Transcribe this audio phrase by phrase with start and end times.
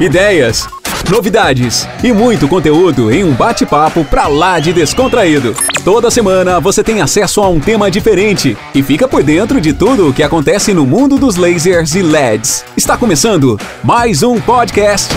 [0.00, 0.66] ideias,
[1.10, 5.54] novidades e muito conteúdo em um bate-papo pra lá de descontraído.
[5.84, 10.08] Toda semana você tem acesso a um tema diferente e fica por dentro de tudo
[10.08, 12.64] o que acontece no mundo dos lasers e LEDs.
[12.74, 15.12] Está começando mais um podcast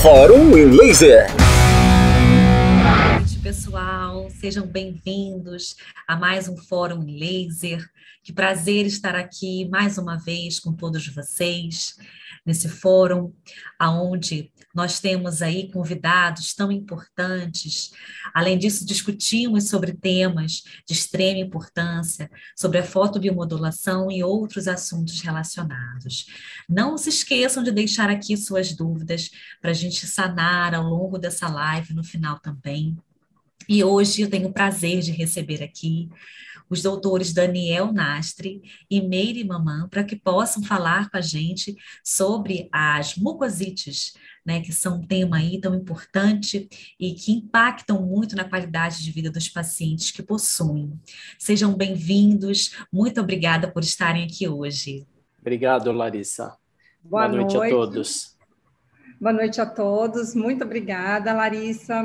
[0.00, 1.26] Fórum em Laser.
[3.42, 5.74] pessoal, sejam bem-vindos
[6.06, 7.84] a mais um Fórum Laser.
[8.22, 11.96] Que prazer estar aqui mais uma vez com todos vocês
[12.50, 13.32] nesse fórum,
[13.78, 17.90] aonde nós temos aí convidados tão importantes.
[18.34, 26.26] Além disso, discutimos sobre temas de extrema importância, sobre a fotobiomodulação e outros assuntos relacionados.
[26.68, 31.48] Não se esqueçam de deixar aqui suas dúvidas para a gente sanar ao longo dessa
[31.48, 32.96] live, no final também.
[33.68, 36.08] E hoje eu tenho o prazer de receber aqui
[36.70, 42.68] os doutores Daniel Nastre e Meire Mamã, para que possam falar com a gente sobre
[42.72, 44.14] as mucosites,
[44.46, 49.10] né, que são um tema aí tão importante e que impactam muito na qualidade de
[49.10, 50.92] vida dos pacientes que possuem.
[51.38, 55.06] Sejam bem-vindos, muito obrigada por estarem aqui hoje.
[55.40, 56.56] Obrigado, Larissa.
[57.02, 57.54] Boa, Boa noite.
[57.54, 58.38] noite a todos.
[59.20, 62.02] Boa noite a todos, muito obrigada, Larissa.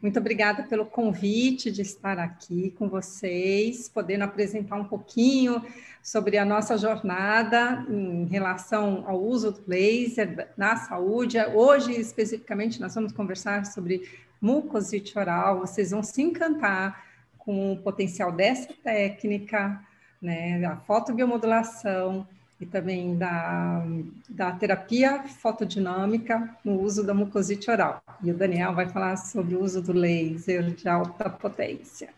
[0.00, 5.60] Muito obrigada pelo convite de estar aqui com vocês, podendo apresentar um pouquinho
[6.00, 11.36] sobre a nossa jornada em relação ao uso do laser na saúde.
[11.52, 14.08] Hoje, especificamente, nós vamos conversar sobre
[14.40, 15.58] mucosite oral.
[15.58, 17.04] Vocês vão se encantar
[17.36, 19.80] com o potencial dessa técnica,
[20.22, 22.24] né, a fotobiomodulação,
[22.60, 23.84] e também da,
[24.28, 28.02] da terapia fotodinâmica no uso da mucosite oral.
[28.22, 32.08] E o Daniel vai falar sobre o uso do laser de alta potência.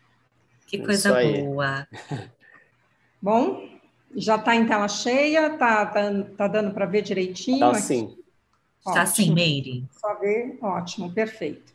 [0.67, 1.87] Que coisa boa!
[3.21, 3.69] Bom,
[4.17, 5.53] já está em tela cheia?
[5.53, 7.73] Está tá, tá dando para ver direitinho?
[7.73, 8.17] Está sim.
[8.79, 9.87] Está sim, Meire.
[10.01, 11.73] Só ver, ótimo, perfeito.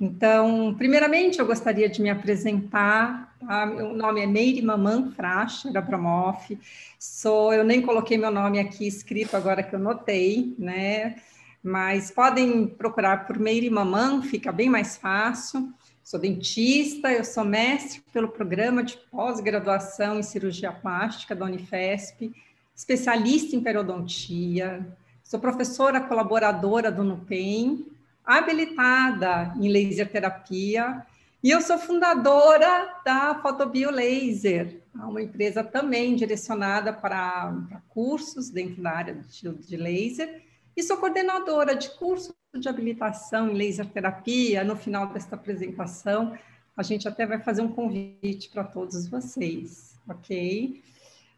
[0.00, 3.36] Então, primeiramente, eu gostaria de me apresentar.
[3.38, 3.66] Tá?
[3.66, 6.58] Meu nome é Meire Maman Fracher Abramoff.
[6.98, 11.16] Sou, eu nem coloquei meu nome aqui escrito agora que eu notei, né?
[11.62, 15.72] Mas podem procurar por Meire Maman, fica bem mais fácil.
[16.02, 22.30] Sou dentista, eu sou mestre pelo programa de pós-graduação em cirurgia plástica da Unifesp,
[22.76, 24.86] especialista em periodontia,
[25.22, 27.86] sou professora colaboradora do NUPEM,
[28.24, 31.04] habilitada em laser terapia
[31.42, 38.82] e eu sou fundadora da Fotobio Laser, uma empresa também direcionada para, para cursos dentro
[38.82, 40.42] da área de, de laser
[40.74, 44.64] e sou coordenadora de curso de habilitação em laser terapia.
[44.64, 46.36] No final desta apresentação,
[46.74, 50.82] a gente até vai fazer um convite para todos vocês, ok?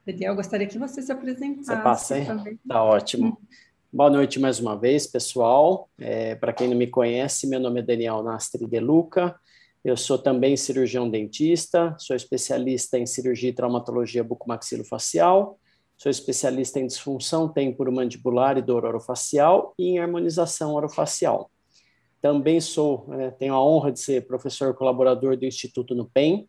[0.06, 1.66] Daniel, gostaria que você se apresentasse.
[1.66, 2.26] Você passa, hein?
[2.26, 2.60] Também.
[2.66, 3.38] Tá ótimo.
[3.96, 5.88] Boa noite mais uma vez, pessoal.
[5.98, 9.34] É, Para quem não me conhece, meu nome é Daniel Nastri De Luca.
[9.82, 15.58] Eu sou também cirurgião dentista, sou especialista em cirurgia e traumatologia bucomaxilofacial,
[15.96, 21.50] sou especialista em disfunção temporomandibular e dor orofacial e em harmonização orofacial.
[22.20, 26.46] Também sou, né, tenho a honra de ser professor colaborador do Instituto NUPEM,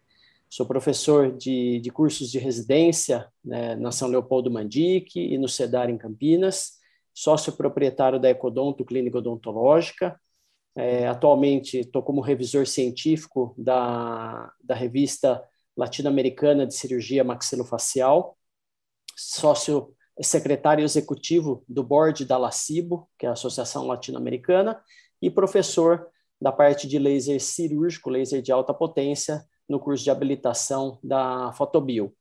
[0.49, 5.89] sou professor de, de cursos de residência né, na São Leopoldo Mandique e no CEDAR
[5.89, 6.76] em Campinas,
[7.17, 10.21] sócio proprietário da Ecodonto Clínica Odontológica.
[10.75, 15.43] É, atualmente estou como revisor científico da, da revista
[15.75, 18.37] latino-americana de cirurgia maxilofacial,
[19.15, 24.79] sócio secretário executivo do board da LACIBO, que é a Associação Latino-Americana,
[25.19, 26.07] e professor
[26.39, 32.13] da parte de laser cirúrgico, laser de alta potência, no curso de habilitação da Fotobio.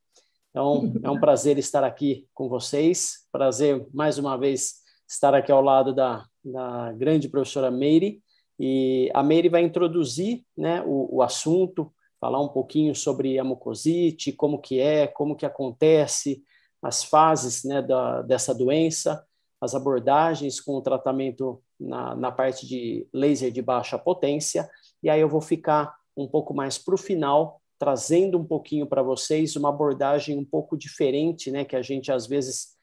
[0.50, 5.62] Então, é um prazer estar aqui com vocês, prazer mais uma vez estar aqui ao
[5.62, 8.22] lado da, da grande professora Meire,
[8.58, 14.32] e a Meire vai introduzir né, o, o assunto, falar um pouquinho sobre a mucosite,
[14.32, 16.42] como que é, como que acontece,
[16.82, 19.24] as fases né, da, dessa doença,
[19.60, 24.68] as abordagens com o tratamento na, na parte de laser de baixa potência,
[25.02, 29.02] e aí eu vou ficar um pouco mais para o final, trazendo um pouquinho para
[29.02, 32.75] vocês uma abordagem um pouco diferente, né, que a gente às vezes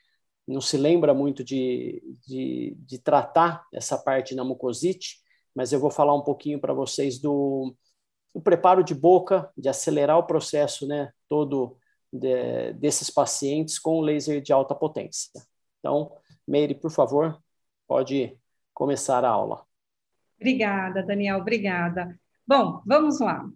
[0.47, 5.17] não se lembra muito de, de, de tratar essa parte na mucosite,
[5.55, 7.75] mas eu vou falar um pouquinho para vocês do,
[8.33, 11.77] do, preparo de boca, de acelerar o processo né, todo
[12.11, 15.31] de, desses pacientes com laser de alta potência.
[15.79, 16.11] Então,
[16.47, 17.41] Meire, por favor,
[17.87, 18.37] pode
[18.73, 19.65] começar a aula.
[20.37, 22.19] Obrigada, Daniel, obrigada.
[22.45, 23.47] Bom, vamos lá.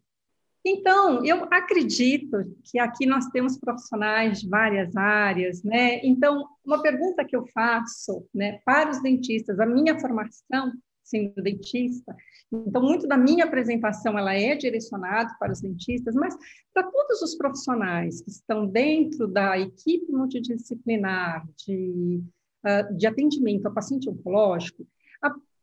[0.65, 5.99] Então, eu acredito que aqui nós temos profissionais de várias áreas, né?
[6.03, 10.71] Então, uma pergunta que eu faço, né, para os dentistas, a minha formação
[11.03, 12.13] sendo dentista,
[12.51, 16.35] então muito da minha apresentação ela é direcionada para os dentistas, mas
[16.73, 22.21] para todos os profissionais que estão dentro da equipe multidisciplinar de,
[22.65, 24.85] uh, de atendimento ao paciente oncológico,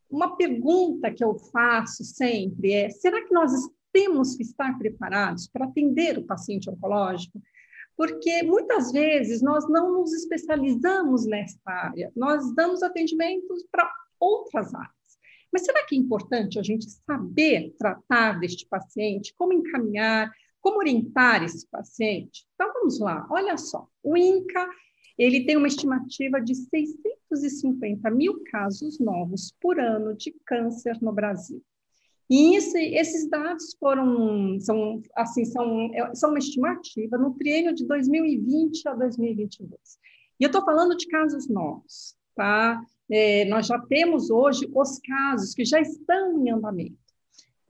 [0.09, 3.51] uma pergunta que eu faço sempre é: será que nós
[3.95, 7.41] temos que estar preparados para atender o paciente oncológico,
[7.95, 13.89] porque muitas vezes nós não nos especializamos nessa área, nós damos atendimentos para
[14.19, 14.91] outras áreas.
[15.49, 21.41] Mas será que é importante a gente saber tratar deste paciente, como encaminhar, como orientar
[21.41, 22.45] esse paciente?
[22.53, 24.67] Então vamos lá, olha só, o INCA
[25.17, 31.63] ele tem uma estimativa de 650 mil casos novos por ano de câncer no Brasil.
[32.29, 37.85] E isso, esses dados foram, são, assim, são, é, são uma estimativa no triênio de
[37.85, 39.79] 2020 a 2022.
[40.39, 42.81] E eu estou falando de casos novos, tá?
[43.09, 46.97] É, nós já temos hoje os casos que já estão em andamento.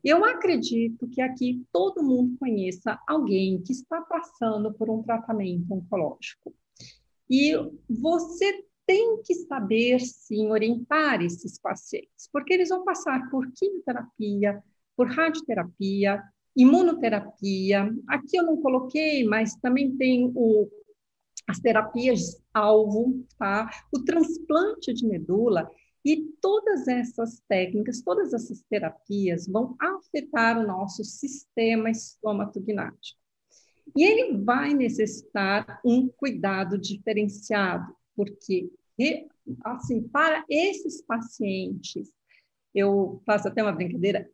[0.04, 6.54] Eu acredito que aqui todo mundo conheça alguém que está passando por um tratamento oncológico.
[7.30, 7.54] E
[7.90, 14.64] você tem que saber, sim, orientar esses pacientes, porque eles vão passar por quimioterapia,
[14.96, 16.22] por radioterapia,
[16.56, 17.94] imunoterapia.
[18.08, 20.70] Aqui eu não coloquei, mas também tem o,
[21.48, 23.70] as terapias alvo, tá?
[23.94, 25.70] o transplante de medula,
[26.06, 33.20] e todas essas técnicas, todas essas terapias vão afetar o nosso sistema estomatognático.
[33.96, 38.70] E ele vai necessitar um cuidado diferenciado, porque,
[39.64, 42.12] assim, para esses pacientes,
[42.74, 44.30] eu faço até uma brincadeira,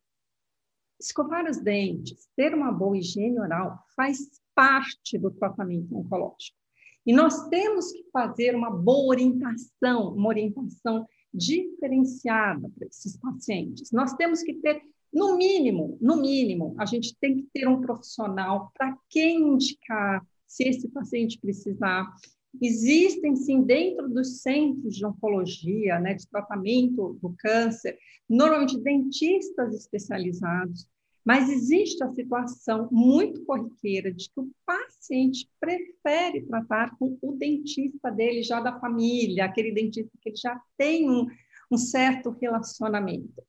[1.00, 6.58] escovar os dentes, ter uma boa higiene oral faz parte do tratamento oncológico.
[7.06, 13.92] E nós temos que fazer uma boa orientação, uma orientação diferenciada para esses pacientes.
[13.92, 14.82] Nós temos que ter,
[15.12, 20.64] no mínimo, no mínimo, a gente tem que ter um profissional para quem indicar se
[20.64, 22.14] esse paciente precisar,
[22.60, 30.88] Existem, sim, dentro dos centros de oncologia, né, de tratamento do câncer, normalmente dentistas especializados,
[31.24, 38.10] mas existe a situação muito corriqueira de que o paciente prefere tratar com o dentista
[38.10, 41.28] dele, já da família, aquele dentista que já tem um,
[41.72, 43.42] um certo relacionamento.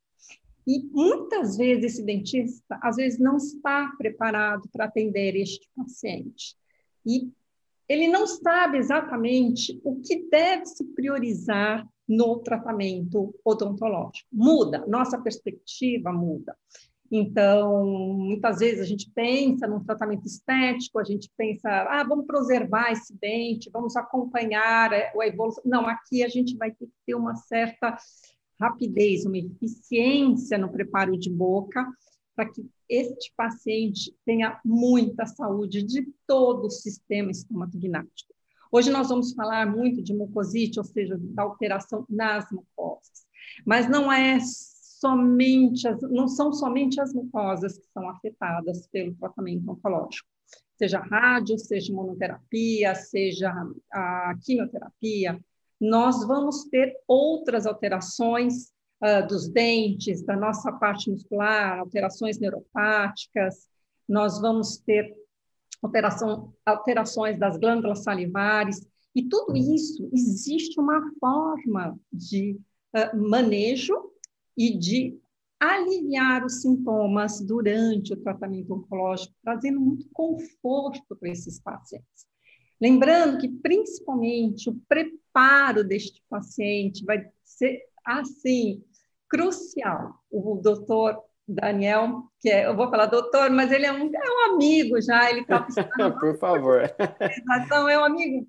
[0.67, 6.55] E muitas vezes esse dentista, às vezes, não está preparado para atender este paciente.
[7.05, 7.33] E
[7.93, 14.27] ele não sabe exatamente o que deve se priorizar no tratamento odontológico.
[14.33, 16.57] Muda, nossa perspectiva muda.
[17.11, 17.85] Então,
[18.17, 23.15] muitas vezes a gente pensa num tratamento estético, a gente pensa, ah, vamos preservar esse
[23.21, 25.63] dente, vamos acompanhar a evolução.
[25.67, 27.95] Não, aqui a gente vai ter que ter uma certa
[28.59, 31.87] rapidez, uma eficiência no preparo de boca,
[32.35, 38.33] para que este paciente tenha muita saúde de todo o sistema estomatognático.
[38.71, 43.27] Hoje nós vamos falar muito de mucosite, ou seja, da alteração nas mucosas,
[43.67, 49.71] mas não é somente as, não são somente as mucosas que são afetadas pelo tratamento
[49.71, 50.29] oncológico,
[50.79, 53.53] seja rádio, seja imunoterapia, seja
[53.93, 55.39] a quimioterapia,
[55.81, 58.72] nós vamos ter outras alterações
[59.03, 63.69] uh, dos dentes, da nossa parte muscular, alterações neuropáticas,
[64.09, 65.15] nós vamos ter
[65.83, 72.59] alteração, alterações das glândulas salivares, e tudo isso existe uma forma de
[72.97, 73.95] uh, manejo
[74.57, 75.19] e de
[75.61, 82.27] aliviar os sintomas durante o tratamento oncológico, trazendo muito conforto para esses pacientes.
[82.81, 88.83] Lembrando que, principalmente, o preparo deste paciente vai ser, assim,
[89.33, 90.15] crucial.
[90.31, 94.55] O doutor Daniel, que é, eu vou falar doutor, mas ele é um, é um
[94.55, 95.67] amigo já, ele está
[96.21, 96.83] Por favor.
[97.65, 98.47] Então, é um amigo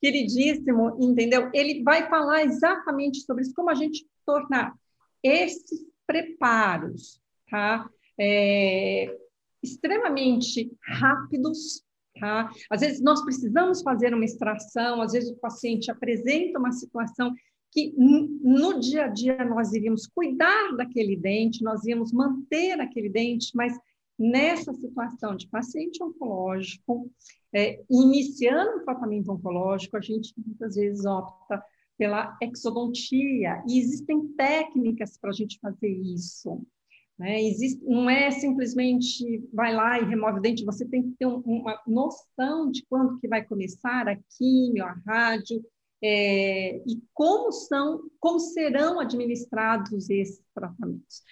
[0.00, 1.50] queridíssimo, entendeu?
[1.52, 4.72] Ele vai falar exatamente sobre isso, como a gente tornar
[5.22, 7.20] esses preparos,
[7.50, 7.90] tá?
[8.18, 9.14] É,
[9.62, 11.82] extremamente rápidos,
[12.18, 12.50] tá?
[12.70, 17.34] Às vezes nós precisamos fazer uma extração, às vezes o paciente apresenta uma situação
[17.72, 23.52] que no dia a dia nós iríamos cuidar daquele dente, nós íamos manter aquele dente,
[23.54, 23.78] mas
[24.18, 27.10] nessa situação de paciente oncológico,
[27.54, 31.62] é, iniciando o tratamento oncológico, a gente muitas vezes opta
[31.96, 36.62] pela exodontia, e existem técnicas para a gente fazer isso.
[37.18, 37.42] Né?
[37.42, 41.42] Existe, não é simplesmente vai lá e remove o dente, você tem que ter um,
[41.44, 45.62] uma noção de quando que vai começar a químio, a rádio,
[46.02, 51.22] é, e como são, como serão administrados esses tratamentos.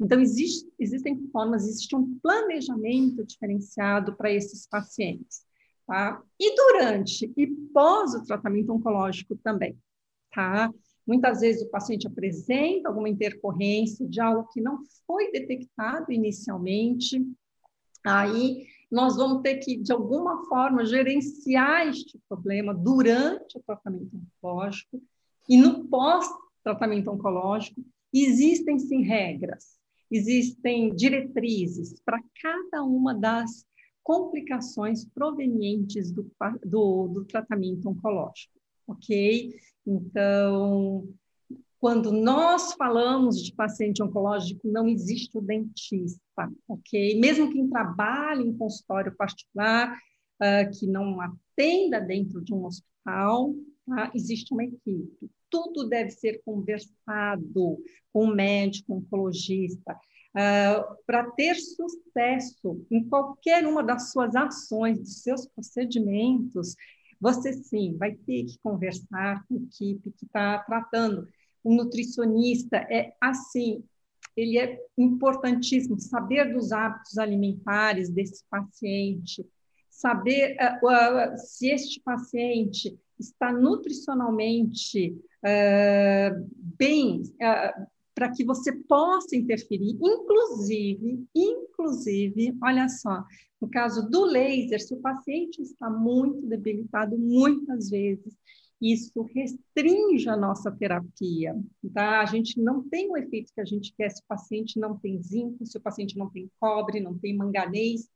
[0.00, 5.46] Então, existe, existem formas, existe um planejamento diferenciado para esses pacientes.
[5.86, 6.20] Tá?
[6.38, 9.78] E durante e pós o tratamento oncológico também.
[10.34, 10.70] Tá?
[11.06, 17.24] Muitas vezes o paciente apresenta alguma intercorrência de algo que não foi detectado inicialmente,
[18.04, 25.02] aí nós vamos ter que, de alguma forma, gerenciar este problema durante o tratamento oncológico
[25.48, 27.84] e no pós-tratamento oncológico.
[28.12, 29.76] Existem, sim, regras,
[30.10, 33.66] existem diretrizes para cada uma das
[34.02, 36.30] complicações provenientes do,
[36.64, 38.54] do, do tratamento oncológico,
[38.86, 39.52] ok?
[39.84, 41.08] Então,
[41.80, 47.18] quando nós falamos de paciente oncológico, não existe o dentista, ok?
[47.20, 49.96] Mesmo quem trabalha em consultório particular,
[50.42, 53.54] uh, que não atenda dentro de um hospital,
[53.86, 54.10] tá?
[54.14, 57.78] existe uma equipe tudo deve ser conversado
[58.12, 65.22] com o médico, oncologista, uh, para ter sucesso em qualquer uma das suas ações, dos
[65.22, 66.74] seus procedimentos,
[67.20, 71.26] você sim vai ter que conversar com a equipe que está tratando.
[71.66, 73.82] O nutricionista é assim,
[74.36, 75.98] ele é importantíssimo.
[75.98, 79.44] Saber dos hábitos alimentares desse paciente,
[79.90, 89.34] saber uh, uh, se este paciente está nutricionalmente uh, bem, uh, para que você possa
[89.34, 93.24] interferir, inclusive, inclusive, olha só,
[93.60, 98.36] no caso do laser, se o paciente está muito debilitado, muitas vezes,
[98.80, 101.56] isso restringe a nossa terapia,
[101.94, 102.20] tá?
[102.20, 105.22] A gente não tem o efeito que a gente quer se o paciente não tem
[105.22, 108.08] zinco, se o paciente não tem cobre, não tem manganês,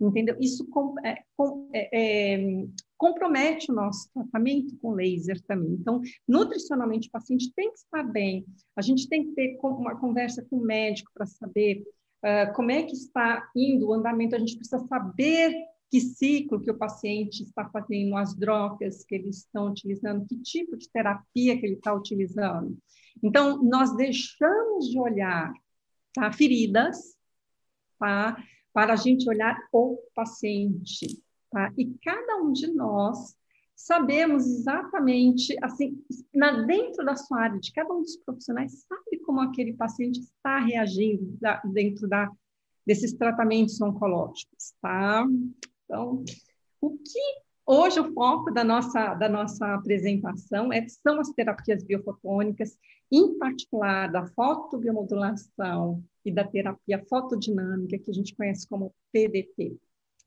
[0.00, 0.36] entendeu?
[0.40, 5.74] Isso com, é, com, é, é, compromete o nosso tratamento com laser também.
[5.74, 8.44] Então, nutricionalmente, o paciente tem que estar bem,
[8.76, 11.84] a gente tem que ter uma conversa com o médico para saber
[12.24, 15.54] uh, como é que está indo o andamento, a gente precisa saber
[15.90, 20.76] que ciclo que o paciente está fazendo, as drogas que eles estão utilizando, que tipo
[20.76, 22.78] de terapia que ele está utilizando.
[23.22, 25.52] Então, nós deixamos de olhar
[26.14, 27.16] tá, feridas,
[27.98, 28.36] tá?
[28.72, 31.20] para a gente olhar o paciente.
[31.50, 31.72] Tá?
[31.76, 33.34] E cada um de nós
[33.74, 36.00] sabemos exatamente, assim,
[36.32, 40.60] na, dentro da sua área, de cada um dos profissionais, sabe como aquele paciente está
[40.60, 42.30] reagindo da, dentro da,
[42.86, 45.26] desses tratamentos oncológicos, tá?
[45.90, 46.24] Então,
[46.80, 47.20] o que
[47.66, 52.78] hoje o foco da nossa, da nossa apresentação é, são as terapias biofotônicas,
[53.10, 59.76] em particular da fotobiomodulação e da terapia fotodinâmica, que a gente conhece como PDT.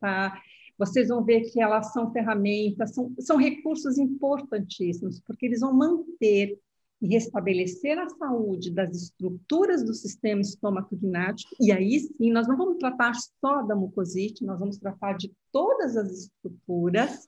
[0.01, 0.38] Tá?
[0.77, 6.60] Vocês vão ver que elas são ferramentas, são, são recursos importantíssimos, porque eles vão manter
[7.03, 12.77] e restabelecer a saúde das estruturas do sistema estômago-gnático, e aí sim, nós não vamos
[12.77, 17.27] tratar só da mucosite, nós vamos tratar de todas as estruturas,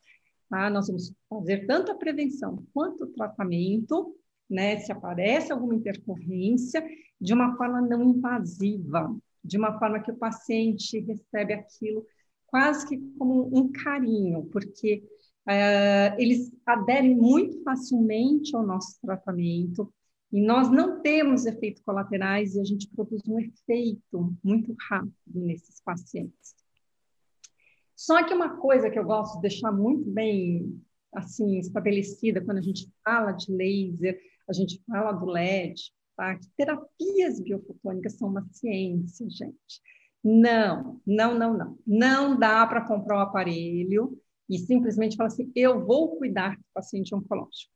[0.49, 0.69] tá?
[0.69, 4.15] Nós vamos fazer tanto a prevenção quanto o tratamento,
[4.49, 4.79] né?
[4.79, 6.81] Se aparece alguma intercorrência,
[7.19, 9.13] de uma forma não invasiva,
[9.43, 12.05] de uma forma que o paciente recebe aquilo
[12.47, 15.03] quase que como um carinho, porque
[15.47, 19.91] uh, eles aderem muito facilmente ao nosso tratamento
[20.31, 25.79] e nós não temos efeitos colaterais e a gente produz um efeito muito rápido nesses
[25.81, 26.55] pacientes.
[27.95, 30.81] Só que uma coisa que eu gosto de deixar muito bem
[31.13, 36.35] assim estabelecida quando a gente fala de laser, a gente fala do LED, tá?
[36.35, 39.81] Que terapias biofotônicas são uma ciência, gente.
[40.21, 41.79] Não, não, não, não.
[41.87, 46.65] Não dá para comprar o um aparelho e simplesmente falar assim, eu vou cuidar do
[46.73, 47.73] paciente oncológico.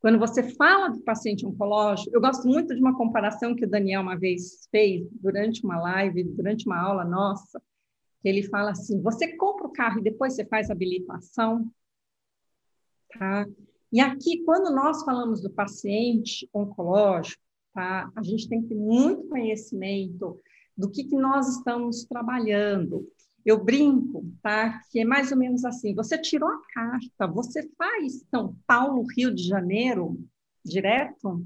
[0.00, 4.02] Quando você fala do paciente oncológico, eu gosto muito de uma comparação que o Daniel
[4.02, 7.60] uma vez fez durante uma live, durante uma aula nossa,
[8.22, 11.68] que ele fala assim: você compra o carro e depois você faz a habilitação,
[13.18, 13.46] tá?
[13.90, 17.42] E aqui, quando nós falamos do paciente oncológico,
[17.74, 18.10] tá?
[18.14, 20.38] A gente tem que ter muito conhecimento
[20.76, 23.10] do que, que nós estamos trabalhando.
[23.48, 24.82] Eu brinco, tá?
[24.90, 29.34] Que é mais ou menos assim: você tirou a carta, você faz São Paulo, Rio
[29.34, 30.20] de Janeiro
[30.62, 31.42] direto?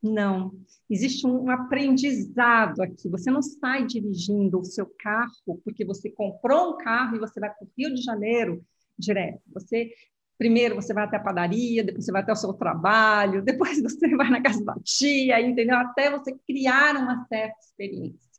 [0.00, 0.52] Não.
[0.88, 3.08] Existe um aprendizado aqui.
[3.08, 7.50] Você não sai dirigindo o seu carro porque você comprou um carro e você vai
[7.50, 8.64] para o Rio de Janeiro
[8.96, 9.42] direto.
[9.54, 9.90] Você
[10.38, 14.08] Primeiro você vai até a padaria, depois você vai até o seu trabalho, depois você
[14.16, 15.76] vai na casa da tia, entendeu?
[15.76, 18.30] Até você criar uma certa experiência,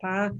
[0.00, 0.34] tá?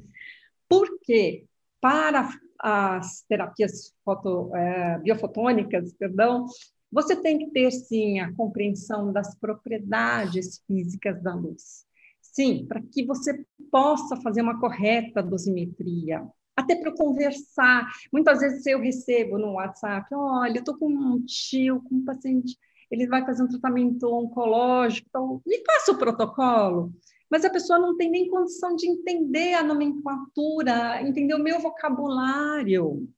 [0.66, 1.46] Porque
[1.80, 6.47] para as terapias foto, é, biofotônicas, perdão,
[6.90, 11.87] você tem que ter, sim, a compreensão das propriedades físicas da luz.
[12.20, 17.87] Sim, para que você possa fazer uma correta dosimetria, até para conversar.
[18.12, 22.56] Muitas vezes eu recebo no WhatsApp, olha, eu estou com um tio, com um paciente,
[22.90, 26.92] ele vai fazer um tratamento oncológico, então, me passa o protocolo.
[27.30, 33.08] Mas a pessoa não tem nem condição de entender a nomenclatura, entender o meu vocabulário,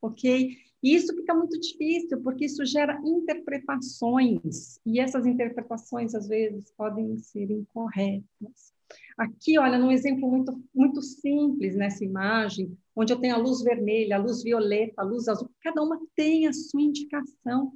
[0.00, 0.56] ok?
[0.82, 7.18] E isso fica muito difícil, porque isso gera interpretações, e essas interpretações, às vezes, podem
[7.18, 8.72] ser incorretas.
[9.16, 14.16] Aqui, olha, num exemplo muito, muito simples nessa imagem, onde eu tenho a luz vermelha,
[14.16, 17.72] a luz violeta, a luz azul, cada uma tem a sua indicação.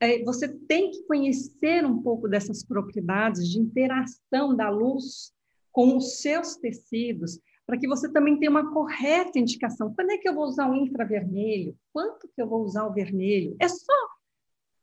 [0.00, 5.32] É, você tem que conhecer um pouco dessas propriedades de interação da luz
[5.70, 9.94] com os seus tecidos, para que você também tenha uma correta indicação.
[9.94, 11.74] Quando é que eu vou usar o infravermelho?
[11.92, 13.56] Quanto que eu vou usar o vermelho?
[13.58, 14.12] É só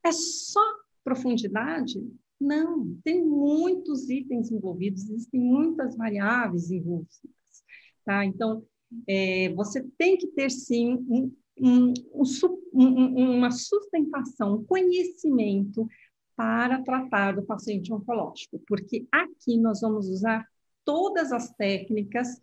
[0.04, 0.62] é só
[1.04, 2.02] profundidade?
[2.40, 7.10] Não, tem muitos itens envolvidos, existem muitas variáveis envolvidas.
[8.06, 8.26] Tá?
[8.26, 8.66] Então,
[9.08, 11.94] é, você tem que ter, sim, um, um,
[12.74, 15.88] um, uma sustentação, um conhecimento
[16.36, 20.48] para tratar do paciente oncológico, porque aqui nós vamos usar
[20.86, 22.42] todas as técnicas,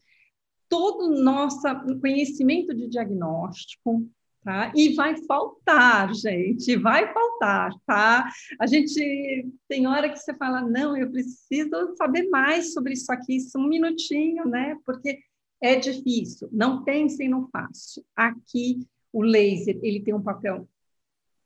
[0.69, 1.63] todo o nosso
[2.01, 4.07] conhecimento de diagnóstico,
[4.47, 4.71] Tá?
[4.77, 8.31] E vai faltar, gente, vai faltar, tá?
[8.61, 13.39] A gente tem hora que você fala, não, eu preciso saber mais sobre isso aqui,
[13.39, 14.79] isso um minutinho, né?
[14.87, 15.19] Porque
[15.61, 16.49] é difícil.
[16.53, 18.05] Não pensem no fácil.
[18.15, 20.69] Aqui o laser ele tem um papel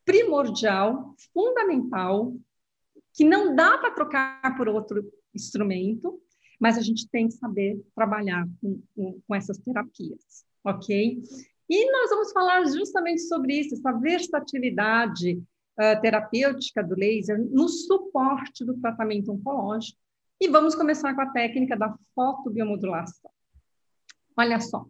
[0.05, 2.35] primordial, fundamental,
[3.15, 6.21] que não dá para trocar por outro instrumento,
[6.59, 8.83] mas a gente tem que saber trabalhar com,
[9.25, 11.23] com, essas terapias, ok?
[11.69, 18.65] E nós vamos falar justamente sobre isso, essa versatilidade uh, terapêutica do laser no suporte
[18.65, 19.97] do tratamento oncológico.
[20.41, 23.31] E vamos começar com a técnica da fotobiomodulação.
[24.37, 24.89] Olha só,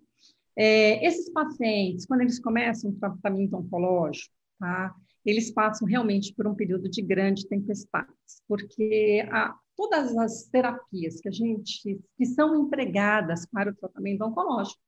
[0.57, 6.55] é, esses pacientes, quando eles começam o tratamento oncológico, tá, eles passam realmente por um
[6.55, 13.47] período de grande tempestades, porque a, todas as terapias que a gente que são empregadas
[13.47, 14.81] para o tratamento oncológico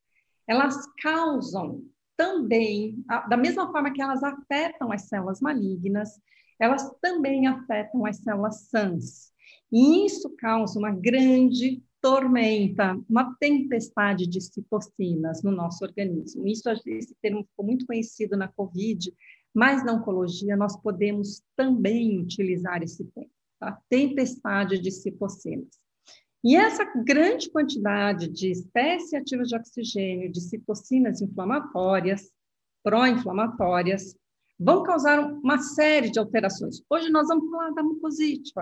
[0.46, 1.82] elas causam
[2.16, 6.20] também, da mesma forma que elas afetam as células malignas,
[6.60, 9.32] elas também afetam as células sãs.
[9.72, 16.46] E isso causa uma grande tormenta, uma tempestade de citocinas no nosso organismo.
[16.48, 19.14] Isso, esse termo ficou muito conhecido na COVID,
[19.54, 23.80] mas na oncologia nós podemos também utilizar esse termo, tá?
[23.88, 25.68] tempestade de citocinas.
[26.44, 32.32] E essa grande quantidade de espécies ativas de oxigênio, de citocinas inflamatórias,
[32.82, 34.16] pró-inflamatórias,
[34.58, 36.82] vão causar uma série de alterações.
[36.90, 38.52] Hoje nós vamos falar da mucosite,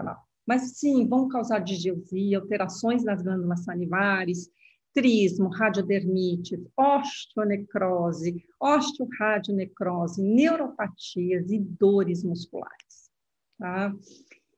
[0.46, 4.50] mas sim, vão causar digeusia, alterações nas glândulas salivares,
[4.92, 13.11] trismo, radiodermite, osteonecrose, osteoradionecrose, neuropatias e dores musculares.
[13.59, 13.94] Tá?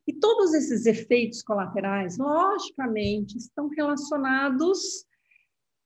[0.07, 5.07] E todos esses efeitos colaterais, logicamente, estão relacionados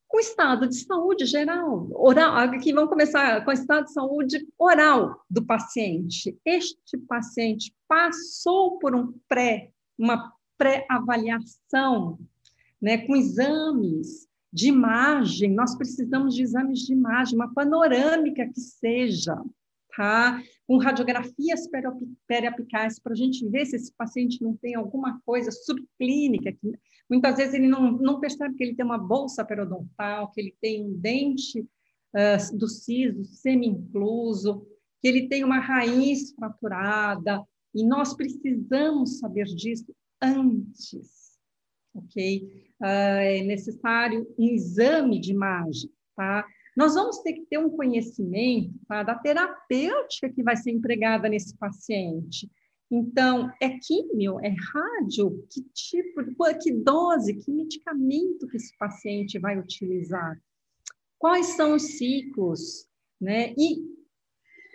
[0.08, 4.46] com o estado de saúde geral, oral, aqui vamos começar com o estado de saúde
[4.56, 6.38] oral do paciente.
[6.44, 12.18] Este paciente passou por um pré, uma pré-avaliação,
[12.80, 19.36] né, com exames de imagem, nós precisamos de exames de imagem, uma panorâmica que seja,
[19.94, 20.42] tá?
[20.66, 21.68] com radiografias
[22.26, 26.52] periapicais para a gente ver se esse paciente não tem alguma coisa subclínica.
[26.52, 26.72] Que
[27.08, 30.84] muitas vezes ele não, não percebe que ele tem uma bolsa periodontal, que ele tem
[30.84, 34.66] um dente uh, do siso semi-incluso,
[35.00, 37.44] que ele tem uma raiz fraturada,
[37.76, 41.36] e nós precisamos saber disso antes,
[41.94, 42.42] ok?
[42.80, 46.46] Uh, é necessário um exame de imagem, tá?
[46.74, 51.56] Nós vamos ter que ter um conhecimento tá, da terapêutica que vai ser empregada nesse
[51.56, 52.50] paciente.
[52.90, 56.22] Então, é químio, é rádio, que tipo,
[56.62, 60.40] que dose, que medicamento que esse paciente vai utilizar?
[61.18, 62.86] Quais são os ciclos?
[63.20, 63.52] Né?
[63.58, 63.95] E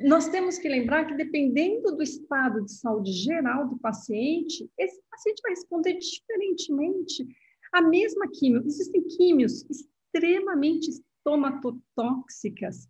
[0.03, 5.41] nós temos que lembrar que, dependendo do estado de saúde geral do paciente, esse paciente
[5.41, 7.27] vai responder diferentemente
[7.71, 8.63] à mesma químio.
[8.65, 12.87] Existem químios extremamente estomatotóxicas.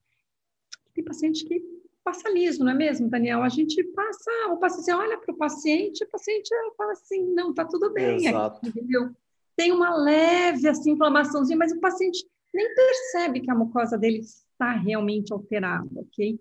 [0.93, 1.63] Tem paciente que
[2.04, 3.43] passa liso, não é mesmo, Daniel?
[3.43, 7.63] A gente passa, o paciente olha para o paciente, o paciente fala assim, não, tá
[7.65, 8.58] tudo bem, Exato.
[8.58, 9.12] Aqui, entendeu?
[9.56, 14.74] Tem uma leve assim, inflamaçãozinha, mas o paciente nem percebe que a mucosa dele está
[14.74, 16.39] realmente alterada, ok?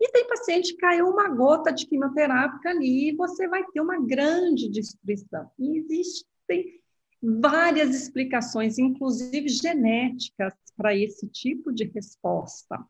[0.00, 3.98] E tem paciente que caiu uma gota de quimioterápica ali e você vai ter uma
[3.98, 5.50] grande destruição.
[5.58, 6.80] E existem
[7.22, 12.84] várias explicações, inclusive genéticas, para esse tipo de resposta.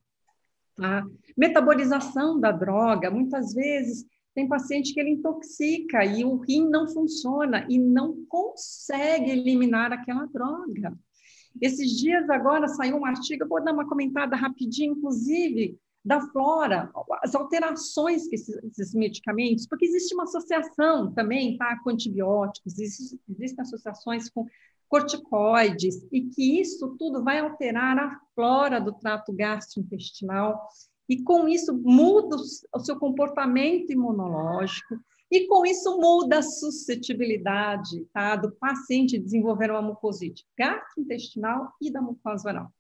[0.75, 1.07] Tá?
[1.37, 7.67] Metabolização da droga, muitas vezes tem paciente que ele intoxica e o rim não funciona
[7.71, 10.93] e não consegue eliminar aquela droga.
[11.59, 16.89] Esses dias agora saiu um artigo, vou dar uma comentada rapidinho, inclusive, da flora,
[17.21, 23.21] as alterações que esses, esses, medicamentos, porque existe uma associação também, tá, com antibióticos, existe,
[23.29, 24.47] existem associações com
[24.89, 30.69] corticoides, e que isso tudo vai alterar a flora do trato gastrointestinal,
[31.09, 32.37] e com isso muda
[32.73, 39.83] o seu comportamento imunológico, e com isso muda a suscetibilidade tá, do paciente desenvolver uma
[39.83, 42.73] mucosite gastrointestinal e da mucosa oral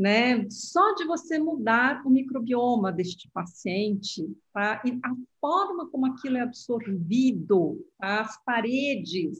[0.00, 0.48] né?
[0.48, 4.80] Só de você mudar o microbioma deste paciente, tá?
[4.82, 8.22] E a forma como aquilo é absorvido, tá?
[8.22, 9.38] as paredes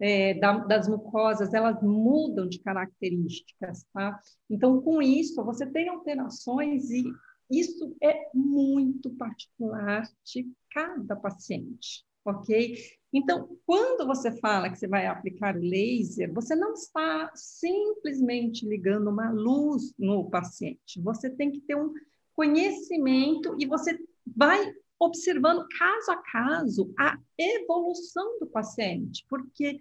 [0.00, 4.18] é, da, das mucosas, elas mudam de características, tá?
[4.48, 7.04] Então, com isso, você tem alterações e
[7.50, 12.76] isso é muito particular de cada paciente, ok?
[13.12, 19.30] Então, quando você fala que você vai aplicar laser, você não está simplesmente ligando uma
[19.30, 21.00] luz no paciente.
[21.02, 21.92] Você tem que ter um
[22.34, 29.78] conhecimento e você vai observando caso a caso a evolução do paciente, porque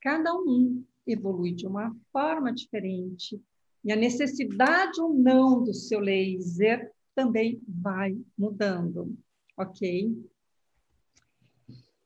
[0.00, 3.40] cada um evolui de uma forma diferente
[3.84, 9.14] e a necessidade ou não do seu laser também vai mudando,
[9.56, 10.12] ok?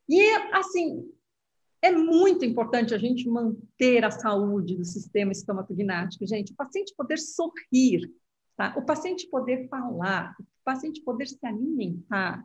[0.08, 0.20] E,
[0.52, 1.10] assim,
[1.82, 6.52] é muito importante a gente manter a saúde do sistema estomatognático, gente.
[6.52, 8.12] O paciente poder sorrir,
[8.56, 8.74] tá?
[8.76, 12.44] o paciente poder falar, o paciente poder se alimentar,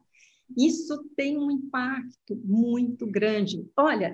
[0.55, 3.65] isso tem um impacto muito grande.
[3.75, 4.13] Olha,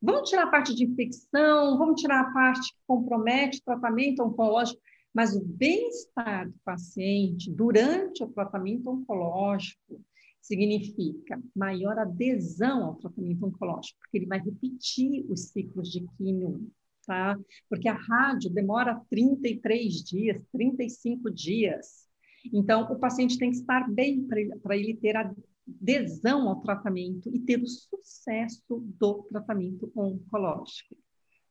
[0.00, 4.80] vamos tirar a parte de infecção, vamos tirar a parte que compromete o tratamento oncológico,
[5.14, 10.00] mas o bem-estar do paciente durante o tratamento oncológico,
[10.42, 16.68] significa maior adesão ao tratamento oncológico, porque ele vai repetir os ciclos de químio,
[17.06, 17.38] tá?
[17.68, 22.08] Porque a rádio demora 33 dias, 35 dias.
[22.52, 24.26] Então, o paciente tem que estar bem
[24.60, 30.96] para ele, ter adesão ao tratamento e ter o sucesso do tratamento oncológico,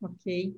[0.01, 0.53] ok?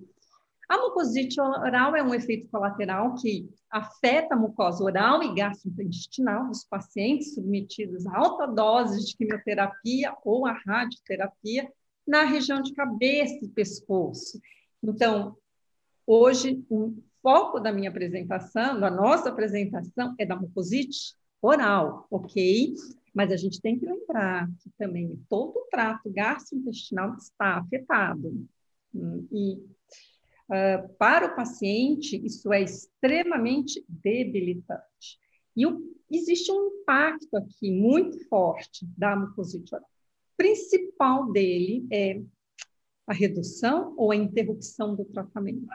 [0.70, 6.64] A mucosite oral é um efeito colateral que afeta a mucosa oral e gastrointestinal dos
[6.64, 11.72] pacientes submetidos a alta dose de quimioterapia ou a radioterapia
[12.08, 14.40] na região de cabeça e pescoço.
[14.82, 15.38] Então,
[16.06, 22.74] hoje, o foco da minha apresentação, da nossa apresentação, é da mucosite oral, ok?
[23.14, 28.46] Mas a gente tem que lembrar que também todo o trato gastrointestinal está afetado.
[29.32, 29.62] E
[30.50, 35.20] Uh, para o paciente, isso é extremamente debilitante.
[35.56, 39.88] E o, existe um impacto aqui muito forte da mucosite oral.
[40.36, 42.22] Principal dele é
[43.08, 45.66] a redução ou a interrupção do tratamento.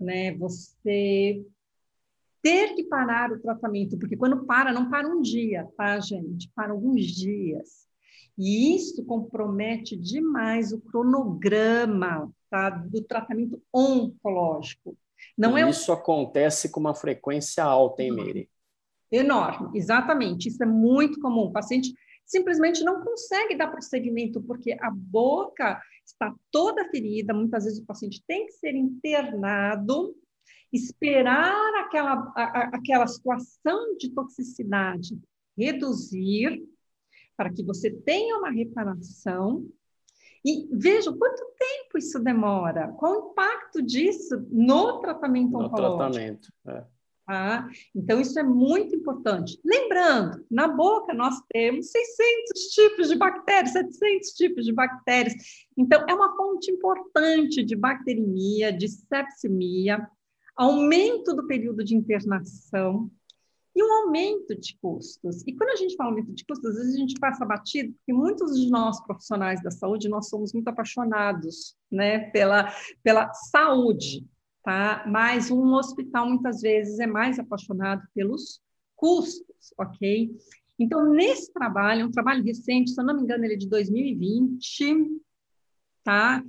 [0.00, 0.34] Né?
[0.36, 1.44] Você
[2.42, 6.50] ter que parar o tratamento, porque quando para, não para um dia, tá, gente?
[6.54, 7.88] Para alguns dias.
[8.36, 14.96] E isso compromete demais o cronograma tá, do tratamento oncológico.
[15.36, 18.50] Não é isso acontece com uma frequência alta, hein, Meire?
[19.10, 20.48] Enorme, exatamente.
[20.48, 21.46] Isso é muito comum.
[21.46, 21.92] O paciente
[22.24, 27.32] simplesmente não consegue dar prosseguimento porque a boca está toda ferida.
[27.32, 30.14] Muitas vezes o paciente tem que ser internado,
[30.72, 35.18] esperar aquela, a, aquela situação de toxicidade
[35.56, 36.62] reduzir
[37.36, 39.66] para que você tenha uma reparação.
[40.48, 45.98] E veja quanto tempo isso demora, qual o impacto disso no tratamento no oncológico.
[45.98, 46.84] tratamento, é.
[47.26, 47.68] Tá?
[47.94, 49.60] Então, isso é muito importante.
[49.62, 55.34] Lembrando, na boca nós temos 600 tipos de bactérias, 700 tipos de bactérias.
[55.76, 60.08] Então, é uma fonte importante de bacteremia, de sepsemia,
[60.56, 63.10] aumento do período de internação,
[63.78, 65.44] e um aumento de custos.
[65.46, 68.12] E quando a gente fala aumento de custos, às vezes a gente passa batido, porque
[68.12, 72.72] muitos de nós profissionais da saúde, nós somos muito apaixonados né, pela,
[73.04, 74.26] pela saúde,
[74.64, 75.04] tá?
[75.06, 78.60] Mas um hospital muitas vezes é mais apaixonado pelos
[78.96, 80.36] custos, ok?
[80.76, 85.20] Então, nesse trabalho, um trabalho recente, se eu não me engano, ele é de 2020,
[86.02, 86.42] tá?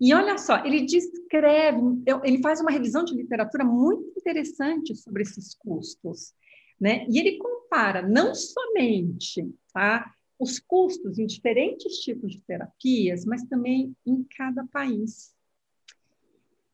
[0.00, 1.80] E olha só, ele descreve,
[2.22, 6.32] ele faz uma revisão de literatura muito interessante sobre esses custos,
[6.80, 7.06] né?
[7.08, 10.12] E ele compara não somente, tá?
[10.38, 15.34] Os custos em diferentes tipos de terapias, mas também em cada país.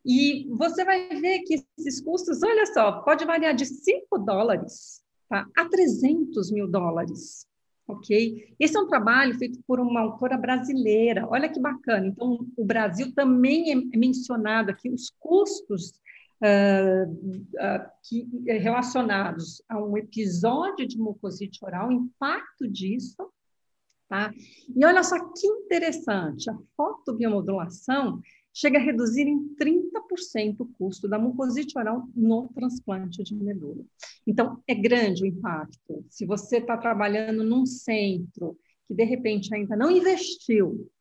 [0.05, 5.47] E você vai ver que esses custos, olha só, pode variar de 5 dólares tá,
[5.55, 7.47] a 300 mil dólares
[7.87, 8.55] ok?
[8.59, 12.07] Esse é um trabalho feito por uma autora brasileira, olha que bacana.
[12.07, 15.93] Então, o Brasil também é mencionado aqui, os custos
[18.03, 23.31] que, eh, relacionados a um episódio de mucosite oral, o impacto disso,
[24.09, 24.33] tá?
[24.75, 28.21] E olha só que interessante, a fotobiomodulação
[28.53, 33.83] chega a reduzir em 30% o custo da mucosite oral no transplante de medula.
[34.27, 36.05] Então, é grande o impacto.
[36.09, 40.91] Se você está trabalhando num centro que, de repente, ainda não investiu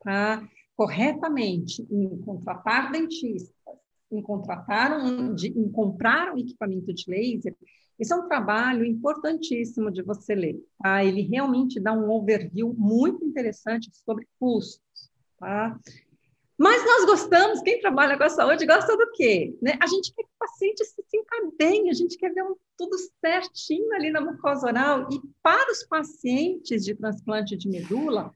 [0.00, 3.78] tá, corretamente em contratar dentistas,
[4.10, 7.56] em contratar um, de, em comprar um equipamento de laser,
[7.98, 10.56] esse é um trabalho importantíssimo de você ler.
[10.78, 11.04] Tá?
[11.04, 15.10] Ele realmente dá um overview muito interessante sobre custos.
[15.38, 15.78] Tá?
[16.56, 19.56] Mas nós gostamos, quem trabalha com a saúde gosta do quê?
[19.60, 19.78] Né?
[19.80, 22.96] A gente quer que o paciente se sinta bem, a gente quer ver um, tudo
[23.20, 25.08] certinho ali na mucosa oral.
[25.12, 28.32] E para os pacientes de transplante de medula,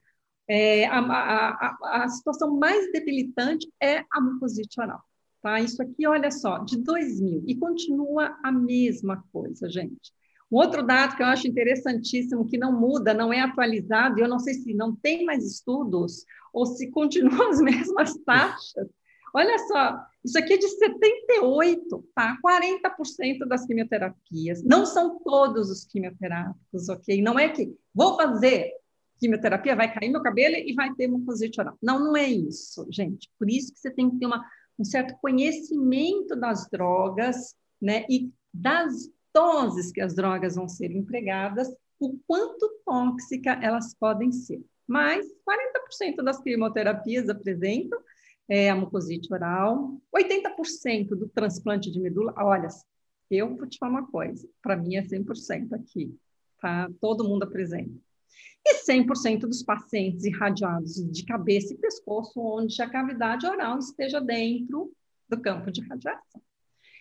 [0.49, 5.01] é, a, a, a, a, situação mais debilitante é a mucosite oral.
[5.43, 5.59] Tá?
[5.61, 10.13] Isso aqui, olha só, de 2000, e continua a mesma coisa, gente.
[10.51, 14.29] Um outro dado que eu acho interessantíssimo, que não muda, não é atualizado, e eu
[14.29, 18.87] não sei se não tem mais estudos, ou se continuam as mesmas taxas.
[19.35, 22.37] Olha só, isso aqui é de 78, tá?
[22.45, 24.63] 40% das quimioterapias.
[24.63, 27.21] Não são todos os quimioterápicos, ok?
[27.23, 28.71] Não é que vou fazer
[29.19, 31.79] quimioterapia, vai cair meu cabelo e vai ter mucosite oral.
[31.81, 33.31] Não, não é isso, gente.
[33.39, 34.45] Por isso que você tem que ter uma,
[34.83, 38.05] um certo conhecimento das drogas, né?
[38.11, 41.69] E das doses que as drogas vão ser empregadas,
[42.01, 44.61] o quanto tóxica elas podem ser.
[44.87, 47.99] Mas 40% das quimioterapias apresentam
[48.49, 52.35] é, a mucosite oral, 80% do transplante de medula.
[52.37, 52.69] Olha,
[53.31, 56.15] eu vou te falar uma coisa, para mim é 100% aqui,
[56.61, 56.91] tá?
[57.01, 57.95] Todo mundo apresenta.
[58.65, 64.93] E 100% dos pacientes irradiados de cabeça e pescoço, onde a cavidade oral esteja dentro
[65.29, 66.41] do campo de radiação.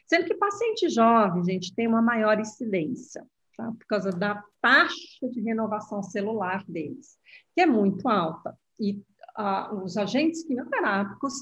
[0.08, 3.72] Sendo que paciente jovem, gente, tem uma maior incidência, tá?
[3.72, 7.18] por causa da taxa de renovação celular deles,
[7.56, 8.58] que é muito alta.
[8.80, 9.02] E
[9.36, 11.34] ah, os agentes quimioterápicos,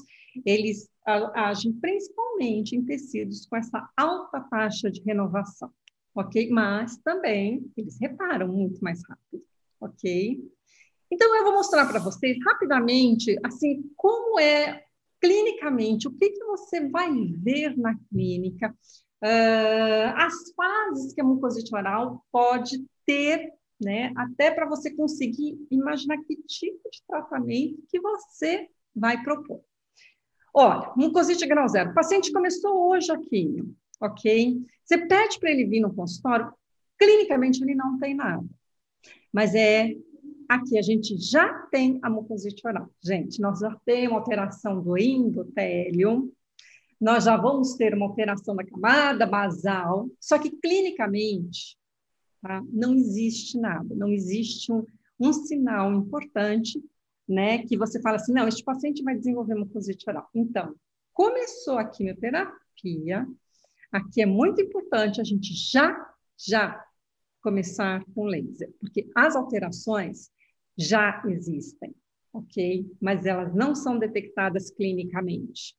[0.44, 0.88] eles
[1.34, 5.72] agem principalmente em tecidos com essa alta taxa de renovação,
[6.14, 6.48] ok?
[6.50, 9.42] Mas também eles reparam muito mais rápido,
[9.80, 10.38] ok?
[11.10, 14.84] Então, eu vou mostrar para vocês rapidamente, assim, como é
[15.20, 18.74] clinicamente, o que, que você vai ver na clínica,
[19.22, 26.18] uh, as fases que a mucosite oral pode ter, né, até para você conseguir imaginar
[26.24, 29.62] que tipo de tratamento que você vai propor.
[30.54, 33.62] Olha, mucosite grau zero, o paciente começou hoje aqui,
[34.00, 34.58] ok?
[34.84, 36.52] Você pede para ele vir no consultório,
[36.98, 38.44] clinicamente ele não tem nada,
[39.32, 39.94] mas é
[40.50, 42.90] Aqui a gente já tem a mucosite oral.
[43.00, 46.34] Gente, nós já temos alteração do endotélio,
[47.00, 51.78] nós já vamos ter uma alteração da camada basal, só que clinicamente
[52.42, 54.84] tá, não existe nada, não existe um,
[55.20, 56.82] um sinal importante
[57.28, 60.28] né, que você fala assim, não, este paciente vai desenvolver mucosite oral.
[60.34, 60.74] Então,
[61.12, 63.24] começou a quimioterapia,
[63.92, 66.84] aqui é muito importante a gente já, já
[67.42, 70.30] começar com laser, porque as alterações
[70.76, 71.94] já existem,
[72.32, 72.86] ok?
[73.00, 75.74] Mas elas não são detectadas clinicamente.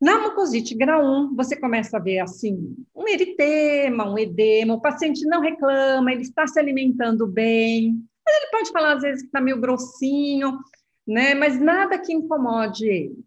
[0.00, 5.24] Na mucosite grau 1, você começa a ver assim, um eritema, um edema, o paciente
[5.26, 9.40] não reclama, ele está se alimentando bem, mas ele pode falar às vezes que está
[9.40, 10.58] meio grossinho,
[11.06, 11.34] né?
[11.34, 13.24] Mas nada que incomode ele.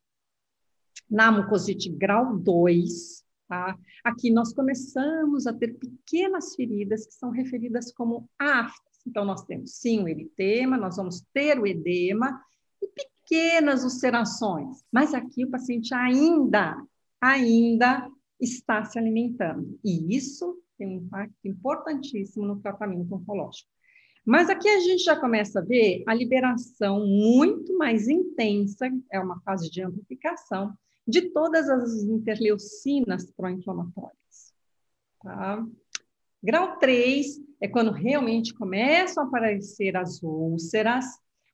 [1.10, 3.21] Na mucosite grau 2,
[3.52, 3.78] tá?
[4.02, 9.02] Aqui nós começamos a ter pequenas feridas que são referidas como aftas.
[9.06, 12.42] Então, nós temos sim o eritema, nós vamos ter o edema
[12.82, 16.82] e pequenas ulcerações, mas aqui o paciente ainda,
[17.20, 18.10] ainda
[18.40, 19.78] está se alimentando.
[19.84, 23.70] E isso tem um impacto importantíssimo no tratamento oncológico.
[24.26, 29.42] Mas aqui a gente já começa a ver a liberação muito mais intensa, é uma
[29.42, 30.74] fase de amplificação,
[31.12, 34.54] de todas as interleucinas pró-inflamatórias.
[35.22, 35.64] Tá?
[36.42, 41.06] Grau 3 é quando realmente começam a aparecer as úlceras,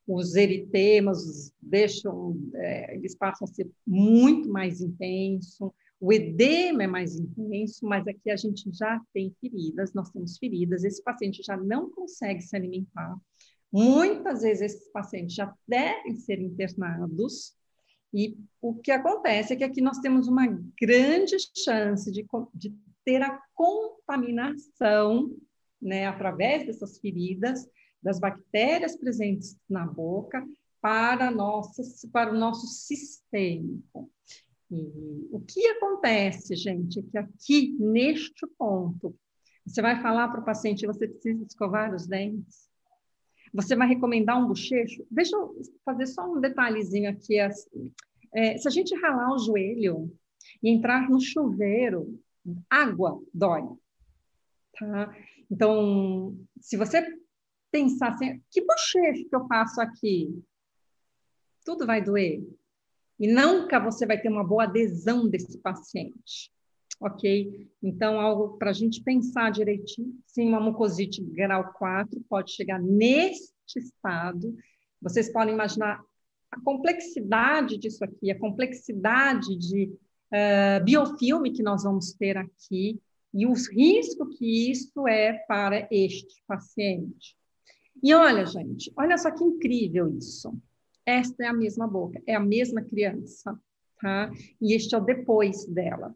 [0.06, 7.16] os eritemas deixam, é, eles passam a ser muito mais intenso, o edema é mais
[7.16, 11.90] intenso, mas aqui a gente já tem feridas, nós temos feridas, esse paciente já não
[11.90, 13.18] consegue se alimentar.
[13.70, 17.57] Muitas vezes esses pacientes já devem ser internados,
[18.12, 20.46] e o que acontece é que aqui nós temos uma
[20.80, 25.36] grande chance de, de ter a contaminação,
[25.80, 27.68] né, através dessas feridas,
[28.02, 30.46] das bactérias presentes na boca,
[30.80, 34.10] para, nossa, para o nosso sistêmico.
[34.70, 39.14] E o que acontece, gente, é que aqui, neste ponto,
[39.66, 42.67] você vai falar para o paciente, você precisa escovar os dentes?
[43.52, 45.06] Você vai recomendar um bochecho?
[45.10, 47.38] Deixa eu fazer só um detalhezinho aqui.
[47.38, 47.92] Assim.
[48.34, 50.12] É, se a gente ralar o joelho
[50.62, 52.18] e entrar no chuveiro,
[52.68, 53.62] água dói.
[54.78, 55.14] Tá?
[55.50, 57.04] Então, se você
[57.70, 60.42] pensar assim, que bochecho que eu faço aqui?
[61.64, 62.42] Tudo vai doer.
[63.18, 66.52] E nunca você vai ter uma boa adesão desse paciente.
[67.00, 67.70] Ok?
[67.82, 70.18] Então, algo para a gente pensar direitinho.
[70.26, 74.54] Sim, uma mucosite grau 4 pode chegar neste estado.
[75.00, 76.02] Vocês podem imaginar
[76.50, 79.92] a complexidade disso aqui, a complexidade de
[80.32, 83.00] uh, biofilme que nós vamos ter aqui
[83.32, 87.36] e os riscos que isso é para este paciente.
[88.02, 90.56] E olha, gente, olha só que incrível isso.
[91.04, 93.58] Esta é a mesma boca, é a mesma criança,
[94.00, 94.30] tá?
[94.60, 96.14] E este é o depois dela.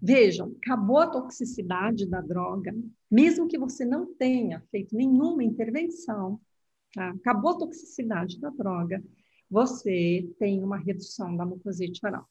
[0.00, 2.74] Vejam, acabou a toxicidade da droga,
[3.10, 6.40] mesmo que você não tenha feito nenhuma intervenção,
[6.94, 7.10] tá?
[7.10, 9.02] acabou a toxicidade da droga,
[9.50, 12.26] você tem uma redução da mucosite oral.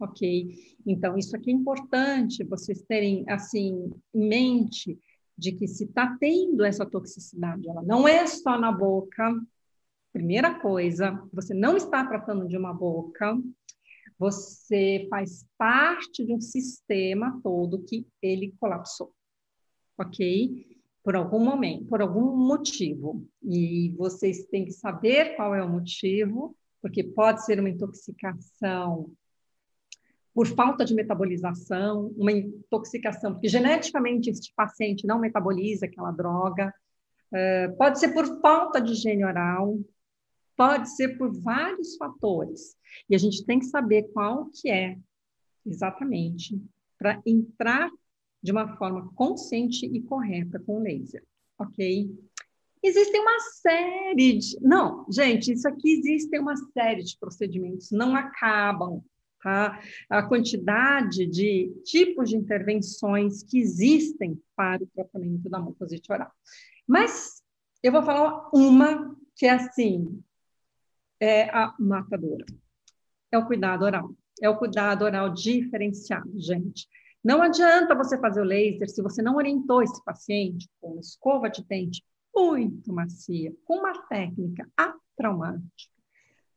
[0.00, 0.76] Ok?
[0.84, 4.98] Então, isso aqui é importante vocês terem, assim, em mente
[5.38, 9.32] de que se está tendo essa toxicidade, ela não é só na boca,
[10.12, 13.36] primeira coisa, você não está tratando de uma boca,
[14.24, 19.12] você faz parte de um sistema todo que ele colapsou,
[19.98, 20.66] ok?
[21.02, 23.28] Por algum momento, por algum motivo.
[23.42, 29.12] E vocês têm que saber qual é o motivo, porque pode ser uma intoxicação
[30.32, 36.74] por falta de metabolização, uma intoxicação, porque geneticamente este paciente não metaboliza aquela droga,
[37.30, 39.78] uh, pode ser por falta de higiene oral,
[40.56, 42.76] pode ser por vários fatores.
[43.08, 44.96] E a gente tem que saber qual que é
[45.66, 46.60] exatamente
[46.98, 47.90] para entrar
[48.42, 51.24] de uma forma consciente e correta com o laser,
[51.58, 52.10] ok?
[52.82, 54.58] Existem uma série de...
[54.60, 59.02] Não, gente, isso aqui existe uma série de procedimentos, não acabam.
[59.42, 59.78] Tá?
[60.08, 66.30] A quantidade de tipos de intervenções que existem para o tratamento da mucosite oral.
[66.86, 67.42] Mas
[67.82, 70.22] eu vou falar uma que é assim,
[71.20, 72.44] é a matadora.
[73.30, 74.10] É o cuidado oral.
[74.42, 76.88] É o cuidado oral diferenciado, gente.
[77.22, 81.48] Não adianta você fazer o laser se você não orientou esse paciente com uma escova
[81.48, 85.94] de dente muito macia, com uma técnica atraumática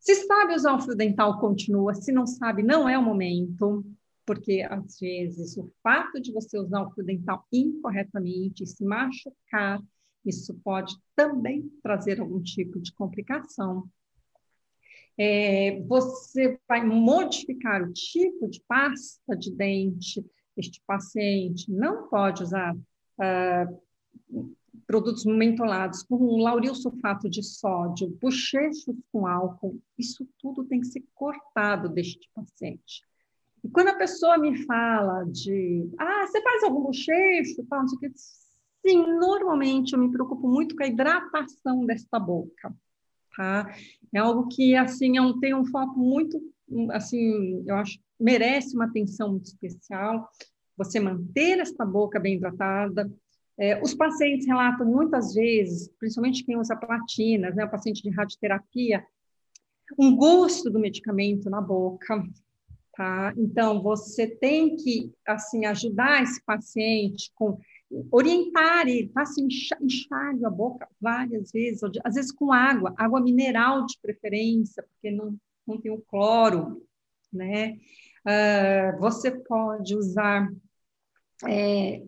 [0.08, 1.94] se sabe usar o fio dental, continua.
[1.94, 3.86] Se não sabe, não é o momento,
[4.26, 9.82] porque às vezes o fato de você usar o fio dental incorretamente e se machucar,
[10.26, 13.90] isso pode também trazer algum tipo de complicação.
[15.18, 20.24] É, você vai modificar o tipo de pasta de dente.
[20.56, 23.82] Este paciente não pode usar uh,
[24.88, 31.04] produtos mentolados com lauril sulfato de sódio, bochechos com álcool, isso tudo tem que ser
[31.14, 33.02] cortado deste paciente.
[33.64, 37.98] E quando a pessoa me fala de, ah, você faz algum bochecho, tal, não sei
[37.98, 42.74] o que, sim, normalmente eu me preocupo muito com a hidratação desta boca,
[43.38, 43.72] tá?
[44.14, 46.42] É algo que, assim, é um, tem um foco muito,
[46.92, 50.28] assim, eu acho, merece uma atenção muito especial,
[50.76, 53.12] você manter esta boca bem hidratada,
[53.60, 59.04] é, os pacientes relatam muitas vezes, principalmente quem usa platinas, né, o paciente de radioterapia,
[59.98, 62.24] um gosto do medicamento na boca,
[62.94, 63.34] tá?
[63.38, 67.58] Então, você tem que, assim, ajudar esse paciente com
[68.12, 69.48] orientar ele, faça assim,
[69.82, 75.38] enxague a boca várias vezes, às vezes com água, água mineral de preferência, porque não,
[75.66, 76.86] não tem o cloro,
[77.32, 77.78] né?
[78.26, 80.52] Uh, você pode usar
[81.48, 82.04] é,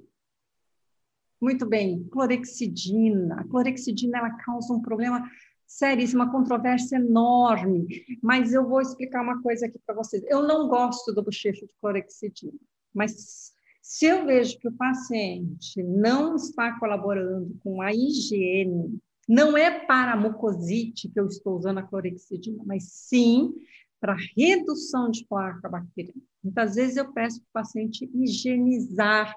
[1.40, 3.40] muito bem, clorexidina.
[3.40, 5.30] A clorexidina ela causa um problema
[5.66, 7.88] seríssimo, uma controvérsia enorme.
[8.22, 10.24] Mas eu vou explicar uma coisa aqui para vocês.
[10.28, 12.60] Eu não gosto do bochecho de clorexidina,
[12.94, 13.54] mas
[13.90, 20.14] Se eu vejo que o paciente não está colaborando com a higiene, não é para
[20.14, 23.52] a mucosite que eu estou usando a clorexidina, mas sim
[24.00, 26.22] para redução de placa bacteriana.
[26.44, 29.36] Muitas vezes eu peço para o paciente higienizar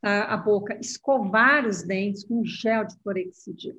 [0.00, 3.76] a, a boca, escovar os dentes com gel de clorexidina.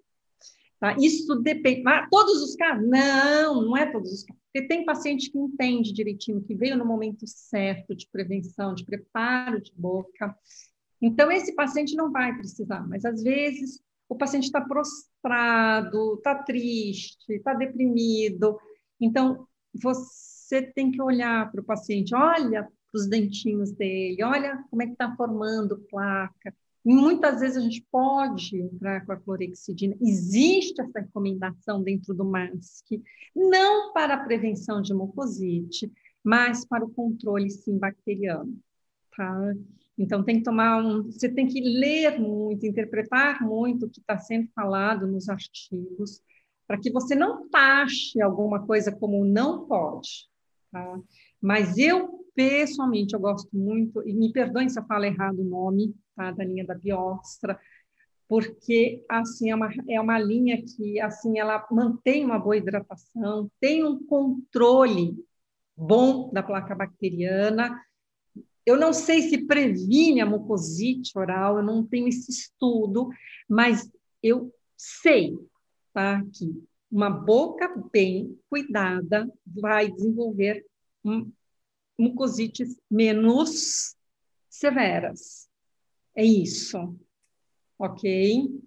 [0.78, 0.93] Tá?
[0.99, 1.84] Isso depende.
[2.12, 2.86] Todos os casos?
[2.86, 4.41] Não, não é todos os casos.
[4.52, 9.62] Porque tem paciente que entende direitinho, que veio no momento certo de prevenção, de preparo
[9.62, 10.36] de boca.
[11.02, 17.32] Então, esse paciente não vai precisar, mas às vezes o paciente está prostrado, está triste,
[17.32, 18.60] está deprimido.
[18.99, 24.84] Então, você tem que olhar para o paciente, olha para os dentinhos dele, olha como
[24.84, 29.95] é que está formando placa, muitas vezes a gente pode entrar com a clorexidina.
[30.01, 33.01] Existe essa recomendação dentro do MASC,
[33.36, 35.91] não para a prevenção de mucosite,
[36.23, 38.57] mas para o controle, sim, bacteriano.
[39.15, 39.53] Tá?
[39.97, 41.03] Então, tem que tomar um.
[41.03, 46.21] Você tem que ler muito, interpretar muito o que está sendo falado nos artigos,
[46.65, 50.29] para que você não taxe alguma coisa como não pode.
[50.71, 50.99] Tá?
[51.41, 55.93] Mas eu, pessoalmente, eu gosto muito, e me perdoem se eu falo errado o nome,
[56.16, 57.59] tá, da linha da Biostra,
[58.28, 63.84] porque assim é uma, é uma linha que assim ela mantém uma boa hidratação, tem
[63.84, 65.16] um controle
[65.76, 67.78] bom da placa bacteriana.
[68.66, 73.09] Eu não sei se previne a mucosite oral, eu não tenho esse estudo,
[73.49, 73.91] mas
[74.24, 75.38] eu sei
[75.93, 80.66] tá, que uma boca bem cuidada vai desenvolver
[81.97, 83.95] mucosites menos
[84.49, 85.51] severas.
[86.22, 86.78] É isso.
[87.80, 88.61] Ok?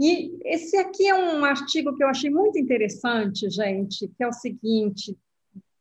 [0.00, 4.32] E esse aqui é um artigo que eu achei muito interessante, gente, que é o
[4.32, 5.14] seguinte,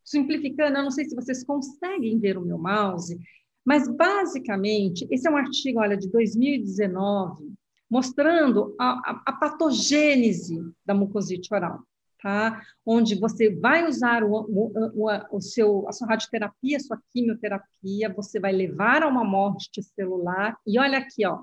[0.04, 3.18] simplificando, eu não sei se vocês conseguem ver o meu mouse,
[3.64, 7.54] mas basicamente, esse é um artigo, olha, de 2019,
[7.90, 11.80] mostrando a, a, a patogênese da mucosite oral
[12.28, 12.62] tá?
[12.86, 18.14] Onde você vai usar o, o, o, o, seu, a sua radioterapia, a sua quimioterapia,
[18.14, 20.58] você vai levar a uma morte celular.
[20.68, 21.42] E olha aqui, ó,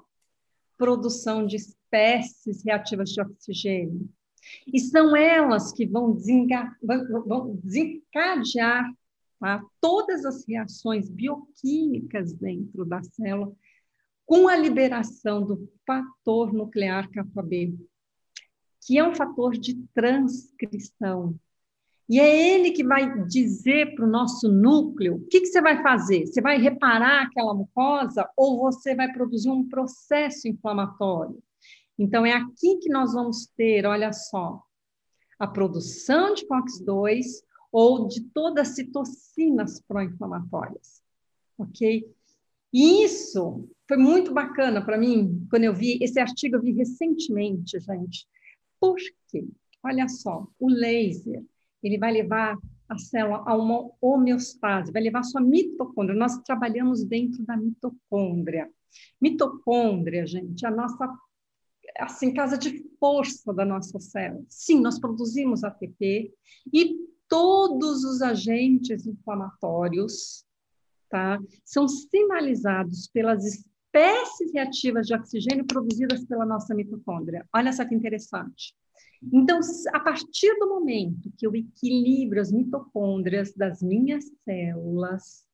[0.77, 4.07] produção de espécies reativas de oxigênio.
[4.71, 6.19] E são elas que vão,
[7.27, 8.85] vão desencadear
[9.41, 9.65] tá?
[9.81, 13.51] todas as reações bioquímicas dentro da célula
[14.27, 17.75] com a liberação do fator nuclear kappa-B,
[18.85, 21.39] que é um fator de transcrição.
[22.09, 25.83] E é ele que vai dizer para o nosso núcleo o que, que você vai
[25.83, 26.27] fazer.
[26.27, 31.43] Você vai reparar aquela mucosa ou você vai produzir um processo inflamatório?
[31.99, 34.63] Então, é aqui que nós vamos ter, olha só,
[35.39, 37.25] a produção de COX-2
[37.73, 41.03] ou de todas as citocinas pró-inflamatórias.
[41.57, 42.05] Ok?
[42.73, 47.79] E isso foi muito bacana para mim, quando eu vi esse artigo, eu vi recentemente,
[47.79, 48.27] gente,
[48.85, 48.97] por
[49.29, 49.47] quê?
[49.83, 51.45] Olha só, o laser,
[51.83, 52.57] ele vai levar
[52.89, 56.19] a célula a uma homeostase, vai levar a sua mitocôndria.
[56.19, 58.71] Nós trabalhamos dentro da mitocôndria.
[59.21, 61.09] Mitocôndria, gente, é a nossa
[61.99, 64.45] assim, casa de força da nossa célula.
[64.49, 66.33] Sim, nós produzimos ATP
[66.73, 66.97] e
[67.29, 70.45] todos os agentes inflamatórios
[71.09, 73.45] tá, são sinalizados pelas
[73.95, 77.47] espécies reativas de oxigênio produzidas pela nossa mitocôndria.
[77.55, 78.75] Olha só que interessante.
[79.33, 79.61] Então,
[79.93, 85.47] a partir do momento que eu equilibro as mitocôndrias das minhas células,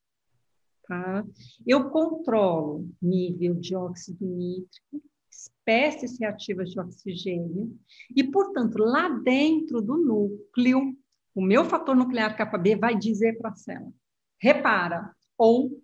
[0.88, 1.24] tá?
[1.66, 7.78] Eu controlo nível de óxido nítrico, espécies reativas de oxigênio,
[8.16, 10.96] e, portanto, lá dentro do núcleo,
[11.32, 13.92] o meu fator nuclear kappa B vai dizer para a célula:
[14.40, 15.80] repara, ou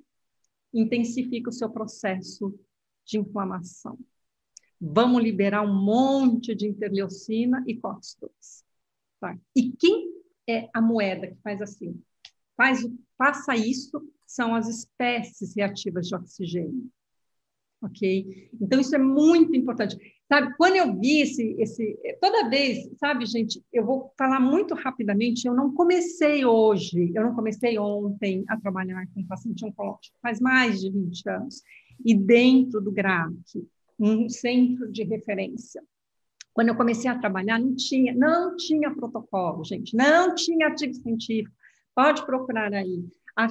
[0.73, 2.59] intensifica o seu processo
[3.05, 3.99] de inflamação.
[4.81, 8.31] Vamos liberar um monte de interleucina e COX-2.
[9.21, 9.39] Tá?
[9.55, 10.13] E quem
[10.49, 12.03] é a moeda que faz assim?
[12.57, 12.87] Faz,
[13.17, 16.91] passa isso, são as espécies reativas de oxigênio.
[17.81, 18.51] Ok?
[18.61, 19.97] Então, isso é muito importante.
[20.29, 21.97] Sabe, quando eu vi esse, esse.
[22.21, 25.47] Toda vez, sabe, gente, eu vou falar muito rapidamente.
[25.47, 30.81] Eu não comecei hoje, eu não comecei ontem a trabalhar com paciente oncológico, faz mais
[30.81, 31.63] de 20 anos.
[32.05, 33.33] E dentro do GRAC,
[33.99, 35.81] um centro de referência.
[36.53, 41.55] Quando eu comecei a trabalhar, não tinha, não tinha protocolo, gente, não tinha artigo científico.
[41.95, 43.05] Pode procurar aí.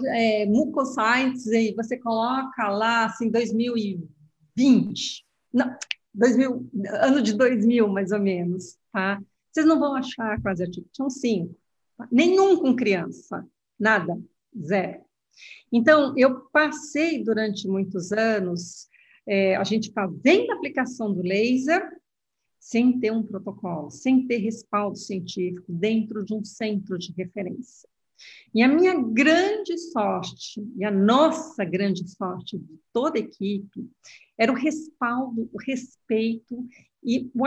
[0.07, 5.26] É, Mucosites, e você coloca lá, assim, 2020.
[5.53, 5.73] Não,
[6.16, 6.70] 2000,
[7.01, 9.22] ano de 2000, mais ou menos, tá?
[9.51, 11.55] Vocês não vão achar quase artigo, são cinco.
[11.97, 12.07] Tá?
[12.11, 13.45] Nenhum com criança,
[13.80, 14.20] nada,
[14.59, 15.01] zero.
[15.72, 18.88] Então, eu passei durante muitos anos
[19.28, 21.89] é, a gente fazendo a aplicação do laser
[22.59, 27.88] sem ter um protocolo, sem ter respaldo científico dentro de um centro de referência.
[28.53, 33.89] E a minha grande sorte, e a nossa grande sorte de toda a equipe,
[34.38, 36.68] era o respaldo, o respeito
[37.03, 37.45] e o,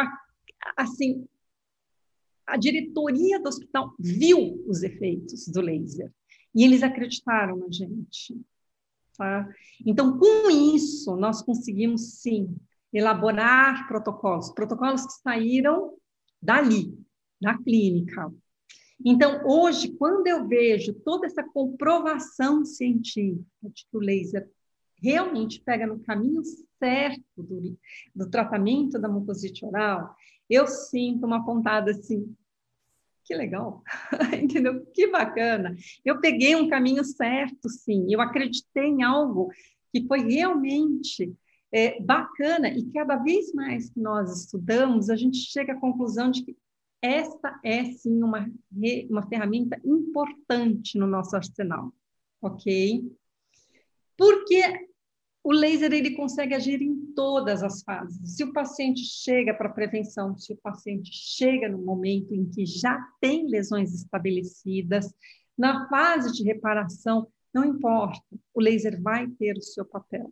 [0.76, 1.26] assim,
[2.46, 6.12] a diretoria do hospital viu os efeitos do laser
[6.54, 8.40] e eles acreditaram na gente.
[9.16, 9.48] Tá?
[9.84, 12.56] Então, com isso, nós conseguimos sim
[12.92, 15.94] elaborar protocolos, protocolos que saíram
[16.40, 16.96] dali,
[17.40, 18.32] da clínica,
[19.04, 24.50] então, hoje, quando eu vejo toda essa comprovação científica de que o laser
[25.00, 26.42] realmente pega no caminho
[26.78, 27.78] certo do,
[28.14, 30.14] do tratamento da mucosite oral,
[30.50, 32.34] eu sinto uma pontada assim,
[33.24, 33.82] que legal,
[34.42, 34.84] entendeu?
[34.86, 35.76] Que bacana.
[36.04, 38.06] Eu peguei um caminho certo, sim.
[38.08, 39.50] Eu acreditei em algo
[39.92, 41.32] que foi realmente
[41.70, 46.42] é, bacana e cada vez mais que nós estudamos, a gente chega à conclusão de
[46.42, 46.56] que
[47.00, 48.50] esta é, sim, uma,
[49.08, 51.92] uma ferramenta importante no nosso arsenal,
[52.42, 53.10] ok?
[54.16, 54.88] Porque
[55.44, 58.36] o laser ele consegue agir em todas as fases.
[58.36, 62.98] Se o paciente chega para prevenção, se o paciente chega no momento em que já
[63.20, 65.12] tem lesões estabelecidas,
[65.56, 68.22] na fase de reparação, não importa,
[68.52, 70.30] o laser vai ter o seu papel.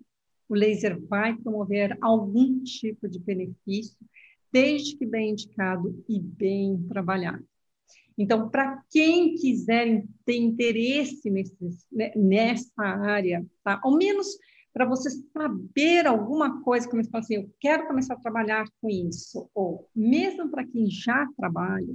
[0.49, 3.97] O laser vai promover algum tipo de benefício
[4.57, 7.47] desde que bem indicado e bem trabalhado.
[8.17, 13.79] Então, para quem quiser ter interesse né, nessa área, tá?
[13.85, 14.27] ao menos
[14.73, 18.89] para você saber alguma coisa, como você fala assim, eu quero começar a trabalhar com
[18.89, 21.95] isso, ou mesmo para quem já trabalha,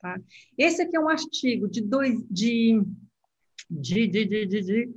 [0.00, 0.20] tá?
[0.58, 2.82] Esse aqui é um artigo de, dois, de,
[3.70, 4.90] de, de, de, de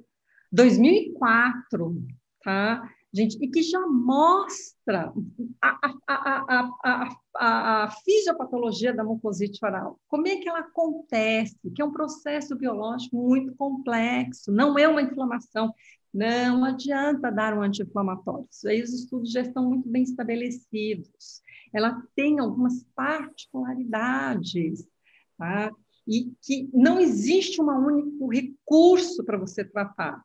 [0.52, 1.96] 2004,
[2.44, 2.90] tá?
[3.14, 5.14] Gente, e que já mostra
[5.62, 10.00] a, a, a, a, a fisiopatologia da mucosite oral.
[10.08, 11.56] Como é que ela acontece?
[11.76, 15.74] Que é um processo biológico muito complexo, não é uma inflamação.
[16.14, 18.48] Não adianta dar um anti-inflamatório.
[18.68, 21.42] Aí os estudos já estão muito bem estabelecidos.
[21.74, 24.88] Ela tem algumas particularidades,
[25.36, 25.72] tá?
[26.08, 30.24] E que não existe um único recurso para você tratar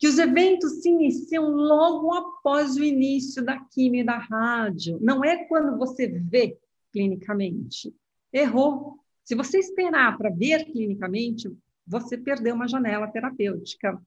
[0.00, 4.98] que os eventos se iniciam logo após o início da quimio e da rádio.
[4.98, 6.58] Não é quando você vê
[6.90, 7.94] clinicamente.
[8.32, 8.98] Errou.
[9.22, 11.54] Se você esperar para ver clinicamente,
[11.86, 14.00] você perdeu uma janela terapêutica.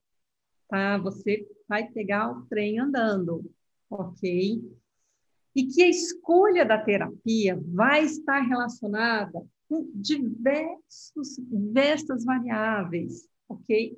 [0.68, 0.98] Tá?
[0.98, 3.46] Você vai pegar o trem andando,
[3.88, 4.64] ok?
[5.56, 13.96] E que a escolha da terapia vai estar relacionada com diversos, diversas variáveis, ok?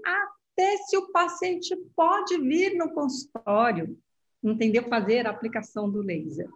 [0.55, 3.99] Até se o paciente pode vir no consultório,
[4.41, 4.83] entendeu?
[4.83, 6.49] Fazer a aplicação do laser.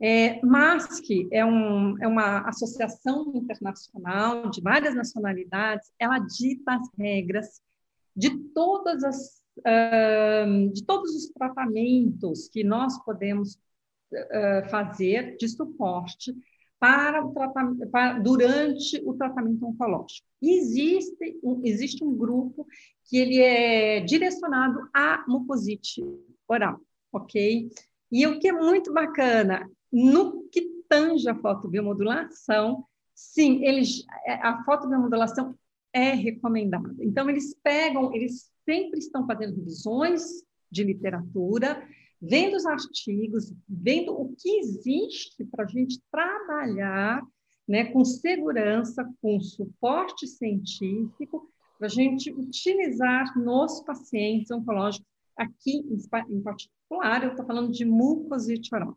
[0.00, 7.62] É, MASC é, um, é uma associação internacional de várias nacionalidades, ela dita as regras
[8.14, 9.46] de todas as
[10.70, 13.58] de todos os tratamentos que nós podemos
[14.70, 16.34] fazer de suporte
[16.78, 20.26] para o tratamento, para, durante o tratamento oncológico.
[20.42, 22.66] existe, um, existe um grupo
[23.04, 26.02] que ele é direcionado à mucosite
[26.46, 26.80] oral,
[27.12, 27.70] ok?
[28.12, 35.54] E o que é muito bacana, no que tange a fotobiomodulação, sim, eles, a fotobiomodulação
[35.92, 36.94] é recomendada.
[37.00, 41.82] Então, eles pegam, eles sempre estão fazendo revisões de literatura,
[42.20, 47.22] vendo os artigos, vendo o que existe para a gente trabalhar
[47.68, 55.06] né, com segurança, com suporte científico, para a gente utilizar nos pacientes oncológicos.
[55.36, 55.84] Aqui,
[56.30, 58.96] em particular, eu estou falando de mucosite oral.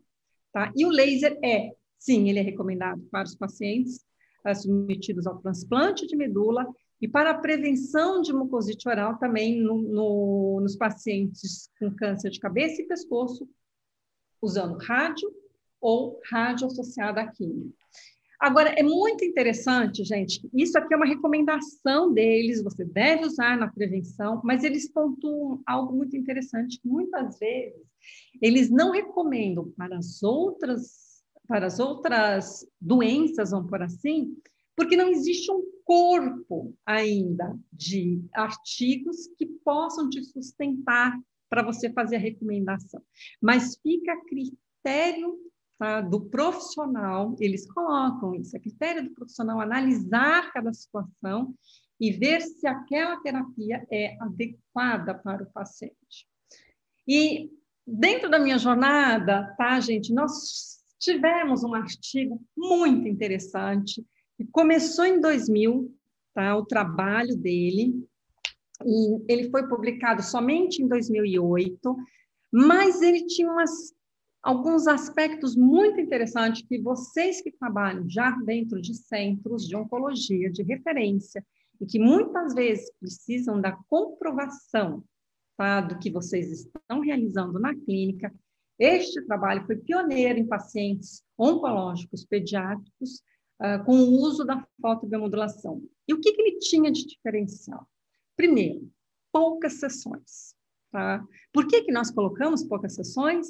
[0.52, 0.72] Tá?
[0.74, 4.04] E o laser é, sim, ele é recomendado para os pacientes
[4.46, 6.66] uh, submetidos ao transplante de medula
[7.00, 12.38] e para a prevenção de mucosite oral também no, no, nos pacientes com câncer de
[12.38, 13.48] cabeça e pescoço,
[14.42, 15.30] usando rádio
[15.80, 17.80] ou rádio associada à química.
[18.38, 23.68] Agora, é muito interessante, gente, isso aqui é uma recomendação deles, você deve usar na
[23.68, 27.78] prevenção, mas eles pontuam algo muito interessante, que muitas vezes
[28.40, 34.34] eles não recomendam para as outras, para as outras doenças, vamos por assim,
[34.80, 41.20] porque não existe um corpo ainda de artigos que possam te sustentar
[41.50, 43.02] para você fazer a recomendação.
[43.42, 45.38] Mas fica a critério
[45.78, 51.54] tá, do profissional, eles colocam isso, a critério do profissional analisar cada situação
[52.00, 56.26] e ver se aquela terapia é adequada para o paciente.
[57.06, 57.50] E
[57.86, 64.02] dentro da minha jornada, tá, gente, nós tivemos um artigo muito interessante
[64.46, 65.92] começou em 2000,
[66.34, 68.06] tá, o trabalho dele,
[68.84, 71.96] e ele foi publicado somente em 2008,
[72.52, 73.92] mas ele tinha umas,
[74.42, 80.62] alguns aspectos muito interessantes que vocês que trabalham já dentro de centros de oncologia de
[80.62, 81.44] referência
[81.80, 85.04] e que muitas vezes precisam da comprovação
[85.56, 88.32] tá, do que vocês estão realizando na clínica,
[88.78, 93.22] este trabalho foi pioneiro em pacientes oncológicos pediátricos
[93.60, 95.82] uh, com o uso da fotobiomodulação.
[96.08, 97.86] E o que, que ele tinha de diferencial?
[98.36, 98.90] Primeiro,
[99.32, 100.54] poucas sessões.
[100.90, 101.24] Tá?
[101.52, 103.46] Por que, que nós colocamos poucas sessões?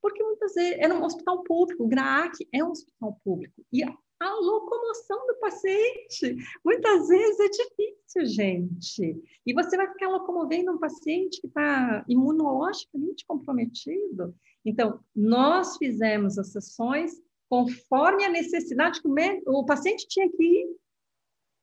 [0.00, 4.34] Porque muitas vezes era um hospital público, o GRAAC é um hospital público, e a
[4.34, 9.40] locomoção do paciente muitas vezes é difícil, gente.
[9.44, 14.34] E você vai ficar locomovendo um paciente que está imunologicamente comprometido.
[14.64, 19.14] Então, nós fizemos as sessões conforme a necessidade que o,
[19.46, 20.76] o paciente tinha que ir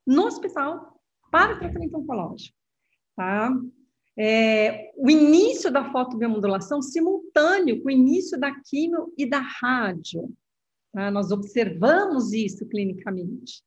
[0.05, 0.99] no hospital
[1.32, 2.55] para o tratamento oncológico.
[3.15, 3.51] Tá?
[4.17, 10.32] É, o início da fotobiomodulação simultâneo com o início da quimio e da rádio.
[10.93, 11.09] Tá?
[11.09, 13.63] Nós observamos isso clinicamente.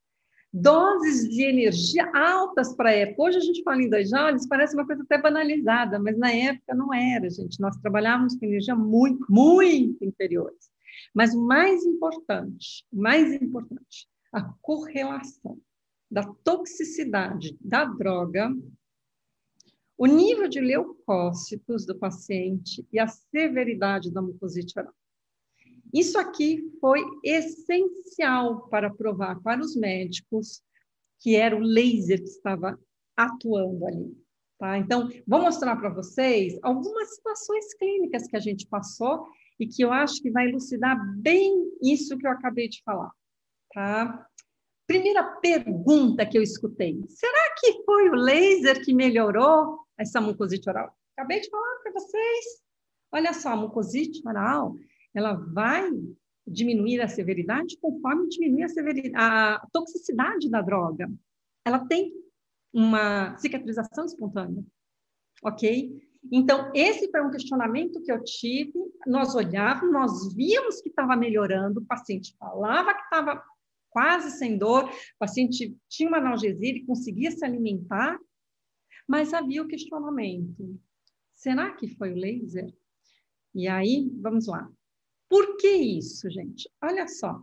[0.53, 3.23] Doses de energia altas para a época.
[3.25, 6.75] Hoje a gente fala em dois jones, parece uma coisa até banalizada, mas na época
[6.75, 7.59] não era, gente.
[7.61, 10.74] Nós trabalhávamos com energia muito, muito inferiores.
[11.15, 15.61] Mas o mais importante, mais importante, a correlação
[16.11, 18.53] da toxicidade da droga,
[19.97, 24.93] o nível de leucócitos do paciente e a severidade da mucosite oral.
[25.93, 30.61] Isso aqui foi essencial para provar para os médicos
[31.21, 32.79] que era o laser que estava
[33.17, 34.25] atuando ali.
[34.59, 34.79] Tá?
[34.79, 39.29] Então, vou mostrar para vocês algumas situações clínicas que a gente passou
[39.59, 43.11] e que eu acho que vai elucidar bem isso que eu acabei de falar.
[43.73, 44.27] Tá?
[44.87, 50.95] Primeira pergunta que eu escutei: será que foi o laser que melhorou essa mucosite oral?
[51.17, 52.45] Acabei de falar para vocês.
[53.13, 54.75] Olha só, a mucosite oral
[55.15, 55.89] ela vai
[56.47, 61.11] diminuir a severidade conforme diminui a, severidade, a toxicidade da droga.
[61.65, 62.13] Ela tem
[62.73, 64.63] uma cicatrização espontânea,
[65.43, 66.03] ok?
[66.33, 68.72] Então, esse foi um questionamento que eu tive.
[69.07, 73.43] Nós olhávamos, nós víamos que estava melhorando, o paciente falava que estava
[73.91, 78.18] quase sem dor, o paciente tinha uma analgesia, ele conseguia se alimentar,
[79.07, 80.81] mas havia o questionamento:
[81.35, 82.75] será que foi o laser?
[83.55, 84.68] E aí, vamos lá.
[85.29, 86.68] Por que isso, gente?
[86.83, 87.41] Olha só.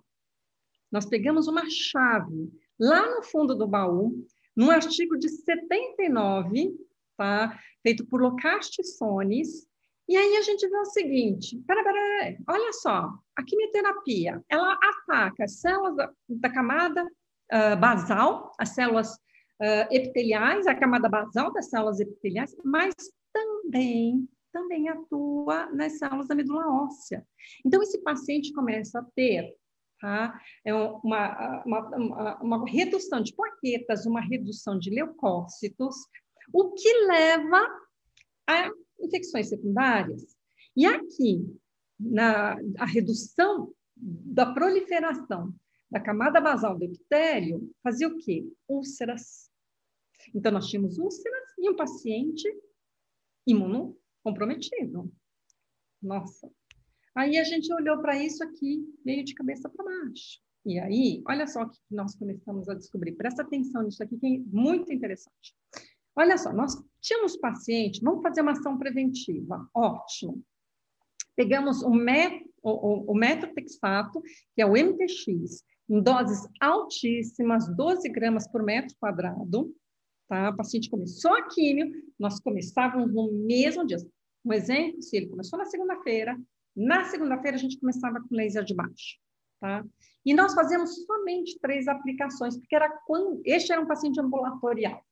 [0.92, 4.26] Nós pegamos uma chave lá no fundo do baú,
[4.56, 6.76] num artigo de 79,
[7.22, 7.60] tá?
[7.84, 9.68] feito por Locasti Sones,
[10.10, 15.44] e aí a gente vê o seguinte, pera, pera, olha só, a quimioterapia, ela ataca
[15.44, 21.70] as células da, da camada uh, basal, as células uh, epiteliais, a camada basal das
[21.70, 22.94] células epiteliais, mas
[23.32, 27.26] também também atua nas células da medula óssea.
[27.66, 29.56] Então, esse paciente começa a ter
[30.02, 35.96] tá, é uma, uma, uma, uma redução de plaquetas, uma redução de leucócitos,
[36.54, 37.60] o que leva
[38.48, 40.36] a infecções secundárias.
[40.76, 41.46] E aqui,
[42.00, 45.54] na a redução da proliferação
[45.90, 48.46] da camada basal do epitélio, fazia o quê?
[48.68, 49.52] Úlceras.
[50.34, 52.48] Então, nós tínhamos úlceras e um paciente
[53.46, 55.12] imuno comprometido.
[56.02, 56.50] Nossa.
[57.14, 60.40] Aí a gente olhou para isso aqui, meio de cabeça para baixo.
[60.66, 63.14] E aí, olha só o que nós começamos a descobrir.
[63.14, 65.56] Presta atenção nisso aqui, que é muito interessante.
[66.16, 69.68] Olha só, nós tínhamos paciente, vamos fazer uma ação preventiva.
[69.74, 70.44] Ótimo.
[71.36, 73.20] Pegamos o, met, o, o, o
[74.54, 79.74] que é o MTX, em doses altíssimas, 12 gramas por metro quadrado,
[80.32, 80.50] Tá?
[80.50, 83.98] O paciente começou a químio, nós começávamos no mesmo dia.
[84.46, 86.40] Um exemplo, se ele começou na segunda-feira,
[86.74, 89.20] na segunda-feira a gente começava com laser de baixo.
[89.60, 89.84] Tá?
[90.26, 95.06] E nós fazíamos somente três aplicações, porque era quando este era um paciente ambulatorial.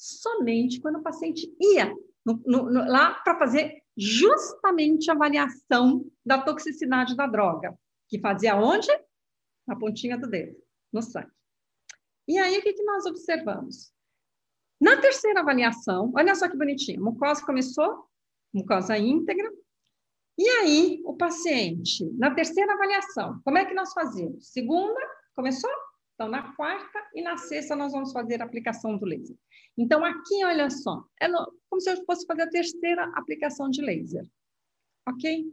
[0.00, 1.94] Somente quando o paciente ia
[2.24, 7.78] no, no, no, lá para fazer justamente a avaliação da toxicidade da droga,
[8.08, 8.88] que fazia onde?
[9.66, 10.56] Na pontinha do dedo,
[10.90, 11.30] no sangue.
[12.26, 13.92] E aí, o que, que nós observamos?
[14.80, 18.06] Na terceira avaliação, olha só que bonitinho, mucosa começou,
[18.54, 19.52] mucosa íntegra,
[20.38, 24.50] e aí o paciente, na terceira avaliação, como é que nós fazíamos?
[24.50, 24.98] Segunda,
[25.36, 25.70] começou?
[26.20, 29.34] Então, na quarta e na sexta, nós vamos fazer a aplicação do laser.
[29.78, 34.30] Então, aqui, olha só, é como se eu fosse fazer a terceira aplicação de laser.
[35.08, 35.46] Ok?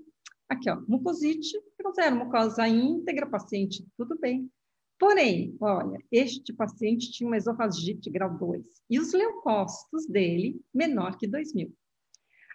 [0.49, 1.57] Aqui, ó, mucosite,
[1.95, 4.51] zero, mucosa íntegra, paciente, tudo bem.
[4.99, 11.27] Porém, olha, este paciente tinha uma esofagite grau 2 e os leucócitos dele menor que
[11.27, 11.73] 2 mil.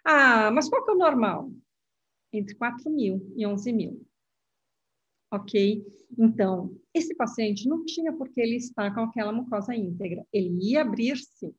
[0.05, 1.51] Ah, mas qual que é o normal?
[2.31, 4.05] Entre 4 mil e 11 mil
[5.33, 5.83] ok?
[6.17, 10.25] Então, esse paciente não tinha por que ele estar com aquela mucosa íntegra.
[10.31, 11.53] Ele ia abrir sim,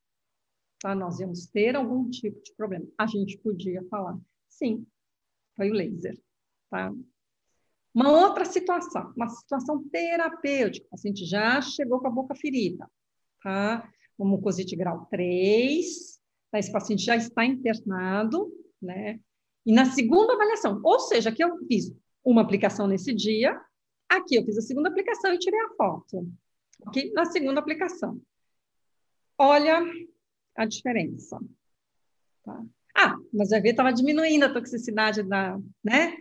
[0.81, 0.95] tá?
[0.95, 2.87] Nós íamos ter algum tipo de problema.
[2.97, 4.17] A gente podia falar,
[4.49, 4.87] sim,
[5.57, 6.17] foi o laser,
[6.71, 6.95] tá?
[7.93, 10.87] Uma outra situação, uma situação terapêutica.
[10.87, 12.89] O paciente já chegou com a boca ferida,
[13.43, 13.91] tá?
[14.17, 16.21] Uma mucosite grau 3,
[16.51, 16.59] tá?
[16.61, 19.21] esse paciente já está internado, né?
[19.67, 21.93] E na segunda avaliação, ou seja, que eu fiz
[22.25, 23.61] uma aplicação nesse dia.
[24.09, 26.27] Aqui eu fiz a segunda aplicação e tirei a foto.
[26.87, 27.13] Ok?
[27.13, 28.21] Na segunda aplicação.
[29.39, 29.83] Olha
[30.57, 31.39] a diferença.
[32.45, 32.65] Tá?
[32.97, 36.17] Ah, mas vai ver, estava diminuindo a toxicidade da, né?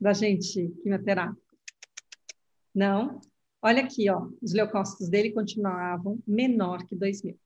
[0.00, 1.40] Da gente quimioterápica.
[2.74, 3.20] Não.
[3.62, 7.38] Olha aqui, ó, os leucócitos dele continuavam menor que 2 mil.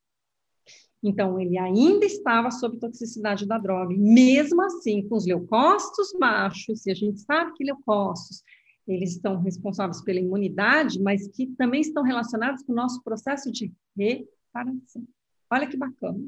[1.01, 3.95] Então, ele ainda estava sob toxicidade da droga.
[3.95, 8.43] mesmo assim, com os leucócitos baixos, e a gente sabe que leucócitos,
[8.87, 13.71] eles estão responsáveis pela imunidade, mas que também estão relacionados com o nosso processo de
[13.95, 15.07] reparação.
[15.51, 16.19] Olha que bacana.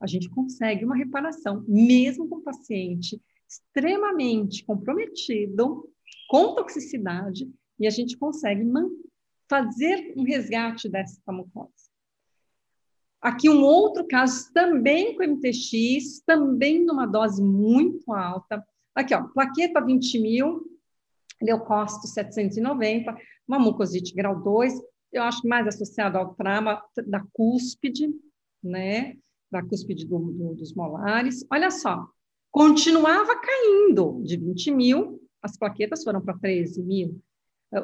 [0.00, 5.88] A gente consegue uma reparação, mesmo com o paciente extremamente comprometido,
[6.28, 7.48] com toxicidade,
[7.78, 8.64] e a gente consegue
[9.48, 11.85] fazer um resgate dessa mucosa.
[13.26, 18.64] Aqui um outro caso, também com MTX, também numa dose muito alta.
[18.94, 20.70] Aqui, ó, plaqueta 20 mil,
[21.42, 23.16] leucócito 790,
[23.48, 24.80] uma mucosite grau 2,
[25.12, 28.14] eu acho mais associado ao trauma da cúspide,
[28.62, 29.16] né?
[29.50, 31.44] Da cúspide do, do, dos molares.
[31.50, 32.06] Olha só,
[32.52, 37.20] continuava caindo de 20 mil, as plaquetas foram para 13 mil.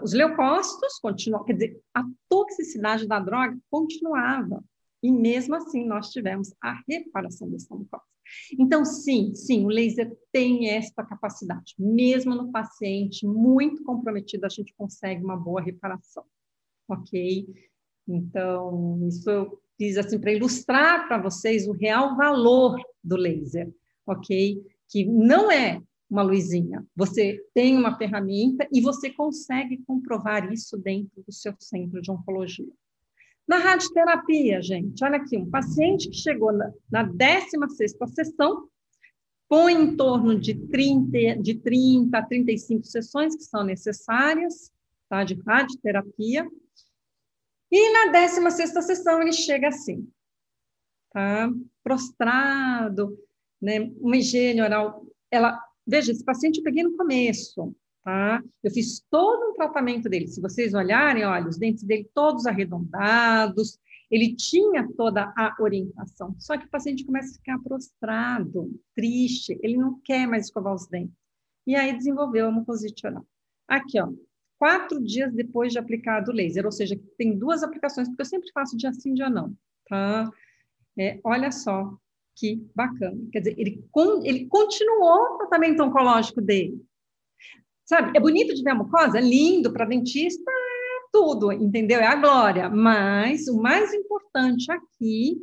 [0.05, 4.63] Os leucócitos continuam, quer dizer, a toxicidade da droga continuava.
[5.03, 8.05] E mesmo assim, nós tivemos a reparação dessa mucosa.
[8.59, 11.75] Então, sim, sim, o laser tem esta capacidade.
[11.79, 16.25] Mesmo no paciente muito comprometido, a gente consegue uma boa reparação.
[16.89, 17.47] Ok?
[18.07, 23.73] Então, isso eu fiz assim para ilustrar para vocês o real valor do laser.
[24.07, 24.63] Ok?
[24.89, 26.87] Que não é uma luzinha.
[26.95, 32.71] Você tem uma ferramenta e você consegue comprovar isso dentro do seu centro de oncologia.
[33.47, 38.69] Na radioterapia, gente, olha aqui, um paciente que chegou na, na 16ª sessão,
[39.49, 44.73] põe em torno de 30, de 30 a 35 sessões que são necessárias,
[45.09, 46.49] tá, de radioterapia,
[47.71, 50.09] e na 16ª sessão ele chega assim,
[51.11, 51.51] tá,
[51.83, 53.19] prostrado,
[53.61, 57.75] né, uma higiene oral, ela, veja, esse paciente eu peguei no começo,
[58.05, 58.43] tá?
[58.63, 60.27] Eu fiz todo um tratamento dele.
[60.27, 63.79] Se vocês olharem, olha, os dentes dele todos arredondados,
[64.11, 66.35] ele tinha toda a orientação.
[66.39, 70.87] Só que o paciente começa a ficar prostrado, triste, ele não quer mais escovar os
[70.87, 71.17] dentes.
[71.67, 73.25] E aí desenvolveu a mucosite oral.
[73.67, 74.13] Aqui, ó,
[74.59, 78.51] quatro dias depois de aplicado o laser, ou seja, tem duas aplicações, porque eu sempre
[78.53, 79.57] faço dia sim, dia não,
[79.89, 80.31] tá?
[80.99, 81.97] É, olha só
[82.37, 83.19] que bacana.
[83.33, 83.83] Quer dizer, ele,
[84.25, 86.85] ele continuou o tratamento oncológico dele,
[87.93, 88.17] Sabe?
[88.17, 89.19] É bonito de ver a mucosa?
[89.19, 92.01] É lindo para dentista, é tudo, entendeu?
[92.01, 92.71] É a glória.
[92.71, 95.37] Mas o mais importante aqui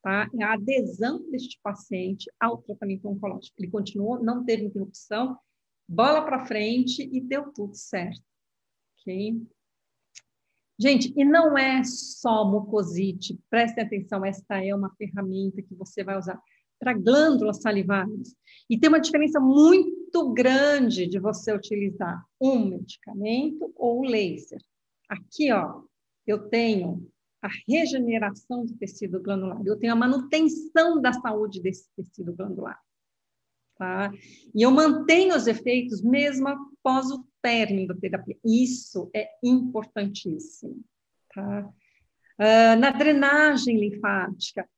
[0.00, 3.56] tá, é a adesão deste paciente ao tratamento oncológico.
[3.58, 5.36] Ele continuou, não teve interrupção,
[5.88, 8.22] bola para frente e deu tudo certo.
[9.00, 9.42] Ok?
[10.78, 16.16] Gente, e não é só mucosite, prestem atenção, esta é uma ferramenta que você vai
[16.16, 16.40] usar
[16.78, 18.36] para glândulas salivares.
[18.70, 19.95] E tem uma diferença muito
[20.32, 24.60] grande de você utilizar um medicamento ou laser.
[25.08, 25.82] Aqui, ó,
[26.26, 27.08] eu tenho
[27.42, 32.80] a regeneração do tecido glandular, eu tenho a manutenção da saúde desse tecido glandular.
[33.78, 34.10] Tá?
[34.54, 38.36] E eu mantenho os efeitos mesmo após o término da terapia.
[38.44, 40.82] Isso é importantíssimo.
[41.34, 41.68] Tá?
[42.38, 44.68] Uh, na drenagem linfática,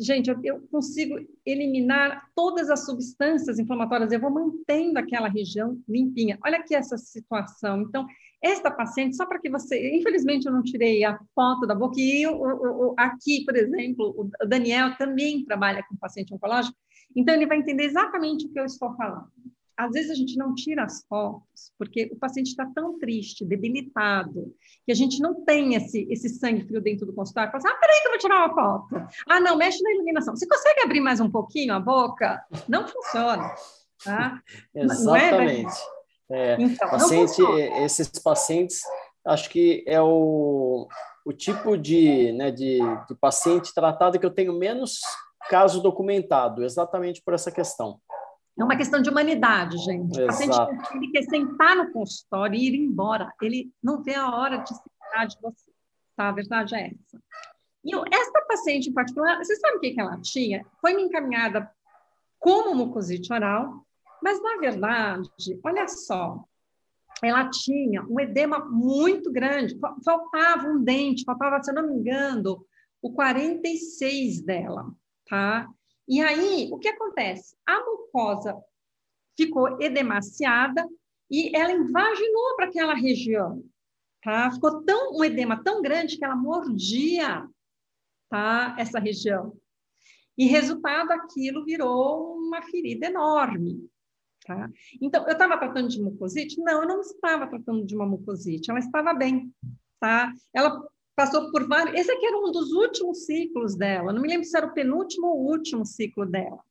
[0.00, 6.38] gente, eu, eu, consigo eliminar todas as substâncias inflamatórias, eu vou mantendo aquela região limpinha.
[6.44, 7.82] Olha aqui essa situação.
[7.82, 8.06] Então,
[8.42, 12.22] esta paciente, só para que você, infelizmente eu não tirei a foto da boca, e
[12.22, 16.76] eu, eu, aqui, por exemplo, o Daniel também trabalha com paciente oncológico,
[17.14, 19.28] então ele vai entender exatamente o que eu estou falando.
[19.80, 24.54] Às vezes a gente não tira as fotos, porque o paciente está tão triste, debilitado,
[24.84, 27.50] que a gente não tem esse, esse sangue frio dentro do consultório.
[27.50, 29.08] Fala assim, ah, peraí que eu vou tirar uma foto.
[29.26, 30.36] Ah, não, mexe na iluminação.
[30.36, 32.44] Você consegue abrir mais um pouquinho a boca?
[32.68, 33.54] Não funciona.
[34.04, 34.40] Tá?
[34.74, 35.74] É, Exatamente.
[36.30, 37.42] É, então, paciente,
[37.82, 38.80] esses pacientes,
[39.26, 40.86] acho que é o,
[41.26, 42.78] o tipo de, né, de,
[43.08, 45.00] de paciente tratado que eu tenho menos
[45.48, 48.00] caso documentado, exatamente por essa questão.
[48.60, 50.20] É uma questão de humanidade, gente.
[50.20, 50.54] O paciente
[50.94, 53.32] ele quer sentar no consultório e ir embora.
[53.40, 55.70] Ele não vê a hora de sentar de você.
[56.14, 56.28] Tá?
[56.28, 57.22] A verdade é essa.
[57.82, 60.66] E essa paciente em particular, você sabe o que, que ela tinha?
[60.78, 61.70] Foi me encaminhada
[62.38, 63.82] como mucosite oral,
[64.22, 65.30] mas na verdade,
[65.64, 66.44] olha só,
[67.22, 72.62] ela tinha um edema muito grande, faltava um dente, faltava, se eu não me engano,
[73.00, 74.90] o 46 dela,
[75.26, 75.66] tá?
[76.08, 77.56] E aí, o que acontece?
[77.66, 78.56] A mucosa
[79.36, 80.86] ficou edemaciada
[81.30, 83.64] e ela invaginou para aquela região,
[84.22, 84.50] tá?
[84.50, 87.48] Ficou tão um edema tão grande que ela mordia,
[88.28, 88.74] tá?
[88.78, 89.56] Essa região.
[90.36, 93.88] E resultado, aquilo virou uma ferida enorme,
[94.44, 94.68] tá?
[95.00, 96.60] Então, eu estava tratando de mucosite?
[96.60, 99.52] Não, eu não estava tratando de uma mucosite, ela estava bem,
[100.00, 100.32] tá?
[100.52, 100.82] Ela
[101.20, 102.00] passou por vários.
[102.00, 104.10] Esse aqui era um dos últimos ciclos dela.
[104.10, 106.64] Não me lembro se era o penúltimo ou último ciclo dela.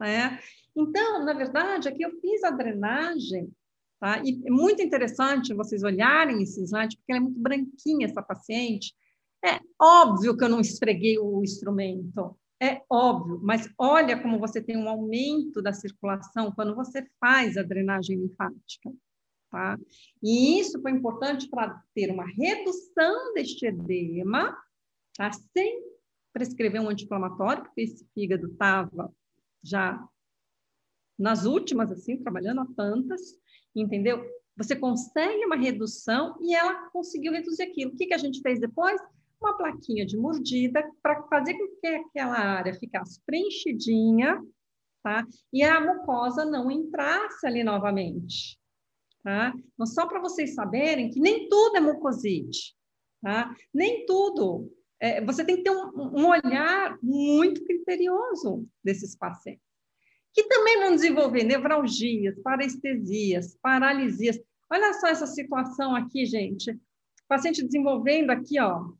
[0.00, 0.40] Né?
[0.74, 3.48] Então, na verdade, aqui eu fiz a drenagem,
[4.00, 4.20] tá?
[4.24, 8.92] E é muito interessante vocês olharem esse slide, porque ela é muito branquinha, essa paciente.
[9.44, 14.76] É óbvio que eu não esfreguei o instrumento, é óbvio, mas olha como você tem
[14.76, 18.90] um aumento da circulação quando você faz a drenagem linfática.
[19.50, 19.78] Tá?
[20.22, 24.56] E isso foi importante para ter uma redução deste edema,
[25.16, 25.30] tá?
[25.32, 25.82] sem
[26.32, 29.12] prescrever um anti-inflamatório, porque esse fígado estava
[29.62, 30.06] já
[31.18, 33.38] nas últimas, assim, trabalhando a tantas,
[33.74, 34.22] entendeu?
[34.56, 37.92] Você consegue uma redução e ela conseguiu reduzir aquilo.
[37.92, 39.00] O que, que a gente fez depois?
[39.40, 44.42] Uma plaquinha de mordida para fazer com que aquela área ficasse preenchidinha,
[45.02, 45.26] tá?
[45.52, 48.58] E a mucosa não entrasse ali novamente.
[49.26, 49.52] Tá?
[49.76, 52.76] Mas só para vocês saberem que nem tudo é mucosite,
[53.20, 53.52] tá?
[53.74, 54.72] Nem tudo.
[55.00, 59.64] É, você tem que ter um, um, olhar muito criterioso desses pacientes,
[60.32, 64.38] que também vão desenvolver nevralgias, parestesias, paralisias.
[64.70, 66.70] Olha só essa situação aqui, gente.
[66.70, 66.78] O
[67.26, 68.92] paciente desenvolvendo aqui, ó,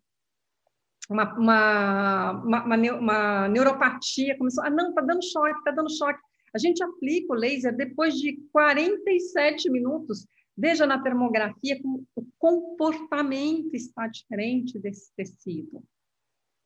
[1.08, 6.18] uma, uma, uma, uma neuropatia, começou, ah, não, tá dando choque, tá dando choque.
[6.56, 10.26] A gente aplica o laser depois de 47 minutos.
[10.56, 15.84] Veja na termografia como o comportamento está diferente desse tecido,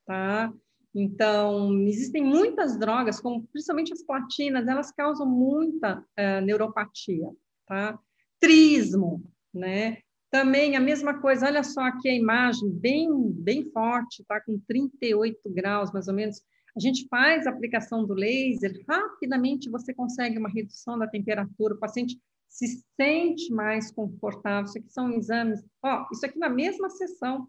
[0.07, 0.53] tá?
[0.95, 7.29] Então, existem muitas drogas, como principalmente as platinas, elas causam muita uh, neuropatia,
[7.67, 7.99] tá?
[8.39, 9.99] Trismo, né?
[10.31, 14.41] Também a mesma coisa, olha só aqui a imagem, bem, bem forte, tá?
[14.41, 16.41] Com 38 graus, mais ou menos.
[16.77, 21.79] A gente faz a aplicação do laser, rapidamente você consegue uma redução da temperatura, o
[21.79, 24.65] paciente se sente mais confortável.
[24.65, 27.49] Isso aqui são exames, ó, isso aqui na mesma sessão,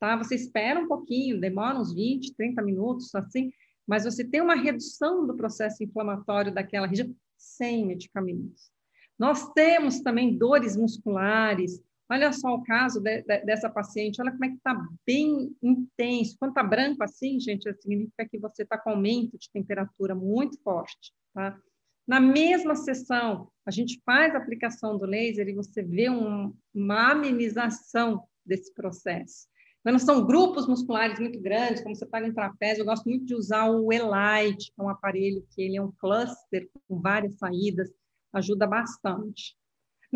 [0.00, 0.16] tá?
[0.16, 3.52] Você espera um pouquinho, demora uns 20, 30 minutos, assim,
[3.86, 8.70] mas você tem uma redução do processo inflamatório daquela região sem medicamentos.
[9.18, 14.44] Nós temos também dores musculares, Olha só o caso de, de, dessa paciente, olha como
[14.44, 16.36] é que está bem intenso.
[16.38, 21.12] Quando está branco assim, gente, significa que você está com aumento de temperatura muito forte,
[21.34, 21.58] tá?
[22.06, 27.10] Na mesma sessão, a gente faz a aplicação do laser e você vê um, uma
[27.10, 29.48] amenização desse processo.
[29.82, 33.34] Quando são grupos musculares muito grandes, como você está em trapézio, eu gosto muito de
[33.34, 37.88] usar o Elite, que é um aparelho que ele é um cluster com várias saídas,
[38.32, 39.56] ajuda bastante.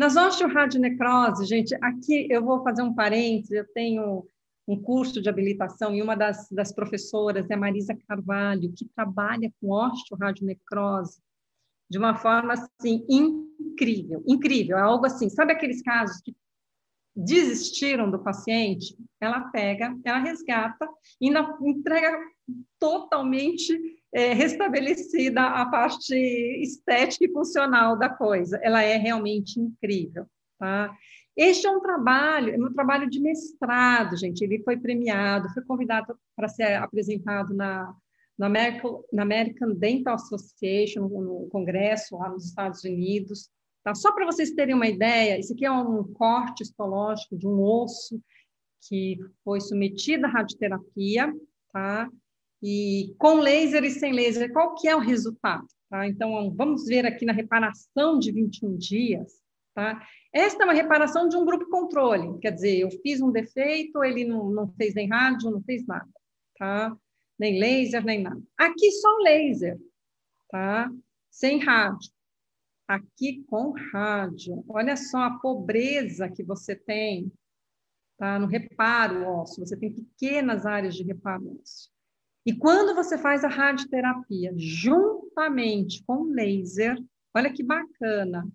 [0.01, 4.25] Nas osteoradionecrose, gente, aqui eu vou fazer um parênteses, eu tenho
[4.67, 9.53] um curso de habilitação e uma das, das professoras é a Marisa Carvalho, que trabalha
[9.61, 11.21] com osteoradionecrose
[11.87, 16.35] de uma forma, assim, incrível, incrível, é algo assim, sabe aqueles casos que
[17.15, 18.97] desistiram do paciente?
[19.19, 20.89] Ela pega, ela resgata
[21.21, 21.29] e
[21.61, 22.17] entrega
[22.79, 23.77] totalmente
[24.13, 28.59] é, restabelecida a parte estética e funcional da coisa.
[28.61, 30.25] Ela é realmente incrível.
[30.59, 30.93] Tá?
[31.35, 34.43] Este é um trabalho, é um trabalho de mestrado, gente.
[34.43, 37.95] Ele foi premiado, foi convidado para ser apresentado na,
[38.37, 43.49] na, American, na American Dental Association, no congresso lá nos Estados Unidos.
[43.83, 43.95] Tá?
[43.95, 48.21] Só para vocês terem uma ideia, isso aqui é um corte histológico de um osso
[48.87, 51.33] que foi submetido à radioterapia,
[51.71, 52.09] tá?
[52.61, 55.65] E com laser e sem laser, qual que é o resultado?
[55.89, 56.07] Tá?
[56.07, 59.33] Então, vamos ver aqui na reparação de 21 dias.
[59.73, 60.05] Tá?
[60.33, 64.25] Esta é uma reparação de um grupo controle, quer dizer, eu fiz um defeito, ele
[64.25, 66.07] não, não fez nem rádio, não fez nada,
[66.57, 66.95] tá?
[67.39, 68.41] nem laser, nem nada.
[68.57, 69.79] Aqui só laser,
[70.49, 70.91] tá?
[71.31, 72.11] sem rádio.
[72.87, 74.63] Aqui com rádio.
[74.67, 77.31] Olha só a pobreza que você tem
[78.17, 78.37] tá?
[78.37, 79.65] no reparo ósseo.
[79.65, 81.89] Você tem pequenas áreas de reparo ósseo.
[82.45, 86.97] E quando você faz a radioterapia juntamente com laser,
[87.35, 88.47] olha que bacana.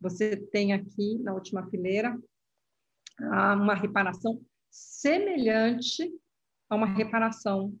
[0.00, 2.18] Você tem aqui na última fileira
[3.18, 6.10] uma reparação semelhante
[6.68, 7.76] a uma reparação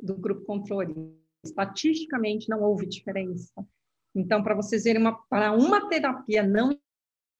[0.00, 0.94] do grupo controle.
[1.44, 3.52] Estatisticamente não houve diferença.
[4.14, 6.76] Então, para vocês verem, uma, para uma terapia não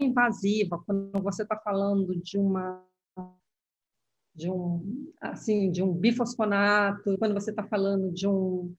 [0.01, 2.85] invasiva, quando você está falando de uma
[4.37, 8.73] de um assim de um bifosfonato, quando você está falando de um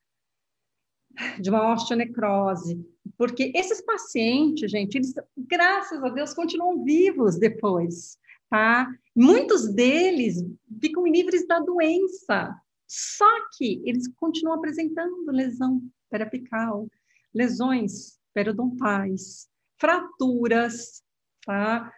[1.42, 2.80] de uma osteonecrose,
[3.18, 8.88] porque esses pacientes, gente, eles graças a Deus continuam vivos depois, tá?
[9.16, 10.46] Muitos deles
[10.80, 12.56] ficam livres da doença,
[12.88, 16.88] só que eles continuam apresentando lesão periapical,
[17.34, 19.48] lesões periodontais,
[19.80, 21.02] fraturas,
[21.44, 21.92] tá?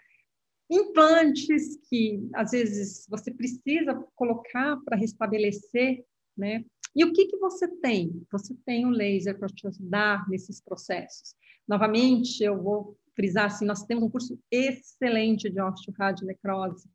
[0.70, 6.06] Implantes que às vezes você precisa colocar para restabelecer,
[6.38, 6.64] né?
[6.96, 8.26] E o que, que você tem?
[8.32, 11.36] Você tem o laser para te ajudar nesses processos.
[11.68, 16.90] Novamente, eu vou frisar assim, nós temos um curso excelente de osteoradionecrose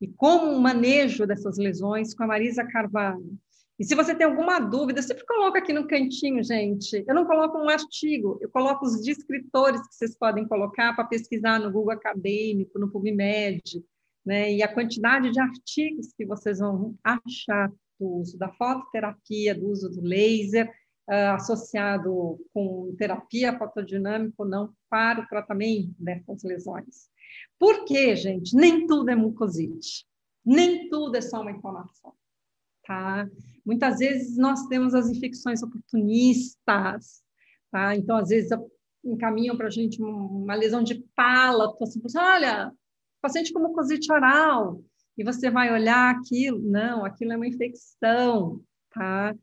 [0.00, 3.38] e como o manejo dessas lesões com a Marisa Carvalho.
[3.78, 7.04] E se você tem alguma dúvida, sempre coloco aqui no cantinho, gente.
[7.06, 11.60] Eu não coloco um artigo, eu coloco os descritores que vocês podem colocar para pesquisar
[11.60, 13.84] no Google Acadêmico, no PubMed,
[14.24, 14.50] né?
[14.50, 17.70] E a quantidade de artigos que vocês vão achar
[18.00, 20.70] do uso da fototerapia, do uso do laser,
[21.10, 27.10] uh, associado com terapia fotodinâmica ou não, para o tratamento dessas lesões.
[27.58, 28.56] Por quê, gente?
[28.56, 30.06] Nem tudo é mucosite.
[30.42, 32.14] Nem tudo é só uma inflamação
[32.86, 33.28] tá?
[33.64, 37.22] Muitas vezes nós temos as infecções oportunistas,
[37.70, 37.96] tá?
[37.96, 38.50] Então, às vezes,
[39.04, 42.72] encaminham para a gente uma lesão de palato, assim, olha,
[43.20, 44.80] paciente com mucosite oral,
[45.18, 48.60] e você vai olhar aquilo, não, aquilo é uma infecção,
[48.90, 49.34] tá?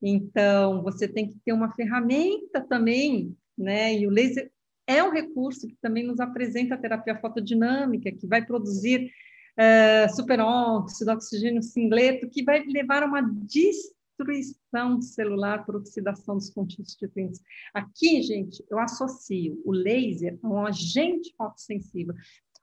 [0.00, 3.94] Então, você tem que ter uma ferramenta também, né?
[3.94, 4.50] E o laser
[4.86, 9.10] é um recurso que também nos apresenta a terapia fotodinâmica, que vai produzir
[9.58, 17.40] uh, superóxido, oxigênio singleto, que vai levar a uma destruição celular por oxidação dos constituintes.
[17.74, 22.14] Aqui, gente, eu associo o laser a um agente fotossensível.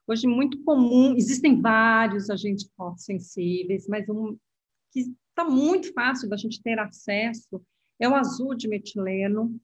[0.06, 4.36] Hoje, muito comum, existem vários agentes fotossensíveis, mas um
[4.92, 7.60] que está muito fácil da gente ter acesso
[7.98, 9.58] é o azul de metileno,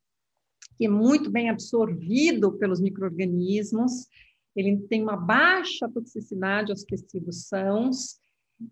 [0.77, 4.09] que é muito bem absorvido pelos micro-organismos
[4.55, 8.19] ele tem uma baixa toxicidade aos tecidos sãos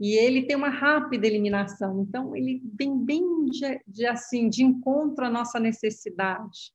[0.00, 2.02] e ele tem uma rápida eliminação.
[2.02, 6.72] Então, ele vem bem de, de assim de encontro à nossa necessidade.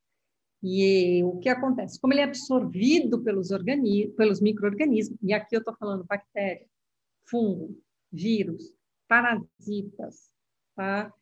[0.63, 1.99] E o que acontece?
[1.99, 3.49] Como ele é absorvido pelos,
[4.15, 6.65] pelos micro-organismos, e aqui eu estou falando bactéria,
[7.29, 7.77] fungo,
[8.11, 8.73] vírus,
[9.07, 10.31] parasitas,
[10.73, 11.13] tá?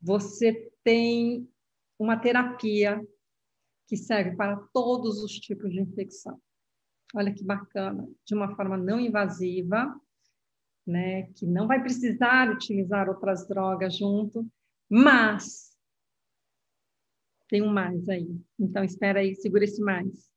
[0.00, 1.50] Você tem
[1.98, 3.04] uma terapia
[3.88, 6.40] que serve para todos os tipos de infecção
[7.14, 9.94] olha que bacana, de uma forma não invasiva,
[10.86, 14.46] né, que não vai precisar utilizar outras drogas junto,
[14.88, 15.70] mas
[17.48, 18.28] tem um mais aí.
[18.58, 20.30] Então espera aí, segura esse mais.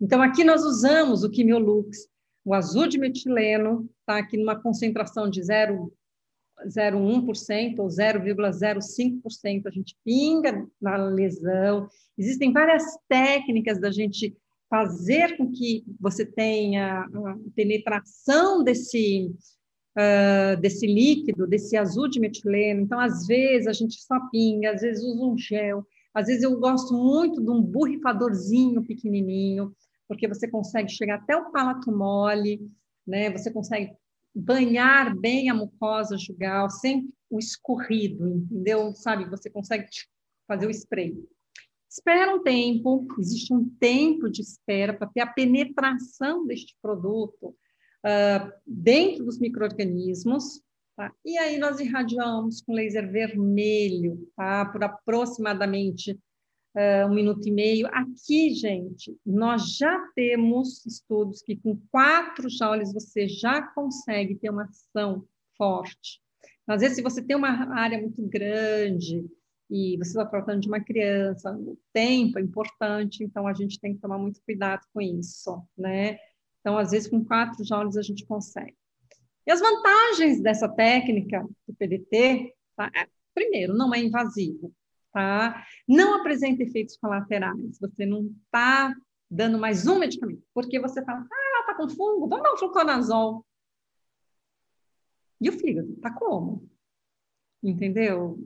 [0.00, 2.08] Então aqui nós usamos o Quimiolux,
[2.44, 10.64] o azul de metileno, tá aqui numa concentração de 0,01% ou 0,05%, a gente pinga
[10.80, 11.88] na lesão.
[12.16, 14.36] Existem várias técnicas da gente
[14.68, 17.06] fazer com que você tenha
[17.54, 19.30] penetração desse,
[19.96, 22.80] uh, desse líquido, desse azul de metileno.
[22.80, 26.58] Então, às vezes, a gente só pinga, às vezes usa um gel, às vezes eu
[26.58, 29.74] gosto muito de um borrifadorzinho pequenininho,
[30.06, 32.60] porque você consegue chegar até o palato mole,
[33.06, 33.30] né?
[33.30, 33.92] Você consegue
[34.34, 38.94] banhar bem a mucosa jugal sem o escorrido, entendeu?
[38.94, 39.28] Sabe?
[39.30, 39.88] Você consegue
[40.46, 41.14] fazer o spray.
[41.96, 48.52] Espera um tempo, existe um tempo de espera para ter a penetração deste produto uh,
[48.66, 50.60] dentro dos micro-organismos,
[50.96, 51.14] tá?
[51.24, 54.64] e aí nós irradiamos com laser vermelho, tá?
[54.64, 56.18] por aproximadamente
[56.74, 57.86] uh, um minuto e meio.
[57.92, 64.64] Aqui, gente, nós já temos estudos que com quatro joules você já consegue ter uma
[64.64, 65.24] ação
[65.56, 66.20] forte.
[66.66, 69.24] Às vezes, se você tem uma área muito grande,
[69.76, 73.92] e você está tratando de uma criança, o tempo é importante, então a gente tem
[73.92, 76.16] que tomar muito cuidado com isso, né?
[76.60, 78.76] Então, às vezes, com quatro joules a gente consegue.
[79.44, 82.88] E as vantagens dessa técnica do PDT, tá?
[82.94, 84.72] É, primeiro, não é invasivo,
[85.12, 85.66] tá?
[85.88, 88.94] Não apresenta efeitos colaterais, você não está
[89.28, 92.58] dando mais um medicamento, porque você fala, ah, ela está com fungo, vamos dar um
[92.58, 93.44] fluconazol.
[95.40, 96.70] E o fígado, tá como?
[97.60, 98.38] Entendeu?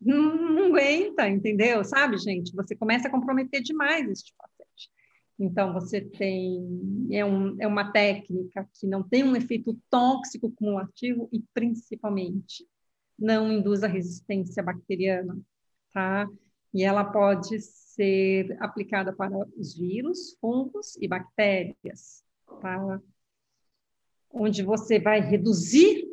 [0.00, 1.82] Não, aguenta, entendeu?
[1.84, 2.54] Sabe, gente?
[2.54, 4.90] Você começa a comprometer demais este paciente.
[5.38, 7.08] Então, você tem.
[7.10, 12.66] É, um, é uma técnica que não tem um efeito tóxico cumulativo e, principalmente,
[13.18, 15.38] não induz a resistência bacteriana,
[15.92, 16.26] tá?
[16.72, 22.22] E ela pode ser aplicada para os vírus, fungos e bactérias,
[22.60, 23.00] tá?
[24.30, 26.04] Onde você vai reduzir,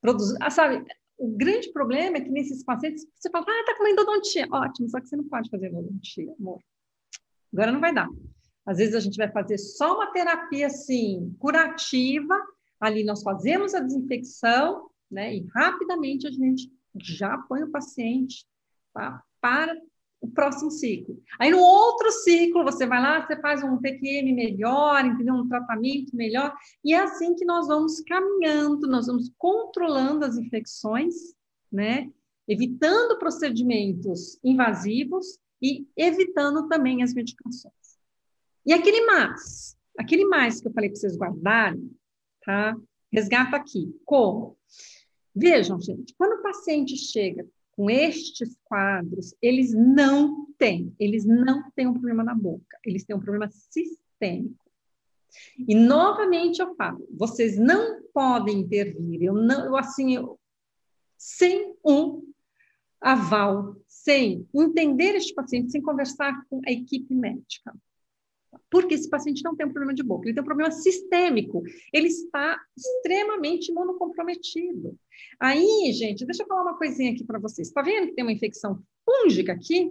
[0.00, 0.36] produzir.
[0.40, 0.82] Ah, sabe,
[1.18, 4.46] o grande problema é que nesses pacientes você fala, ah, tá com endodontia.
[4.50, 6.60] Ótimo, só que você não pode fazer endodontia, amor.
[7.52, 8.08] Agora não vai dar.
[8.66, 12.36] Às vezes a gente vai fazer só uma terapia assim, curativa,
[12.80, 15.36] ali nós fazemos a desinfecção, né?
[15.36, 18.44] E rapidamente a gente já põe o paciente
[18.92, 19.74] tá, para
[20.20, 21.22] o próximo ciclo.
[21.38, 25.34] Aí no outro ciclo, você vai lá, você faz um PQM melhor, entendeu?
[25.34, 26.54] Um tratamento melhor,
[26.84, 31.14] e é assim que nós vamos caminhando, nós vamos controlando as infecções,
[31.70, 32.10] né?
[32.48, 37.74] Evitando procedimentos invasivos e evitando também as medicações.
[38.64, 41.90] E aquele mais, aquele mais que eu falei para vocês guardarem,
[42.44, 42.76] tá?
[43.12, 43.94] Resgata aqui.
[44.04, 44.56] Como?
[45.34, 47.46] Vejam, gente, quando o paciente chega
[47.76, 53.14] com estes quadros, eles não têm, eles não têm um problema na boca, eles têm
[53.14, 54.64] um problema sistêmico.
[55.68, 60.40] E novamente eu falo, vocês não podem intervir, eu não, eu, assim, eu,
[61.18, 62.22] sem um
[62.98, 67.74] aval, sem entender este paciente, sem conversar com a equipe médica.
[68.70, 71.62] Porque esse paciente não tem um problema de boca, ele tem um problema sistêmico,
[71.92, 74.96] ele está extremamente imunocomprometido.
[75.40, 77.68] Aí, gente, deixa eu falar uma coisinha aqui para vocês.
[77.68, 79.90] Está vendo que tem uma infecção fúngica aqui?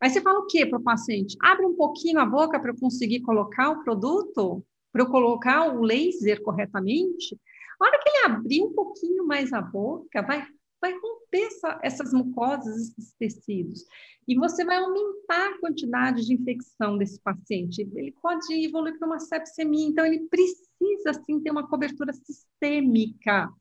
[0.00, 1.36] Aí você fala o quê para o paciente?
[1.42, 4.64] Abre um pouquinho a boca para eu conseguir colocar o produto?
[4.92, 7.38] Para eu colocar o laser corretamente?
[7.80, 10.46] A hora que ele abrir um pouquinho mais a boca, vai
[10.80, 13.84] vai romper essa, essas mucosas, esses tecidos.
[14.26, 17.82] E você vai aumentar a quantidade de infecção desse paciente.
[17.94, 23.52] Ele pode evoluir para uma sepsemia, então ele precisa, sim, ter uma cobertura sistêmica,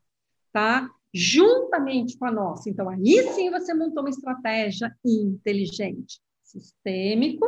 [0.54, 0.90] tá?
[1.14, 2.70] Juntamente com a nossa.
[2.70, 7.46] Então, aí sim você montou uma estratégia inteligente, sistêmico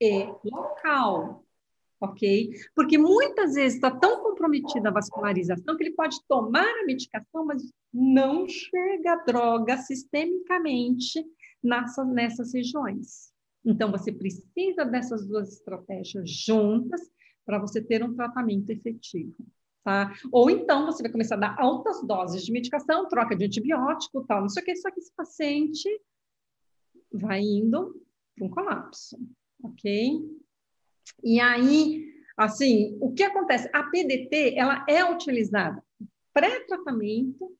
[0.00, 1.44] e local
[2.00, 2.50] ok?
[2.74, 7.62] Porque muitas vezes está tão comprometida a vascularização que ele pode tomar a medicação, mas
[7.92, 11.24] não chega a droga sistemicamente
[11.62, 13.32] nessa, nessas regiões.
[13.64, 17.00] Então, você precisa dessas duas estratégias juntas
[17.44, 19.34] para você ter um tratamento efetivo.
[19.82, 20.12] Tá?
[20.30, 24.42] Ou então você vai começar a dar altas doses de medicação, troca de antibiótico, tal,
[24.42, 25.88] não sei o que, só que esse paciente
[27.10, 27.98] vai indo
[28.36, 29.18] para um colapso,
[29.62, 30.37] ok?
[31.22, 32.06] E aí,
[32.36, 33.68] assim, o que acontece?
[33.72, 35.82] A PDT, ela é utilizada
[36.32, 37.56] pré-tratamento,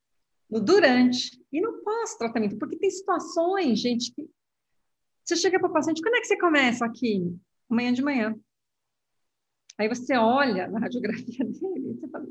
[0.49, 4.29] no durante e no pós-tratamento, porque tem situações, gente, que
[5.25, 7.37] você chega para o paciente, quando é que você começa aqui?
[7.69, 8.35] Amanhã de manhã.
[9.77, 12.27] Aí você olha na radiografia dele, você fala,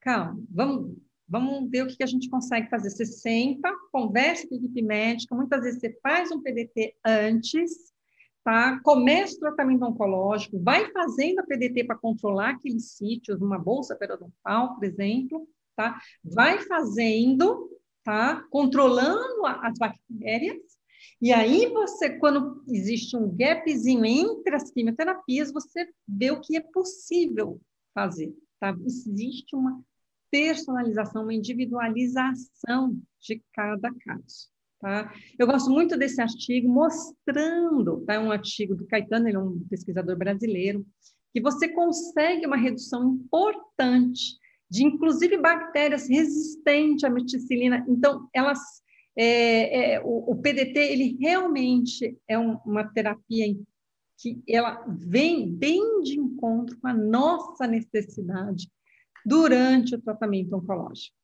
[0.00, 2.90] calma, vamos, vamos ver o que a gente consegue fazer.
[2.90, 7.91] Você senta, conversa com a equipe médica, muitas vezes você faz um PDT antes,
[8.44, 8.80] tá?
[8.82, 14.74] Começa o tratamento oncológico, vai fazendo a PDT para controlar aqueles sítios, uma bolsa periodontal,
[14.74, 16.00] por exemplo, tá?
[16.24, 17.70] Vai fazendo,
[18.04, 18.44] tá?
[18.50, 20.60] Controlando as bactérias.
[21.20, 26.60] E aí você, quando existe um gapzinho entre as quimioterapias, você vê o que é
[26.60, 27.60] possível
[27.94, 28.76] fazer, tá?
[28.84, 29.80] Existe uma
[30.30, 34.51] personalização, uma individualização de cada caso.
[34.82, 35.14] Tá?
[35.38, 38.14] Eu gosto muito desse artigo mostrando, tá?
[38.14, 40.84] É um artigo do Caetano, ele é um pesquisador brasileiro,
[41.32, 44.36] que você consegue uma redução importante
[44.68, 47.86] de, inclusive, bactérias resistentes à meticilina.
[47.88, 48.58] Então, elas,
[49.16, 53.54] é, é, o, o, PDT, ele realmente é um, uma terapia
[54.18, 58.68] que ela vem bem de encontro com a nossa necessidade
[59.24, 61.21] durante o tratamento oncológico.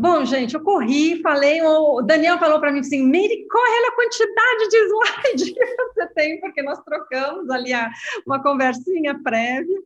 [0.00, 4.68] Bom, gente, eu corri, falei, o Daniel falou para mim assim, Meire, corre a quantidade
[4.68, 7.90] de slide que você tem, porque nós trocamos ali a,
[8.24, 9.76] uma conversinha prévia.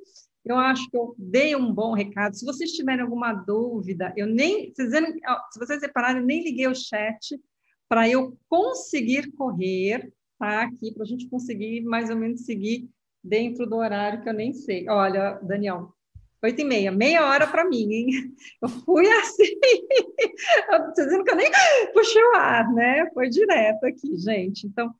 [0.44, 2.36] Eu acho que eu dei um bom recado.
[2.36, 7.40] Se vocês tiverem alguma dúvida, eu nem, se vocês repararem, eu nem liguei o chat
[7.88, 10.64] para eu conseguir correr, tá?
[10.64, 12.86] Aqui, para a gente conseguir mais ou menos seguir
[13.24, 14.86] dentro do horário que eu nem sei.
[14.90, 15.94] Olha, Daniel,
[16.42, 18.34] oito e meia, meia hora para mim, hein?
[18.60, 19.44] Eu fui assim,
[20.72, 21.50] eu dizendo que eu nem
[21.92, 23.08] puxei o ar, né?
[23.14, 24.66] Foi direto aqui, gente.
[24.66, 24.92] Então,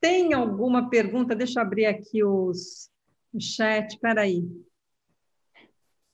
[0.00, 1.34] tem alguma pergunta?
[1.34, 2.90] Deixa eu abrir aqui os,
[3.32, 4.44] o chat, espera aí.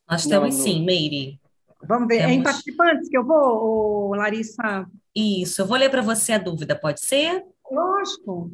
[0.09, 1.41] Nós temos sim, Meire.
[1.87, 2.33] Vamos ver, temos...
[2.33, 4.87] é em participantes que eu vou, Larissa?
[5.15, 7.45] Isso, eu vou ler para você a dúvida, pode ser?
[7.71, 8.51] Lógico.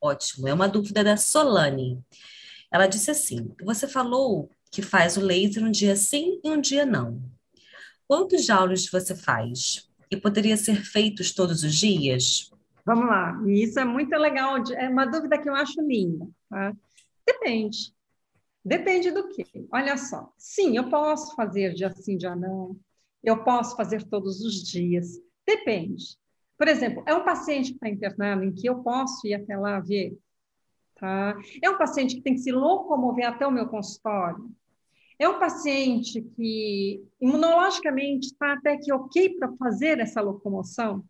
[0.00, 2.02] Ótimo, é uma dúvida da Solane.
[2.70, 6.84] Ela disse assim: você falou que faz o laser um dia sim e um dia
[6.84, 7.18] não.
[8.06, 9.88] Quantos joules você faz?
[10.10, 12.50] E poderia ser feitos todos os dias?
[12.84, 16.28] Vamos lá, e isso é muito legal, é uma dúvida que eu acho linda.
[16.50, 16.76] Tá?
[17.26, 17.94] Depende.
[18.62, 19.46] Depende do que.
[19.72, 22.78] Olha só, sim, eu posso fazer dia sim, dia não.
[23.24, 25.18] Eu posso fazer todos os dias.
[25.46, 26.18] Depende.
[26.58, 29.80] Por exemplo, é um paciente que está internado em que eu posso ir até lá
[29.80, 30.18] ver.
[30.96, 31.34] Tá?
[31.62, 34.54] É um paciente que tem que se locomover até o meu consultório.
[35.18, 41.02] É um paciente que imunologicamente está até que ok para fazer essa locomoção,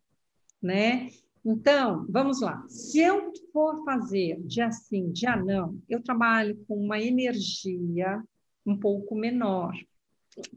[0.62, 1.08] né?
[1.44, 2.64] Então, vamos lá.
[2.68, 8.22] Se eu for fazer dia sim, dia não, eu trabalho com uma energia
[8.64, 9.72] um pouco menor.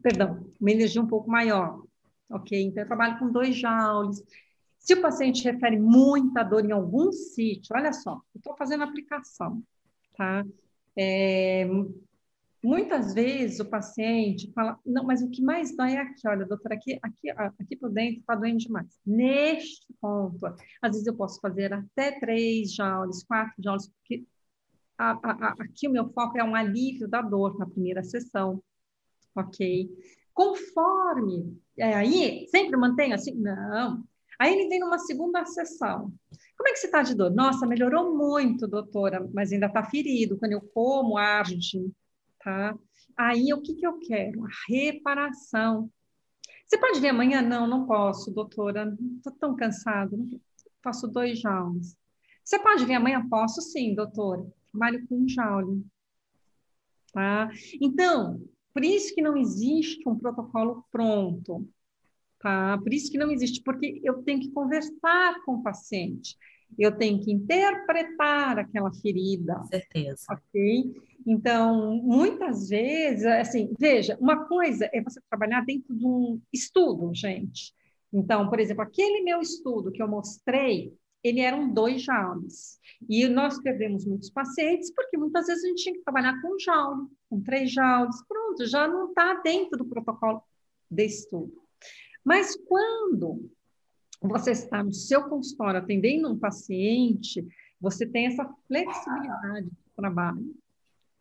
[0.02, 1.82] Perdão, uma energia um pouco maior.
[2.28, 2.60] Ok?
[2.60, 4.22] Então, eu trabalho com dois joules.
[4.78, 9.62] Se o paciente refere muita dor em algum sítio, olha só, eu estou fazendo aplicação,
[10.16, 10.44] tá?
[10.96, 11.68] É,
[12.62, 16.74] Muitas vezes o paciente fala, não, mas o que mais dói é aqui, olha, doutora,
[16.74, 19.00] aqui, aqui, aqui por dentro está doendo demais.
[19.06, 20.44] Neste ponto,
[20.82, 24.26] às vezes eu posso fazer até três joules, quatro joules, porque
[24.98, 28.62] a, a, a, aqui o meu foco é um alívio da dor na primeira sessão,
[29.34, 29.88] ok?
[30.34, 33.34] Conforme, é, aí, sempre mantenho assim?
[33.34, 34.04] Não.
[34.38, 36.12] Aí ele vem numa segunda sessão.
[36.56, 37.30] Como é que você está de dor?
[37.30, 40.38] Nossa, melhorou muito, doutora, mas ainda está ferido.
[40.38, 41.92] Quando eu como argin,
[42.42, 42.78] tá?
[43.16, 44.44] Aí, o que, que eu quero?
[44.44, 45.90] A reparação.
[46.66, 47.42] Você pode vir amanhã?
[47.42, 48.96] Não, não posso, doutora.
[49.16, 50.16] Estou tão cansado.
[50.82, 51.96] Faço dois joules.
[52.44, 53.26] Você pode vir amanhã?
[53.28, 54.46] Posso sim, doutora.
[54.70, 55.84] Trabalho com um joule.
[57.12, 57.50] Tá?
[57.80, 58.40] Então,
[58.72, 61.68] por isso que não existe um protocolo pronto.
[62.38, 62.78] Tá?
[62.78, 66.36] Por isso que não existe, porque eu tenho que conversar com o paciente.
[66.78, 69.56] Eu tenho que interpretar aquela ferida.
[69.56, 70.24] Com certeza.
[70.30, 70.94] Ok?
[71.26, 77.74] Então, muitas vezes, assim, veja, uma coisa é você trabalhar dentro de um estudo, gente.
[78.12, 80.92] Então, por exemplo, aquele meu estudo que eu mostrei,
[81.22, 82.78] ele eram dois joules.
[83.08, 87.08] E nós perdemos muitos pacientes porque muitas vezes a gente tinha que trabalhar com joule,
[87.28, 88.16] com três joules.
[88.26, 90.42] Pronto, já não está dentro do protocolo
[90.90, 91.52] de estudo.
[92.24, 93.50] Mas quando
[94.20, 97.46] você está no seu consultório atendendo um paciente,
[97.80, 100.54] você tem essa flexibilidade de trabalho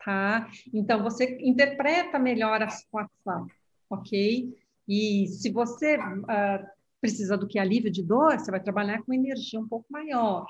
[0.09, 0.49] tá?
[0.73, 3.45] Então, você interpreta melhor a situação,
[3.87, 4.51] ok?
[4.87, 6.65] E se você uh,
[6.99, 10.47] precisa do que alívio de dor, você vai trabalhar com energia um pouco maior.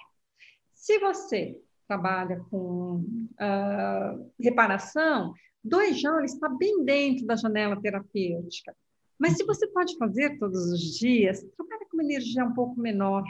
[0.74, 1.60] Se você
[1.90, 3.04] trabalha com
[3.34, 8.74] uh, reparação, dois joules está bem dentro da janela terapêutica.
[9.20, 13.26] Mas se você pode fazer todos os dias, trabalha com energia um pouco menor,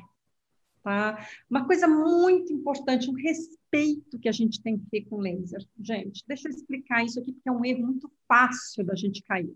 [0.83, 1.27] Tá?
[1.49, 5.65] Uma coisa muito importante, um respeito que a gente tem que ter com laser.
[5.79, 9.53] Gente, deixa eu explicar isso aqui, porque é um erro muito fácil da gente cair.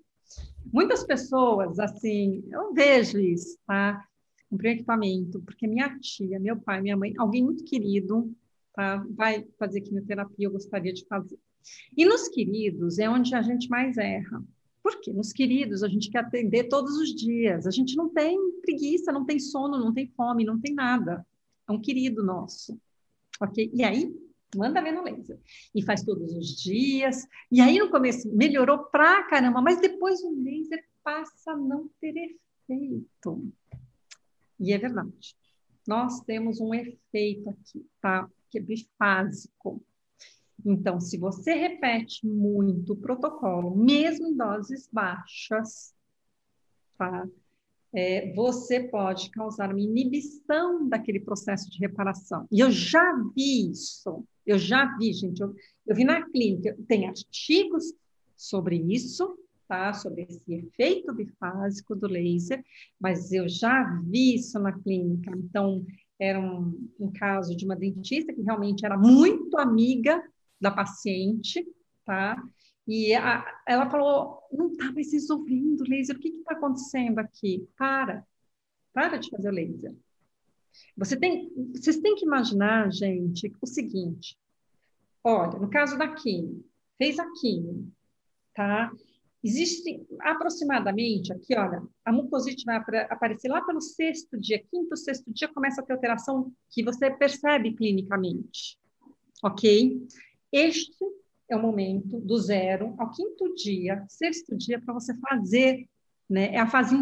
[0.71, 4.05] Muitas pessoas, assim, eu vejo isso, tá?
[4.49, 8.35] Comprei equipamento, porque minha tia, meu pai, minha mãe, alguém muito querido,
[8.73, 9.05] tá?
[9.11, 11.37] Vai fazer quimioterapia, eu gostaria de fazer.
[11.95, 14.43] E nos queridos é onde a gente mais erra.
[14.83, 17.65] Porque nos queridos a gente quer atender todos os dias.
[17.65, 21.25] A gente não tem preguiça, não tem sono, não tem fome, não tem nada.
[21.67, 22.77] É um querido nosso.
[23.39, 23.71] Ok?
[23.73, 24.13] E aí,
[24.53, 25.39] manda ver no laser.
[25.73, 27.25] E faz todos os dias.
[27.49, 32.13] E aí, no começo, melhorou pra caramba, mas depois o laser passa a não ter
[32.17, 33.51] efeito.
[34.59, 35.35] E é verdade.
[35.87, 38.29] Nós temos um efeito aqui, tá?
[38.49, 39.81] Que é bifásico.
[40.65, 45.93] Então, se você repete muito o protocolo, mesmo em doses baixas,
[46.97, 47.27] tá?
[47.93, 52.47] É, você pode causar uma inibição daquele processo de reparação.
[52.51, 55.53] E eu já vi isso, eu já vi, gente, eu,
[55.85, 57.93] eu vi na clínica, tem artigos
[58.35, 59.37] sobre isso,
[59.67, 59.93] tá?
[59.93, 62.63] Sobre esse efeito bifásico do laser,
[62.99, 65.31] mas eu já vi isso na clínica.
[65.37, 65.85] Então,
[66.19, 70.23] era um, um caso de uma dentista que realmente era muito amiga
[70.63, 71.63] da paciente,
[72.05, 72.41] tá?
[72.87, 77.67] E a, ela falou, não está mais resolvendo laser, o que está acontecendo aqui?
[77.77, 78.25] Para,
[78.93, 79.93] para de fazer o laser.
[80.97, 84.37] Você tem, vocês têm que imaginar, gente, o seguinte.
[85.23, 86.65] Olha, no caso da quimio,
[86.97, 87.91] fez a quimio,
[88.53, 88.91] tá?
[89.43, 92.77] Existe aproximadamente, aqui, olha, a mucosite vai
[93.09, 97.73] aparecer lá pelo sexto dia, quinto, sexto dia, começa a ter alteração que você percebe
[97.73, 98.79] clinicamente,
[99.43, 100.07] ok?
[100.53, 101.03] Este
[101.49, 105.89] é o momento do zero ao quinto dia, sexto dia, para você fazer,
[106.29, 106.53] né?
[106.53, 106.95] É a fase,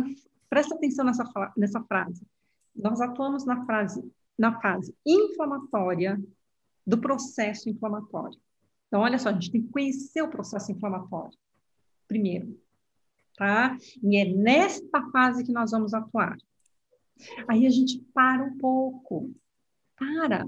[0.50, 2.26] presta atenção nessa, nessa frase.
[2.74, 6.18] Nós atuamos na fase, na fase inflamatória
[6.88, 8.40] do processo inflamatório.
[8.88, 11.38] Então, olha só, a gente tem que conhecer o processo inflamatório
[12.08, 12.58] primeiro,
[13.38, 13.78] tá?
[14.02, 16.38] E é nesta fase que nós vamos atuar.
[17.48, 19.34] Aí a gente para um pouco.
[19.98, 20.46] Para.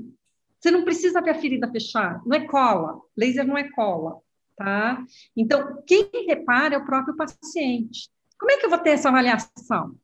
[0.63, 2.21] Você não precisa ver a ferida fechar.
[2.25, 3.01] Não é cola.
[3.17, 4.21] Laser não é cola,
[4.55, 5.05] tá?
[5.35, 8.09] Então, quem repara é o próprio paciente.
[8.39, 9.99] Como é que eu vou ter essa avaliação?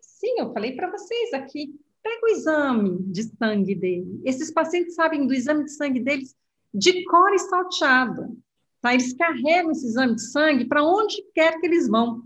[0.00, 1.74] Sim, eu falei para vocês aqui.
[2.00, 4.20] Pega o exame de sangue dele.
[4.24, 6.36] Esses pacientes sabem do exame de sangue deles
[6.72, 8.38] de cor e salteado.
[8.80, 8.94] Tá?
[8.94, 12.22] Eles carregam esse exame de sangue para onde quer que eles vão.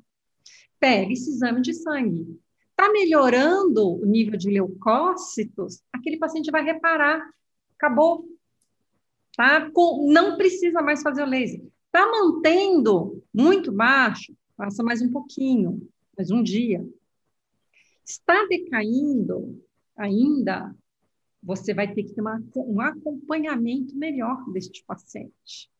[0.78, 2.38] Pega esse exame de sangue.
[2.68, 7.26] Está melhorando o nível de leucócitos, aquele paciente vai reparar.
[7.78, 8.28] Acabou.
[9.36, 9.70] Tá?
[9.70, 11.64] Com, não precisa mais fazer o laser.
[11.86, 16.84] Está mantendo muito baixo, passa mais um pouquinho, mais um dia.
[18.04, 19.64] Está decaindo
[19.96, 20.74] ainda,
[21.42, 25.70] você vai ter que ter uma, um acompanhamento melhor deste paciente.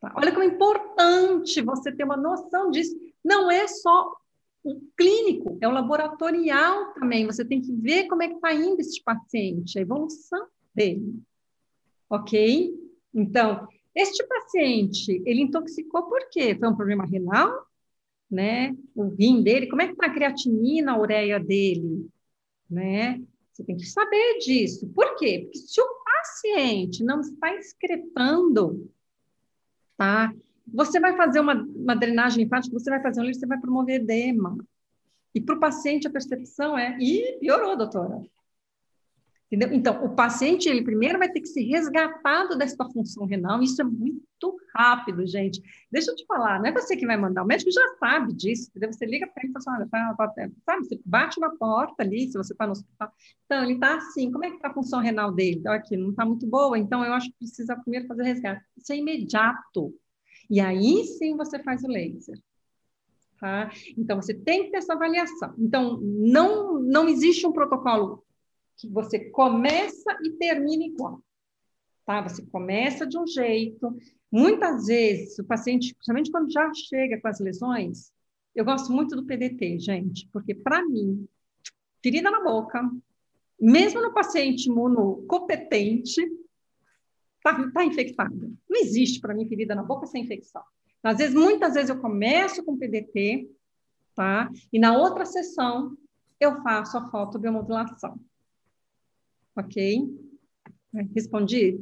[0.00, 0.12] Tá?
[0.16, 2.98] Olha como é importante você ter uma noção disso.
[3.22, 4.16] Não é só
[4.64, 7.26] o clínico, é o laboratorial também.
[7.26, 11.22] Você tem que ver como é que está indo esse paciente, a evolução dele.
[12.08, 12.72] Ok?
[13.14, 16.54] Então, este paciente, ele intoxicou por quê?
[16.54, 17.66] Foi um problema renal?
[18.30, 18.76] Né?
[18.94, 22.08] O rim dele, como é que está a creatinina, a ureia dele?
[22.68, 23.20] Né?
[23.52, 24.88] Você tem que saber disso.
[24.88, 25.40] Por quê?
[25.44, 28.88] Porque se o paciente não está excretando
[30.00, 30.32] tá?
[30.72, 33.96] Você vai fazer uma, uma drenagem linfática, você vai fazer um livro, você vai promover
[33.96, 34.56] edema.
[35.34, 38.22] E para o paciente a percepção é, ih, piorou, doutora.
[39.50, 39.76] Entendeu?
[39.76, 43.84] Então, o paciente, ele primeiro vai ter que ser resgatado dessa função renal, isso é
[43.84, 44.20] muito
[44.72, 45.60] rápido, gente.
[45.90, 48.68] Deixa eu te falar, não é você que vai mandar, o médico já sabe disso,
[48.70, 48.92] entendeu?
[48.92, 52.00] Você liga para ele e fala assim, olha, tá, tá, sabe, você bate na porta
[52.04, 53.12] ali, se você está no hospital,
[53.44, 55.56] então, ele está assim, como é que está a função renal dele?
[55.58, 58.64] Então, aqui, não está muito boa, então eu acho que precisa primeiro fazer resgate.
[58.76, 59.92] Isso é imediato.
[60.48, 62.38] E aí sim você faz o laser.
[63.40, 63.72] Tá?
[63.98, 65.54] Então, você tem que ter essa avaliação.
[65.58, 68.22] Então, não, não existe um protocolo
[68.80, 71.22] que você começa e termina igual.
[72.06, 72.22] Tá?
[72.22, 73.96] Você começa de um jeito.
[74.32, 78.10] Muitas vezes, o paciente, principalmente quando já chega com as lesões,
[78.54, 81.28] eu gosto muito do PDT, gente, porque para mim,
[82.02, 82.90] ferida na boca,
[83.60, 86.20] mesmo no paciente imunocompetente,
[87.36, 88.50] está tá infectada.
[88.68, 90.62] Não existe para mim ferida na boca sem infecção.
[91.02, 93.50] Às vezes, muitas vezes eu começo com PDT,
[94.14, 94.50] tá?
[94.72, 95.96] E na outra sessão
[96.38, 98.18] eu faço a fotobiomodulação
[99.56, 100.08] ok?
[101.14, 101.78] Respondi?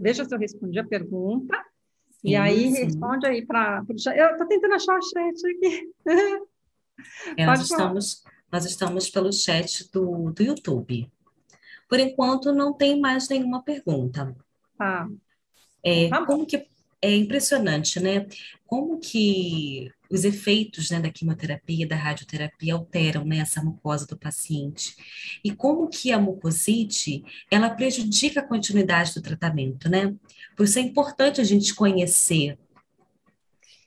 [0.00, 1.56] veja se eu respondi a pergunta.
[2.10, 2.84] Sim, e aí sim.
[2.84, 3.84] responde aí para.
[3.88, 5.92] Eu estou tentando achar o chat aqui.
[7.36, 8.22] É, nós, estamos,
[8.52, 11.10] nós estamos pelo chat do, do YouTube.
[11.88, 14.36] Por enquanto, não tem mais nenhuma pergunta.
[14.76, 15.08] Tá.
[15.82, 16.68] É, tá como que
[17.02, 18.26] é impressionante, né?
[18.64, 24.94] Como que os efeitos né, da quimioterapia, da radioterapia alteram né, essa mucosa do paciente.
[25.42, 30.14] E como que a mucosite, ela prejudica a continuidade do tratamento, né?
[30.56, 32.58] Por isso é importante a gente conhecer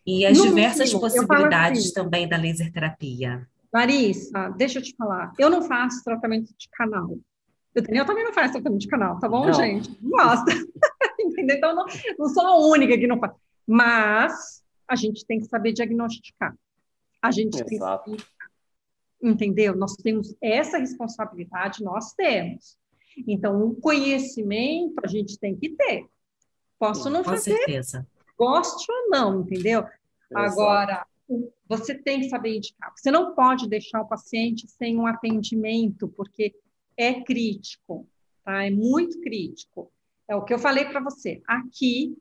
[0.06, 3.48] e as diversas possibilidades assim, também da laser terapia.
[3.74, 7.18] Larissa, deixa eu te falar, eu não faço tratamento de canal.
[7.74, 9.54] Eu, eu também não faço tratamento de canal, tá bom, não.
[9.54, 9.96] gente?
[10.02, 10.52] Não gosta.
[11.56, 11.86] Então, não,
[12.18, 13.34] não sou a única que não faz.
[13.68, 16.56] Mas a gente tem que saber diagnosticar.
[17.22, 18.12] A gente Exato.
[18.12, 18.24] tem que
[19.22, 19.76] entendeu?
[19.76, 22.78] Nós temos essa responsabilidade, nós temos.
[23.28, 26.06] Então, o conhecimento a gente tem que ter.
[26.78, 28.08] Posso não Com fazer, certeza.
[28.38, 29.80] goste ou não, entendeu?
[29.80, 29.98] Exato.
[30.34, 31.08] Agora,
[31.68, 32.94] você tem que saber indicar.
[32.96, 36.54] Você não pode deixar o paciente sem um atendimento, porque
[36.98, 38.08] é crítico,
[38.44, 38.66] tá?
[38.66, 39.92] É muito crítico.
[40.28, 41.42] É o que eu falei para você.
[41.48, 42.18] Aqui,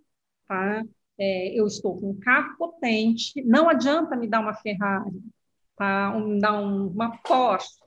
[0.47, 0.83] tá?
[1.19, 5.23] é, eu estou com um carro potente, não adianta me dar uma Ferrari,
[5.77, 6.15] tá?
[6.17, 7.79] Um, dar um, uma Porsche,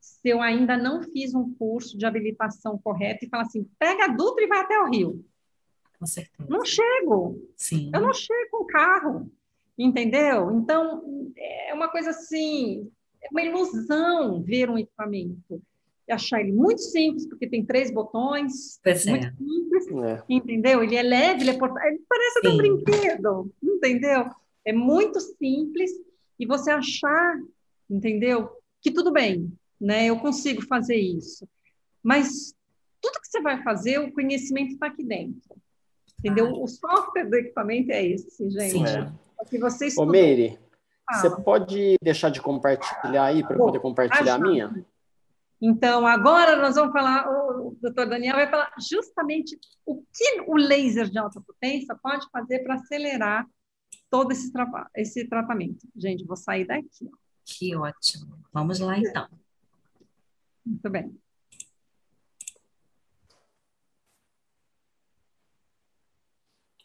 [0.00, 4.08] se eu ainda não fiz um curso de habilitação correta e falar assim, pega a
[4.08, 5.24] Dutra e vai até o Rio.
[5.98, 6.48] Com certeza.
[6.48, 7.42] Não chego.
[7.56, 7.90] Sim.
[7.94, 9.30] Eu não chego com carro,
[9.76, 10.50] entendeu?
[10.52, 12.90] Então, é uma coisa assim,
[13.22, 15.62] é uma ilusão ver um equipamento.
[16.10, 19.32] Achar ele muito simples, porque tem três botões, pois muito é.
[19.32, 20.22] simples, É.
[20.28, 20.82] entendeu?
[20.82, 24.30] Ele é leve, ele é portátil, ele parece até um brinquedo, entendeu?
[24.64, 25.90] É muito simples
[26.38, 27.38] e você achar,
[27.88, 28.50] entendeu?
[28.82, 30.06] Que tudo bem, né?
[30.06, 31.48] Eu consigo fazer isso.
[32.02, 32.54] Mas
[33.00, 35.56] tudo que você vai fazer, o conhecimento está aqui dentro.
[36.18, 36.52] Entendeu?
[36.52, 38.70] O software do equipamento é esse, gente.
[38.72, 38.84] Sim.
[38.86, 39.12] É.
[39.40, 40.06] É que você Ô.
[40.06, 40.58] Meire,
[41.06, 41.20] Fala.
[41.20, 44.86] você pode deixar de compartilhar aí para eu poder compartilhar a Ah, minha?
[45.66, 51.08] Então, agora nós vamos falar, o doutor Daniel vai falar justamente o que o laser
[51.08, 53.48] de alta potência pode fazer para acelerar
[54.10, 54.52] todo esse,
[54.94, 55.88] esse tratamento.
[55.96, 57.08] Gente, vou sair daqui.
[57.10, 57.16] ó.
[57.46, 58.38] Que ótimo.
[58.52, 59.26] Vamos lá, então.
[60.66, 61.18] Muito bem.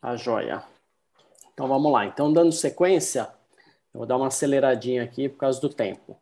[0.02, 0.64] A joia.
[1.52, 2.06] Então vamos lá.
[2.06, 3.30] Então, dando sequência,
[3.94, 6.18] eu vou dar uma aceleradinha aqui por causa do tempo.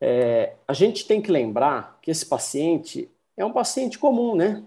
[0.00, 4.64] É, a gente tem que lembrar que esse paciente é um paciente comum, né?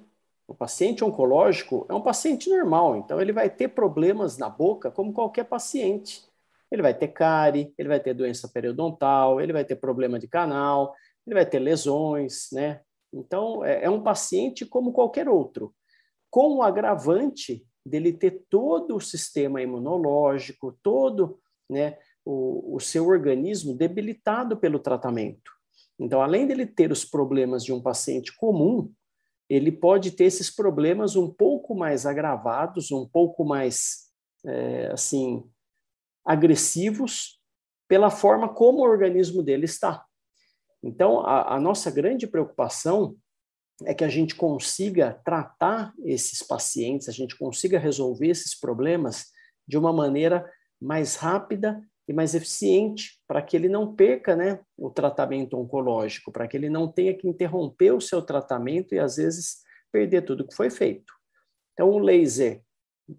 [0.48, 5.14] O paciente oncológico é um paciente normal, então ele vai ter problemas na boca como
[5.14, 6.24] qualquer paciente.
[6.70, 10.94] Ele vai ter cárie, ele vai ter doença periodontal, ele vai ter problema de canal,
[11.26, 12.82] ele vai ter lesões, né?
[13.12, 15.74] Então, é, é um paciente como qualquer outro,
[16.30, 21.40] com o agravante dele ter todo o sistema imunológico, todo
[21.70, 25.52] né, o, o seu organismo debilitado pelo tratamento.
[26.00, 28.92] Então, além dele ter os problemas de um paciente comum,
[29.50, 34.10] ele pode ter esses problemas um pouco mais agravados, um pouco mais,
[34.46, 35.44] é, assim,
[36.26, 37.40] agressivos,
[37.88, 40.04] pela forma como o organismo dele está.
[40.82, 43.16] Então, a, a nossa grande preocupação
[43.86, 49.28] é que a gente consiga tratar esses pacientes, a gente consiga resolver esses problemas
[49.68, 50.50] de uma maneira
[50.82, 56.48] mais rápida e mais eficiente, para que ele não perca né, o tratamento oncológico, para
[56.48, 59.62] que ele não tenha que interromper o seu tratamento e, às vezes,
[59.92, 61.14] perder tudo que foi feito.
[61.74, 62.62] Então, o laser,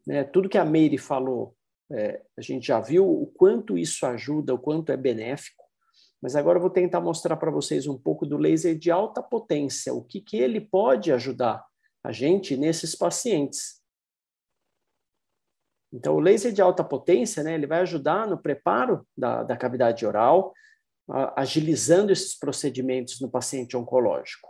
[0.06, 1.56] né, tudo que a Meire falou,
[1.90, 5.64] é, a gente já viu o quanto isso ajuda, o quanto é benéfico,
[6.20, 9.92] mas agora eu vou tentar mostrar para vocês um pouco do laser de alta potência,
[9.92, 11.64] o que, que ele pode ajudar
[12.02, 13.82] a gente nesses pacientes.
[15.94, 20.04] Então, o laser de alta potência, né, ele vai ajudar no preparo da, da cavidade
[20.04, 20.52] oral,
[21.08, 24.48] a, agilizando esses procedimentos no paciente oncológico.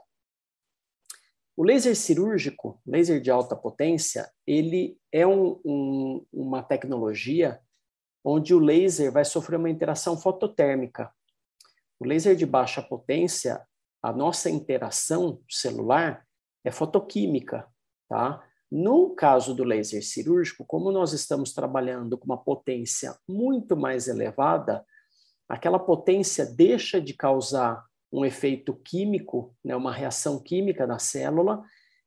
[1.55, 7.61] O laser cirúrgico, laser de alta potência, ele é um, um, uma tecnologia
[8.25, 11.13] onde o laser vai sofrer uma interação fototérmica.
[12.01, 13.63] O laser de baixa potência,
[14.03, 16.27] a nossa interação celular
[16.65, 17.69] é fotoquímica,
[18.09, 18.43] tá?
[18.77, 24.85] No caso do laser cirúrgico, como nós estamos trabalhando com uma potência muito mais elevada,
[25.49, 31.63] aquela potência deixa de causar um efeito químico, né, uma reação química na célula,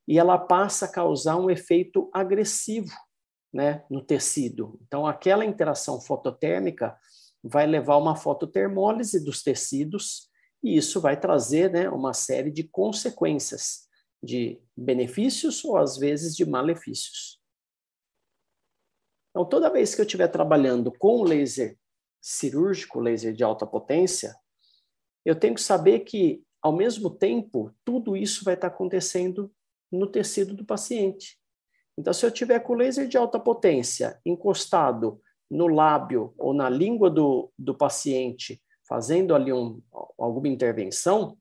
[0.05, 2.93] e ela passa a causar um efeito agressivo
[3.53, 4.77] né, no tecido.
[4.85, 6.97] Então, aquela interação fototérmica
[7.41, 10.29] vai levar a uma fototermólise dos tecidos,
[10.61, 13.86] e isso vai trazer né, uma série de consequências
[14.21, 17.39] de benefícios ou às vezes de malefícios.
[19.29, 21.77] Então, toda vez que eu estiver trabalhando com laser
[22.19, 24.35] cirúrgico, laser de alta potência,
[25.23, 29.53] eu tenho que saber que, ao mesmo tempo, tudo isso vai estar acontecendo
[29.91, 31.39] no tecido do paciente.
[31.97, 37.09] Então, se eu tiver com laser de alta potência encostado no lábio ou na língua
[37.09, 39.81] do, do paciente, fazendo ali um,
[40.17, 41.37] alguma intervenção,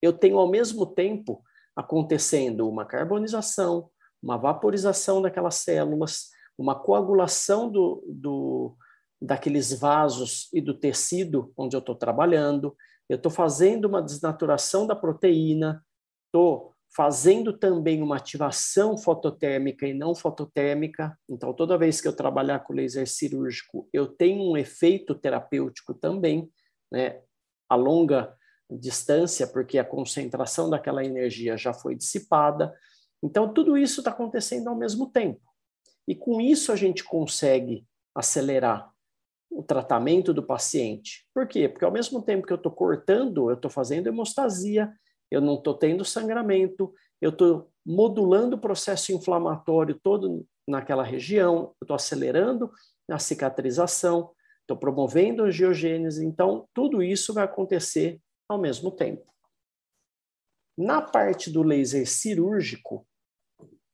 [0.00, 1.42] eu tenho ao mesmo tempo
[1.76, 3.90] acontecendo uma carbonização,
[4.22, 8.76] uma vaporização daquelas células, uma coagulação do, do,
[9.20, 12.74] daqueles vasos e do tecido onde eu estou trabalhando,
[13.08, 15.84] eu estou fazendo uma desnaturação da proteína,
[16.26, 21.16] estou fazendo também uma ativação fototérmica e não fototérmica.
[21.28, 26.50] Então, toda vez que eu trabalhar com laser cirúrgico, eu tenho um efeito terapêutico também,
[26.90, 27.20] né,
[27.68, 28.34] a longa
[28.70, 32.74] distância, porque a concentração daquela energia já foi dissipada.
[33.22, 35.40] Então, tudo isso está acontecendo ao mesmo tempo.
[36.08, 37.84] E com isso a gente consegue
[38.14, 38.90] acelerar
[39.50, 41.26] o tratamento do paciente.
[41.34, 41.68] Por quê?
[41.68, 44.92] Porque ao mesmo tempo que eu estou cortando, eu estou fazendo hemostasia,
[45.30, 51.84] eu não estou tendo sangramento, eu estou modulando o processo inflamatório todo naquela região, eu
[51.84, 52.70] estou acelerando
[53.10, 54.30] a cicatrização,
[54.62, 59.32] estou promovendo a angiogênese, então tudo isso vai acontecer ao mesmo tempo.
[60.76, 63.06] Na parte do laser cirúrgico,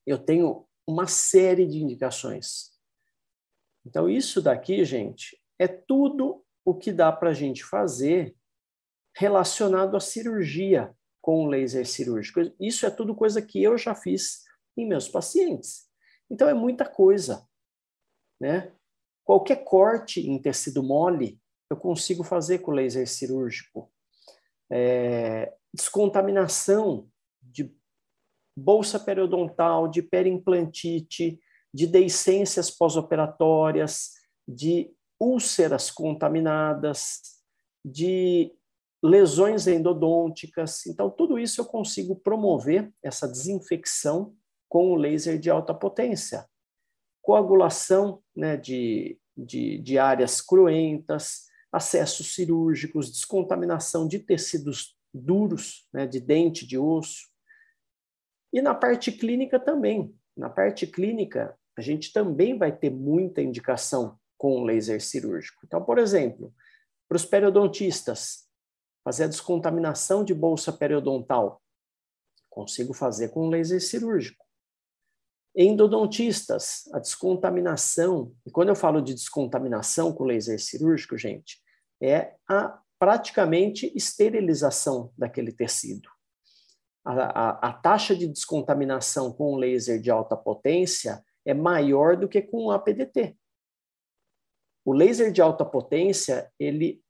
[0.07, 2.73] eu tenho uma série de indicações.
[3.87, 8.37] Então, isso daqui, gente, é tudo o que dá para a gente fazer
[9.17, 10.95] relacionado à cirurgia.
[11.23, 12.41] com laser cirúrgico.
[12.59, 14.43] Isso é tudo coisa que eu já fiz
[14.77, 15.89] em meus pacientes.
[16.29, 17.49] Então é muita coisa,
[18.41, 18.75] né?
[19.25, 23.92] Qualquer corte em tecido mole eu consigo fazer com laser cirúrgico.
[24.73, 27.07] É, descontaminação
[27.43, 27.71] de
[28.57, 31.39] bolsa periodontal, de periimplantite,
[31.75, 34.13] de deiscências pós-operatórias,
[34.49, 34.91] de
[35.21, 37.21] úlceras contaminadas,
[37.85, 38.53] de
[39.03, 40.87] lesões endodônticas.
[40.87, 44.35] Então, tudo isso eu consigo promover essa desinfecção
[44.69, 46.49] com o laser de alta potência.
[47.21, 56.21] Coagulação né, de, de, de áreas cruentas, acessos cirúrgicos, descontaminação de tecidos duros, né, de
[56.21, 57.27] dente, de osso.
[58.53, 60.15] E na parte clínica também.
[60.37, 65.63] Na parte clínica, a gente também vai ter muita indicação com laser cirúrgico.
[65.65, 66.55] Então, por exemplo,
[67.09, 68.49] para os periodontistas,
[69.05, 71.63] fazer a descontaminação de bolsa periodontal,
[72.51, 74.45] consigo fazer com laser cirúrgico.
[75.55, 81.62] Endodontistas, a descontaminação, e quando eu falo de descontaminação com laser cirúrgico, gente,
[82.03, 86.09] é a praticamente esterilização daquele tecido.
[87.05, 92.41] A, a, a taxa de descontaminação com laser de alta potência é maior do que
[92.41, 93.37] com o APDT.
[94.85, 97.03] O laser de alta potência, ele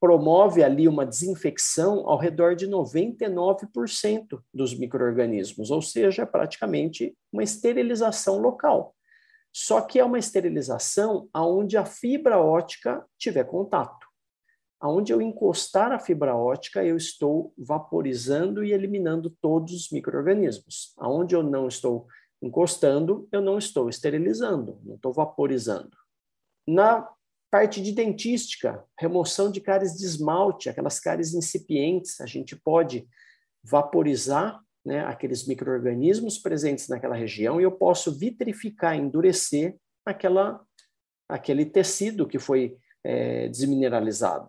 [0.00, 8.38] promove ali uma desinfecção ao redor de 99% dos micro-organismos, ou seja, praticamente uma esterilização
[8.38, 8.94] local.
[9.52, 14.06] Só que é uma esterilização aonde a fibra ótica tiver contato.
[14.80, 20.94] Aonde eu encostar a fibra ótica, eu estou vaporizando e eliminando todos os micro-organismos.
[20.96, 22.06] Aonde eu não estou
[22.40, 25.94] encostando, eu não estou esterilizando, não estou vaporizando.
[26.66, 27.06] Na
[27.50, 33.06] parte de dentística, remoção de cáries de esmalte, aquelas cáries incipientes, a gente pode
[33.62, 40.64] vaporizar né, aqueles micro-organismos presentes naquela região e eu posso vitrificar, endurecer aquela,
[41.28, 44.48] aquele tecido que foi é, desmineralizado.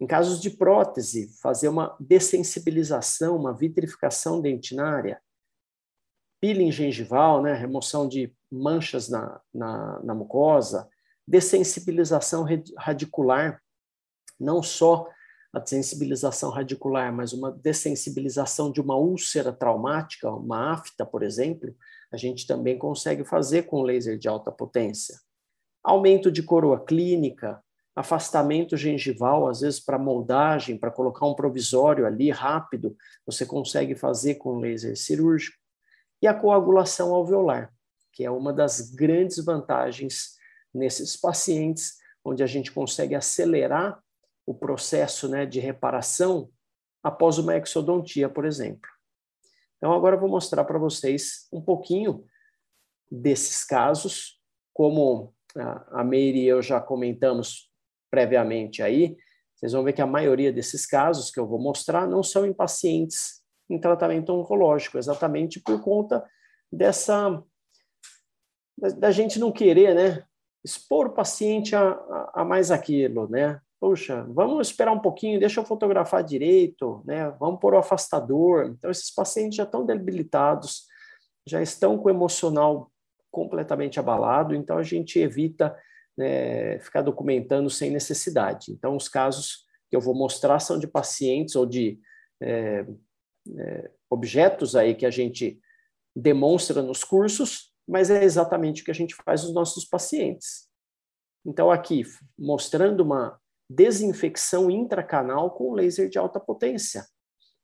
[0.00, 5.20] Em casos de prótese, fazer uma dessensibilização, uma vitrificação dentinária,
[6.40, 10.88] peeling gengival, né, remoção de manchas na, na, na mucosa,
[11.26, 12.46] dessensibilização
[12.78, 13.60] radicular,
[14.38, 15.08] não só
[15.56, 21.74] a dessensibilização radicular, mas uma dessensibilização de uma úlcera traumática, uma afta, por exemplo,
[22.12, 25.18] a gente também consegue fazer com laser de alta potência.
[25.82, 27.58] Aumento de coroa clínica,
[27.94, 34.34] afastamento gengival, às vezes para moldagem, para colocar um provisório ali rápido, você consegue fazer
[34.34, 35.56] com laser cirúrgico.
[36.20, 37.72] E a coagulação alveolar,
[38.12, 40.34] que é uma das grandes vantagens
[40.74, 43.98] nesses pacientes, onde a gente consegue acelerar
[44.46, 46.50] o processo né, de reparação
[47.02, 48.88] após uma exodontia, por exemplo.
[49.76, 52.24] Então, agora eu vou mostrar para vocês um pouquinho
[53.10, 54.40] desses casos,
[54.72, 55.34] como
[55.90, 57.70] a Meire e eu já comentamos
[58.10, 59.16] previamente aí,
[59.54, 62.52] vocês vão ver que a maioria desses casos que eu vou mostrar não são em
[62.52, 66.24] pacientes em tratamento oncológico, exatamente por conta
[66.70, 67.42] dessa
[68.78, 70.24] da, gente não querer, né,
[70.62, 73.60] expor o paciente a, a, a, mais aquilo, né?
[73.86, 77.30] Poxa, vamos esperar um pouquinho, deixa eu fotografar direito, né?
[77.38, 78.66] Vamos pôr o afastador.
[78.66, 80.86] Então, esses pacientes já estão debilitados,
[81.46, 82.90] já estão com o emocional
[83.30, 85.72] completamente abalado, então a gente evita
[86.18, 88.72] né, ficar documentando sem necessidade.
[88.72, 92.00] Então, os casos que eu vou mostrar são de pacientes ou de
[92.42, 92.84] é,
[93.56, 95.60] é, objetos aí que a gente
[96.12, 100.66] demonstra nos cursos, mas é exatamente o que a gente faz nos nossos pacientes.
[101.46, 102.02] Então, aqui,
[102.36, 107.04] mostrando uma desinfecção intracanal com laser de alta potência.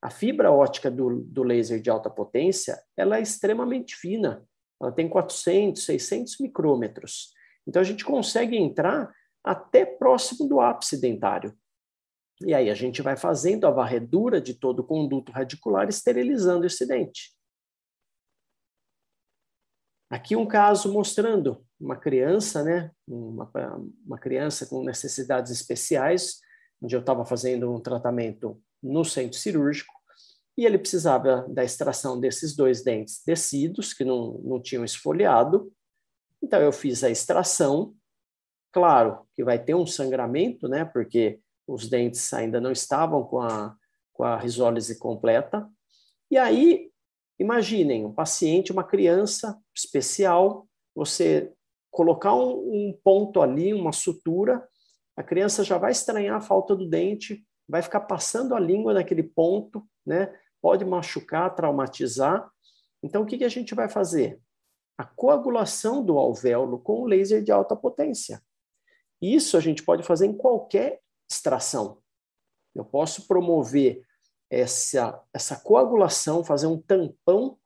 [0.01, 4.45] A fibra ótica do, do laser de alta potência ela é extremamente fina,
[4.81, 7.31] ela tem 400, 600 micrômetros.
[7.65, 9.13] Então, a gente consegue entrar
[9.43, 11.55] até próximo do ápice dentário.
[12.41, 16.85] E aí a gente vai fazendo a varredura de todo o conduto radicular, esterilizando esse
[16.85, 17.31] dente.
[20.13, 23.51] Aqui um caso mostrando uma criança, né, uma,
[24.05, 26.35] uma criança com necessidades especiais,
[26.79, 29.91] onde eu estava fazendo um tratamento no centro cirúrgico,
[30.55, 35.73] e ele precisava da extração desses dois dentes descidos, que não, não tinham esfoliado.
[36.43, 37.95] Então, eu fiz a extração.
[38.71, 43.75] Claro que vai ter um sangramento, né, porque os dentes ainda não estavam com a,
[44.13, 45.67] com a risólise completa.
[46.29, 46.92] E aí,
[47.39, 51.51] Imaginem um paciente, uma criança especial, você
[51.91, 54.67] colocar um, um, ponto ali, uma sutura,
[55.15, 59.23] a criança já vai estranhar a falta do dente, vai ficar passando a língua naquele
[59.23, 60.33] ponto, né?
[60.61, 62.49] Pode machucar, traumatizar.
[63.01, 64.39] Então, o que, que a gente vai fazer?
[64.97, 68.41] A coagulação do alvéolo com laser de alta potência.
[69.21, 70.99] Isso a gente pode fazer em qualquer
[71.29, 71.99] extração.
[72.75, 74.03] Eu posso promover
[74.53, 77.57] essa, essa coagulação, fazer um tampão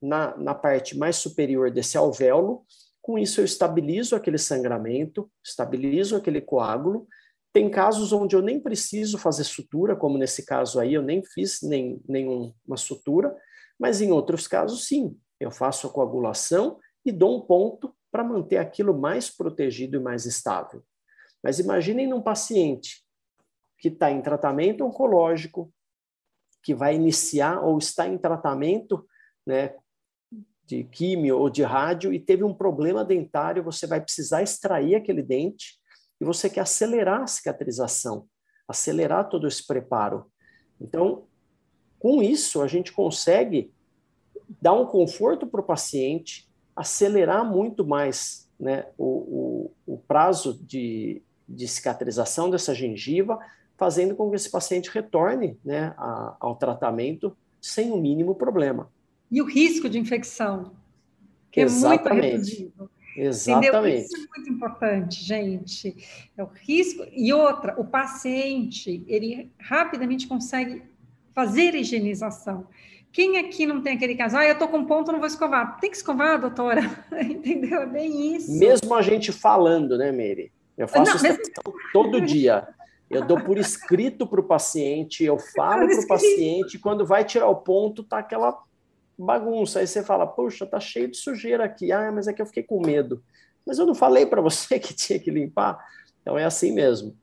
[0.00, 2.64] na, na parte mais superior desse alvéolo.
[3.00, 7.08] Com isso, eu estabilizo aquele sangramento, estabilizo aquele coágulo.
[7.52, 11.62] Tem casos onde eu nem preciso fazer sutura, como nesse caso aí, eu nem fiz
[11.62, 13.34] nem, nenhuma sutura,
[13.78, 18.58] mas em outros casos, sim, eu faço a coagulação e dou um ponto para manter
[18.58, 20.82] aquilo mais protegido e mais estável.
[21.42, 23.02] Mas imaginem num paciente
[23.78, 25.72] que está em tratamento oncológico,
[26.64, 29.06] que vai iniciar ou está em tratamento
[29.46, 29.74] né,
[30.66, 35.22] de químio ou de rádio e teve um problema dentário, você vai precisar extrair aquele
[35.22, 35.78] dente
[36.20, 38.26] e você quer acelerar a cicatrização,
[38.66, 40.26] acelerar todo esse preparo.
[40.80, 41.26] Então,
[41.98, 43.72] com isso, a gente consegue
[44.60, 51.22] dar um conforto para o paciente, acelerar muito mais né, o, o, o prazo de,
[51.46, 53.38] de cicatrização dessa gengiva,
[53.76, 58.90] fazendo com que esse paciente retorne né, a, ao tratamento sem o mínimo problema.
[59.30, 60.72] E o risco de infecção,
[61.50, 62.08] que Exatamente.
[62.08, 62.90] é muito reduzido.
[63.16, 63.68] Exatamente.
[63.68, 63.98] Entendeu?
[64.00, 65.96] Isso é muito importante, gente.
[66.36, 67.06] É o risco.
[67.12, 70.82] E outra, o paciente, ele rapidamente consegue
[71.32, 72.66] fazer higienização.
[73.12, 75.78] Quem aqui não tem aquele caso, ah, eu tô com ponto, não vou escovar.
[75.78, 76.82] Tem que escovar, doutora.
[77.22, 77.82] Entendeu?
[77.82, 78.58] É bem isso.
[78.58, 80.50] Mesmo a gente falando, né, Mary?
[80.76, 81.38] Eu faço não, mas...
[81.92, 82.66] todo dia.
[83.14, 87.48] Eu dou por escrito para o paciente, eu falo para o paciente, quando vai tirar
[87.48, 88.60] o ponto, tá aquela
[89.16, 89.78] bagunça.
[89.78, 91.92] Aí você fala, puxa, tá cheio de sujeira aqui.
[91.92, 93.22] Ah, mas é que eu fiquei com medo.
[93.64, 95.78] Mas eu não falei para você que tinha que limpar.
[96.20, 97.16] Então é assim mesmo.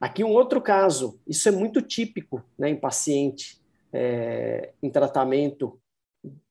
[0.00, 3.62] Aqui um outro caso, isso é muito típico né, em paciente
[3.92, 5.80] é, em tratamento,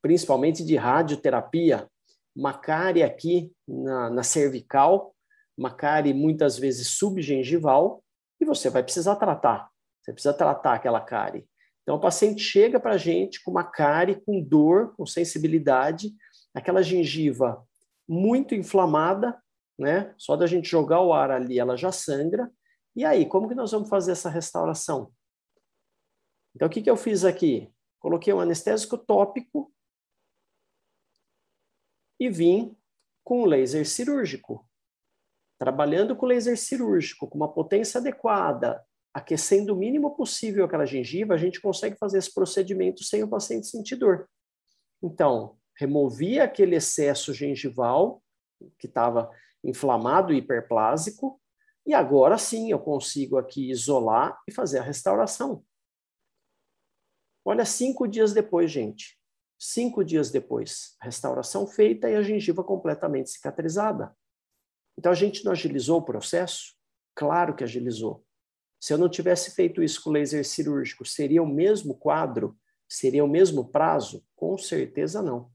[0.01, 1.87] principalmente de radioterapia,
[2.35, 5.12] uma cárie aqui na, na cervical,
[5.57, 8.03] uma cárie muitas vezes subgengival,
[8.39, 9.69] e você vai precisar tratar.
[10.01, 11.47] Você precisa tratar aquela cárie.
[11.81, 16.13] Então, o paciente chega para a gente com uma cárie, com dor, com sensibilidade,
[16.53, 17.65] aquela gengiva
[18.07, 19.41] muito inflamada,
[19.77, 20.13] né?
[20.17, 22.51] Só da gente jogar o ar ali, ela já sangra.
[22.95, 25.11] E aí, como que nós vamos fazer essa restauração?
[26.55, 27.71] Então, o que, que eu fiz aqui?
[27.99, 29.73] Coloquei um anestésico tópico
[32.19, 32.77] e vim
[33.23, 34.67] com o laser cirúrgico.
[35.63, 41.37] Trabalhando com laser cirúrgico, com uma potência adequada, aquecendo o mínimo possível aquela gengiva, a
[41.37, 44.29] gente consegue fazer esse procedimento sem o paciente sentir dor.
[45.01, 48.21] Então, removi aquele excesso gengival
[48.77, 49.31] que estava
[49.63, 51.39] inflamado e hiperplásico,
[51.85, 55.63] e agora sim eu consigo aqui isolar e fazer a restauração.
[57.45, 59.17] Olha, cinco dias depois, gente.
[59.57, 64.13] Cinco dias depois, restauração feita e a gengiva completamente cicatrizada.
[64.97, 66.75] Então, a gente não agilizou o processo?
[67.15, 68.25] Claro que agilizou.
[68.79, 72.57] Se eu não tivesse feito isso com laser cirúrgico, seria o mesmo quadro?
[72.87, 74.25] Seria o mesmo prazo?
[74.35, 75.51] Com certeza não.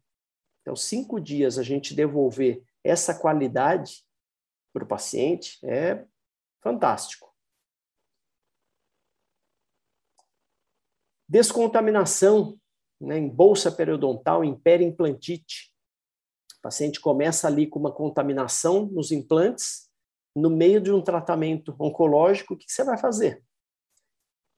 [0.63, 4.05] Então, cinco dias a gente devolver essa qualidade
[4.73, 6.05] para o paciente é
[6.63, 7.35] fantástico.
[11.29, 12.59] Descontaminação
[13.01, 15.68] né, em bolsa periodontal, em periimplantite.
[16.59, 19.89] O paciente começa ali com uma contaminação nos implantes,
[20.35, 23.43] no meio de um tratamento oncológico, o que você vai fazer?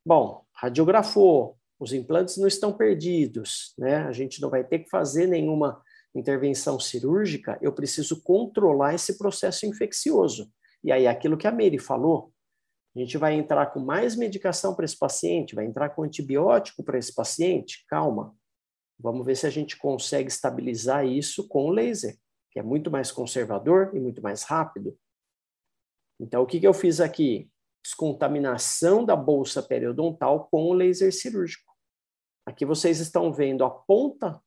[0.04, 3.98] Bom, radiografou, os implantes não estão perdidos, né?
[4.06, 5.82] A gente não vai ter que fazer nenhuma
[6.14, 10.50] intervenção cirúrgica, eu preciso controlar esse processo infeccioso.
[10.82, 12.32] E aí, aquilo que a Mary falou,
[12.96, 16.98] a gente vai entrar com mais medicação para esse paciente, vai entrar com antibiótico para
[16.98, 17.84] esse paciente?
[17.88, 18.34] Calma.
[19.02, 22.18] Vamos ver se a gente consegue estabilizar isso com o laser,
[22.50, 24.96] que é muito mais conservador e muito mais rápido.
[26.20, 27.50] Então, o que, que eu fiz aqui?
[27.82, 31.72] Descontaminação da bolsa periodontal com o laser cirúrgico.
[32.44, 34.38] Aqui vocês estão vendo a ponta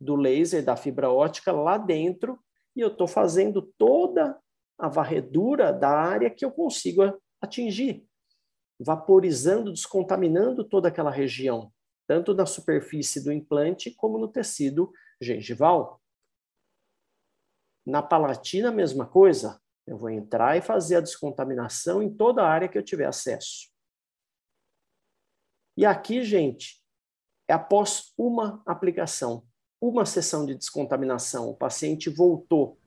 [0.00, 2.38] do laser da fibra ótica lá dentro
[2.74, 4.38] e eu estou fazendo toda
[4.78, 7.02] a varredura da área que eu consigo
[7.40, 8.04] atingir,
[8.80, 11.72] vaporizando, descontaminando toda aquela região,
[12.06, 16.00] tanto na superfície do implante como no tecido gengival.
[17.84, 19.60] Na palatina, a mesma coisa.
[19.86, 23.70] Eu vou entrar e fazer a descontaminação em toda a área que eu tiver acesso.
[25.76, 26.82] E aqui, gente,
[27.46, 29.44] é após uma aplicação,
[29.80, 32.78] uma sessão de descontaminação, o paciente voltou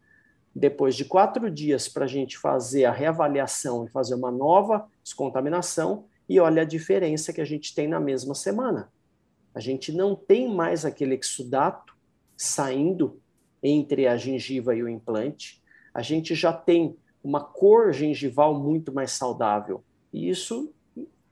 [0.53, 6.07] depois de quatro dias para a gente fazer a reavaliação e fazer uma nova descontaminação,
[6.27, 8.91] e olha a diferença que a gente tem na mesma semana.
[9.53, 11.97] A gente não tem mais aquele exudato
[12.37, 13.19] saindo
[13.61, 15.61] entre a gengiva e o implante.
[15.93, 19.83] A gente já tem uma cor gengival muito mais saudável.
[20.13, 20.73] E isso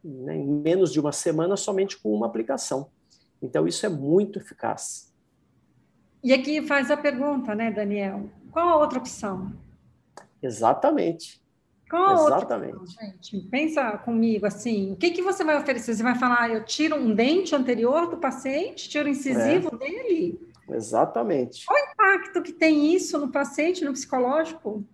[0.04, 2.90] né, em menos de uma semana somente com uma aplicação.
[3.42, 5.14] Então, isso é muito eficaz.
[6.24, 8.30] E aqui faz a pergunta, né, Daniel?
[8.52, 9.54] Qual a outra opção?
[10.42, 11.42] Exatamente.
[11.90, 12.76] Qual Exatamente.
[12.76, 13.40] Outra, gente?
[13.50, 15.96] Pensa comigo assim, o que, que você vai oferecer?
[15.96, 19.78] Você vai falar, eu tiro um dente anterior do paciente, tiro o incisivo é.
[19.78, 20.40] dele?
[20.70, 21.66] Exatamente.
[21.66, 24.86] Qual o impacto que tem isso no paciente, no psicológico?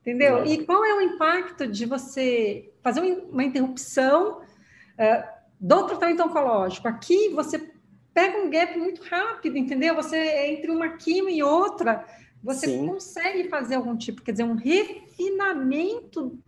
[0.00, 0.38] Entendeu?
[0.38, 0.46] É.
[0.46, 5.24] E qual é o impacto de você fazer uma interrupção uh,
[5.60, 6.88] do tratamento oncológico?
[6.88, 7.70] Aqui você
[8.12, 9.94] pega um gap muito rápido, entendeu?
[9.94, 10.16] Você,
[10.48, 12.04] entre uma quimio e outra,
[12.42, 12.86] você Sim.
[12.86, 16.38] consegue fazer algum tipo, quer dizer, um refinamento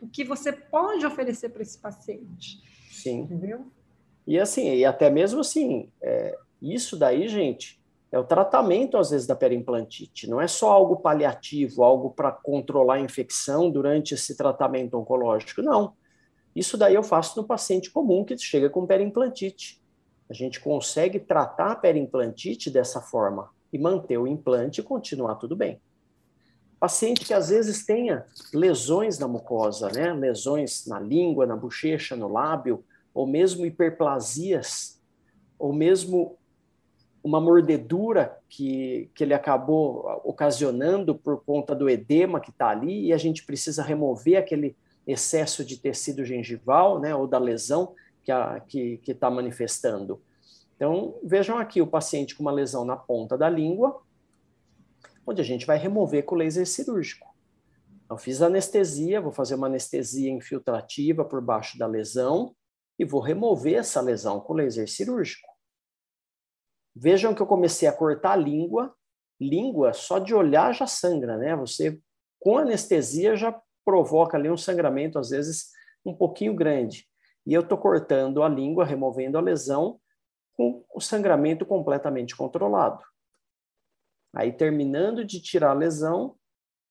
[0.00, 2.60] do que você pode oferecer para esse paciente.
[2.90, 3.22] Sim.
[3.22, 3.66] Entendeu?
[4.26, 7.82] E assim, e até mesmo assim, é, isso daí, gente,
[8.12, 10.28] é o tratamento, às vezes, da perimplantite.
[10.28, 15.62] Não é só algo paliativo, algo para controlar a infecção durante esse tratamento oncológico.
[15.62, 15.94] Não.
[16.54, 19.82] Isso daí eu faço no paciente comum que chega com perimplantite.
[20.28, 25.56] A gente consegue tratar a perimplantite dessa forma e manter o implante e continuar tudo
[25.56, 25.80] bem.
[26.78, 30.12] Paciente que às vezes tenha lesões na mucosa, né?
[30.12, 32.84] lesões na língua, na bochecha, no lábio,
[33.14, 35.00] ou mesmo hiperplasias,
[35.58, 36.36] ou mesmo
[37.22, 43.12] uma mordedura que, que ele acabou ocasionando por conta do edema que está ali, e
[43.12, 44.76] a gente precisa remover aquele
[45.06, 47.94] excesso de tecido gengival, né, ou da lesão
[48.66, 50.20] que está manifestando.
[50.82, 54.02] Então, vejam aqui o paciente com uma lesão na ponta da língua,
[55.24, 57.24] onde a gente vai remover com laser cirúrgico.
[58.10, 62.56] Eu fiz anestesia, vou fazer uma anestesia infiltrativa por baixo da lesão
[62.98, 65.48] e vou remover essa lesão com laser cirúrgico.
[66.96, 68.92] Vejam que eu comecei a cortar a língua.
[69.40, 71.54] Língua, só de olhar já sangra, né?
[71.54, 72.00] Você,
[72.40, 75.70] com anestesia, já provoca ali um sangramento, às vezes,
[76.04, 77.06] um pouquinho grande.
[77.46, 80.00] E eu estou cortando a língua, removendo a lesão,
[80.56, 83.02] com o sangramento completamente controlado.
[84.34, 86.36] Aí terminando de tirar a lesão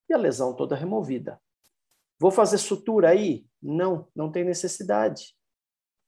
[0.09, 1.41] e a lesão toda removida.
[2.19, 3.45] Vou fazer sutura aí?
[3.61, 5.35] Não, não tem necessidade.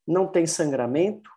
[0.06, 1.30] Não tem sangramento,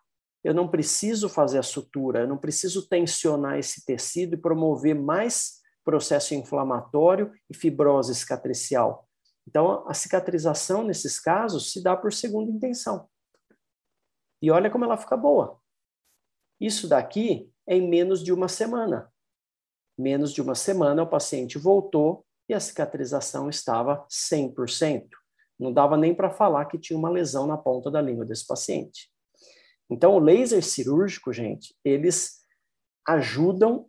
[0.46, 5.60] eu não preciso fazer a sutura, eu não preciso tensionar esse tecido e promover mais
[5.84, 9.08] processo inflamatório e fibrose cicatricial.
[9.44, 13.08] Então, a cicatrização nesses casos se dá por segunda intenção.
[14.40, 15.60] E olha como ela fica boa.
[16.60, 19.12] Isso daqui é em menos de uma semana.
[19.98, 25.08] Menos de uma semana o paciente voltou e a cicatrização estava 100%.
[25.58, 29.10] Não dava nem para falar que tinha uma lesão na ponta da língua desse paciente.
[29.90, 32.42] Então, o laser cirúrgico, gente, eles
[33.06, 33.88] ajudam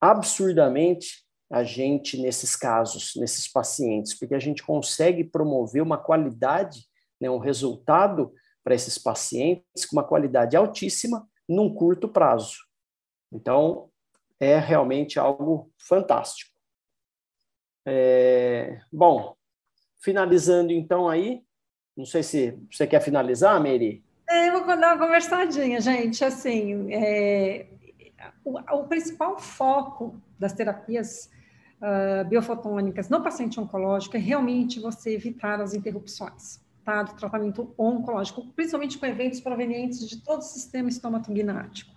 [0.00, 6.86] absurdamente a gente nesses casos, nesses pacientes, porque a gente consegue promover uma qualidade,
[7.20, 8.32] né, um resultado
[8.64, 12.66] para esses pacientes com uma qualidade altíssima num curto prazo.
[13.32, 13.90] Então,
[14.38, 16.50] é realmente algo fantástico.
[17.86, 19.36] É, bom,
[19.98, 21.42] finalizando então aí,
[21.96, 24.04] não sei se você quer finalizar, Mary?
[24.28, 26.24] É, eu vou dar uma conversadinha, gente.
[26.24, 27.66] Assim, é,
[28.44, 31.30] o, o, principal foco das terapias
[31.80, 38.98] uh, biofotônicas no paciente oncológico é realmente você evitar as interrupções do tratamento oncológico, principalmente
[38.98, 41.90] com eventos provenientes de todo o sistema estomatognático.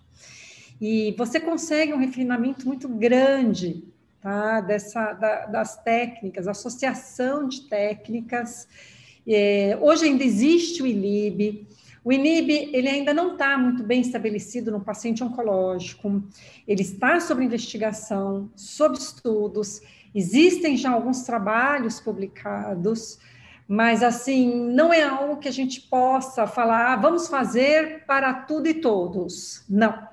[0.80, 3.84] E você consegue um refinamento muito grande
[4.20, 8.66] tá, dessa, da, das técnicas, associação de técnicas.
[9.26, 11.66] É, hoje ainda existe o ILIB,
[12.02, 16.22] o INIB ele ainda não está muito bem estabelecido no paciente oncológico,
[16.66, 19.82] ele está sob investigação, sob estudos,
[20.14, 23.18] existem já alguns trabalhos publicados,
[23.72, 28.66] mas assim, não é algo que a gente possa falar, ah, vamos fazer para tudo
[28.66, 29.64] e todos.
[29.68, 30.08] Não,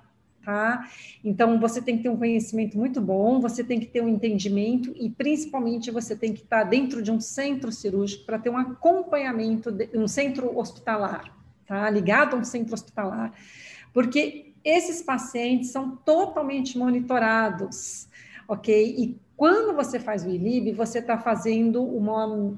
[0.45, 0.87] tá?
[1.23, 4.93] Então você tem que ter um conhecimento muito bom, você tem que ter um entendimento
[4.95, 9.71] e principalmente você tem que estar dentro de um centro cirúrgico para ter um acompanhamento,
[9.71, 11.35] de, um centro hospitalar
[11.67, 11.89] tá?
[11.89, 13.33] Ligado a um centro hospitalar,
[13.93, 18.07] porque esses pacientes são totalmente monitorados,
[18.47, 18.95] ok?
[18.97, 22.57] E quando você faz o ILIB, você está fazendo uma,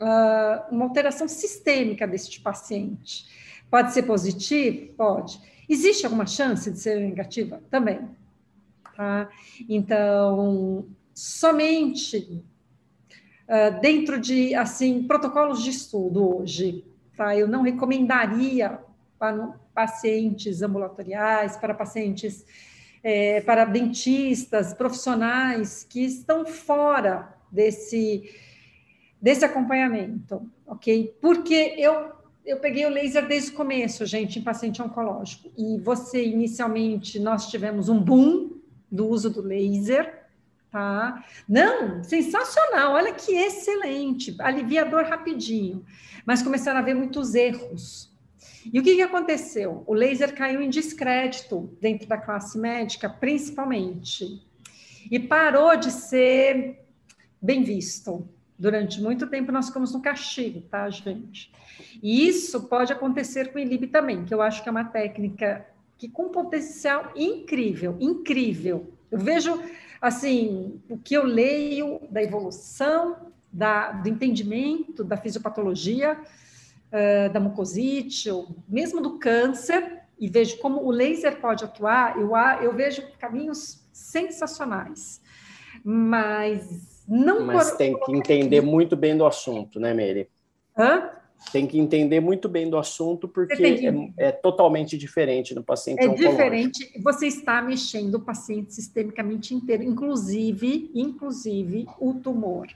[0.00, 3.26] uh, uma alteração sistêmica deste paciente.
[3.70, 4.92] Pode ser positivo?
[4.94, 5.40] Pode.
[5.68, 7.60] Existe alguma chance de ser negativa?
[7.70, 8.00] Também.
[8.96, 9.28] Tá?
[9.68, 12.42] Então, somente
[13.48, 16.84] uh, dentro de assim protocolos de estudo hoje
[17.18, 17.36] tá?
[17.36, 18.78] Eu não recomendaria
[19.18, 22.46] para pacientes ambulatoriais, para pacientes,
[23.02, 28.30] é, para dentistas, profissionais que estão fora desse,
[29.20, 31.14] desse acompanhamento, ok?
[31.20, 32.12] Porque eu,
[32.44, 37.50] eu peguei o laser desde o começo, gente, em paciente oncológico, e você, inicialmente, nós
[37.50, 38.58] tivemos um boom
[38.90, 40.26] do uso do laser,
[40.70, 41.24] tá?
[41.48, 45.84] Não, sensacional, olha que excelente, aliviador rapidinho,
[46.24, 48.08] mas começaram a haver muitos erros.
[48.72, 49.82] E o que, que aconteceu?
[49.86, 54.42] O laser caiu em descrédito dentro da classe médica, principalmente,
[55.10, 56.84] e parou de ser
[57.40, 58.28] bem visto.
[58.58, 61.52] Durante muito tempo nós ficamos no castigo, tá, gente?
[62.02, 65.66] E isso pode acontecer com o ILIB também, que eu acho que é uma técnica
[65.96, 68.92] que com potencial incrível, incrível.
[69.10, 69.60] Eu vejo
[70.00, 78.30] assim, o que eu leio da evolução, da, do entendimento da fisiopatologia, uh, da mucosite,
[78.30, 82.32] ou mesmo do câncer, e vejo como o laser pode atuar, eu,
[82.62, 85.20] eu vejo caminhos sensacionais.
[85.84, 87.46] Mas não...
[87.46, 90.28] Mas tem que entender muito bem do assunto, né, Mary?
[90.76, 91.10] Hã?
[91.52, 93.86] tem que entender muito bem do assunto, porque que...
[93.86, 99.82] é, é, totalmente diferente no paciente É diferente, você está mexendo o paciente sistemicamente inteiro,
[99.82, 102.66] inclusive, inclusive o tumor.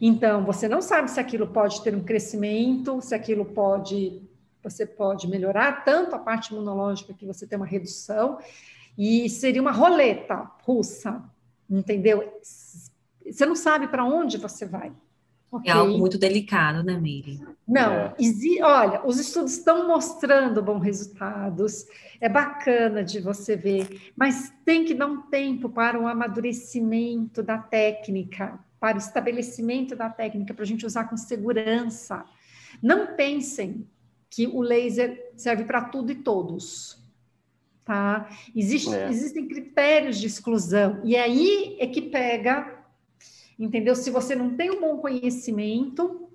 [0.00, 4.20] Então, você não sabe se aquilo pode ter um crescimento, se aquilo pode,
[4.62, 8.38] você pode melhorar tanto a parte imunológica que você tem uma redução,
[8.98, 11.22] e seria uma roleta russa,
[11.70, 12.30] entendeu?
[13.32, 14.92] Você não sabe para onde você vai.
[15.52, 15.70] Okay.
[15.70, 17.38] É algo muito delicado, né, Meire?
[17.68, 18.14] Não, é.
[18.62, 21.84] olha, os estudos estão mostrando bons resultados,
[22.18, 27.58] é bacana de você ver, mas tem que dar um tempo para o amadurecimento da
[27.58, 32.24] técnica, para o estabelecimento da técnica, para a gente usar com segurança.
[32.82, 33.86] Não pensem
[34.30, 36.98] que o laser serve para tudo e todos.
[37.84, 38.26] Tá?
[38.56, 39.10] Existe, é.
[39.10, 42.81] Existem critérios de exclusão, e aí é que pega
[43.64, 43.94] entendeu?
[43.94, 46.28] Se você não tem um bom conhecimento,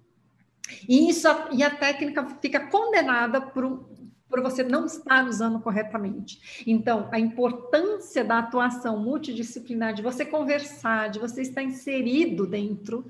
[0.87, 3.89] e, isso, e a técnica fica condenada por,
[4.29, 6.63] por você não estar usando corretamente.
[6.65, 13.05] Então, a importância da atuação multidisciplinar, de você conversar, de você estar inserido dentro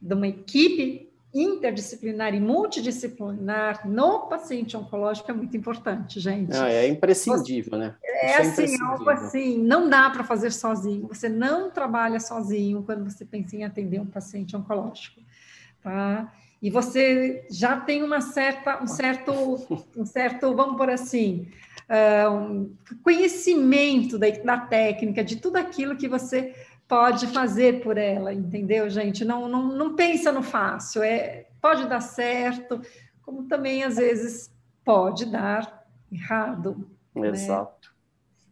[0.00, 6.56] de uma equipe interdisciplinar e multidisciplinar no paciente oncológico é muito importante, gente.
[6.56, 7.94] Ah, é imprescindível, né?
[8.02, 11.06] É, é assim, algo assim, não dá para fazer sozinho.
[11.08, 15.20] Você não trabalha sozinho quando você pensa em atender um paciente oncológico,
[15.82, 16.32] tá?
[16.60, 19.32] E você já tem uma certa, um certo,
[19.96, 21.46] um certo, vamos por assim,
[21.88, 26.54] uh, um conhecimento da, da técnica, de tudo aquilo que você
[26.88, 29.24] pode fazer por ela, entendeu, gente?
[29.24, 32.80] Não, não, não pensa no fácil, é, pode dar certo,
[33.22, 34.50] como também às vezes
[34.82, 36.88] pode dar errado.
[37.14, 37.28] Né?
[37.28, 37.90] Exato.
[37.90, 37.98] Né?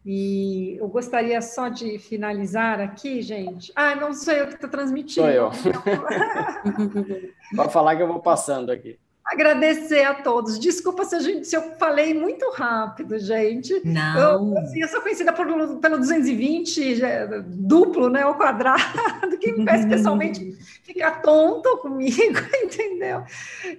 [0.08, 3.72] E eu gostaria só de finalizar aqui, gente.
[3.74, 5.26] Ah, não sou eu que estou transmitindo.
[5.26, 5.50] Sou eu.
[7.56, 10.59] Pode falar que eu vou passando aqui agradecer a todos.
[10.59, 13.82] Desculpa se, gente, se eu falei muito rápido, gente.
[13.85, 14.53] Não.
[14.55, 15.47] Eu, assim, eu sou conhecida por,
[15.78, 17.01] pelo 220
[17.47, 19.53] duplo, né, ao quadrado, que
[19.89, 23.24] pessoalmente ficar tonto comigo, entendeu?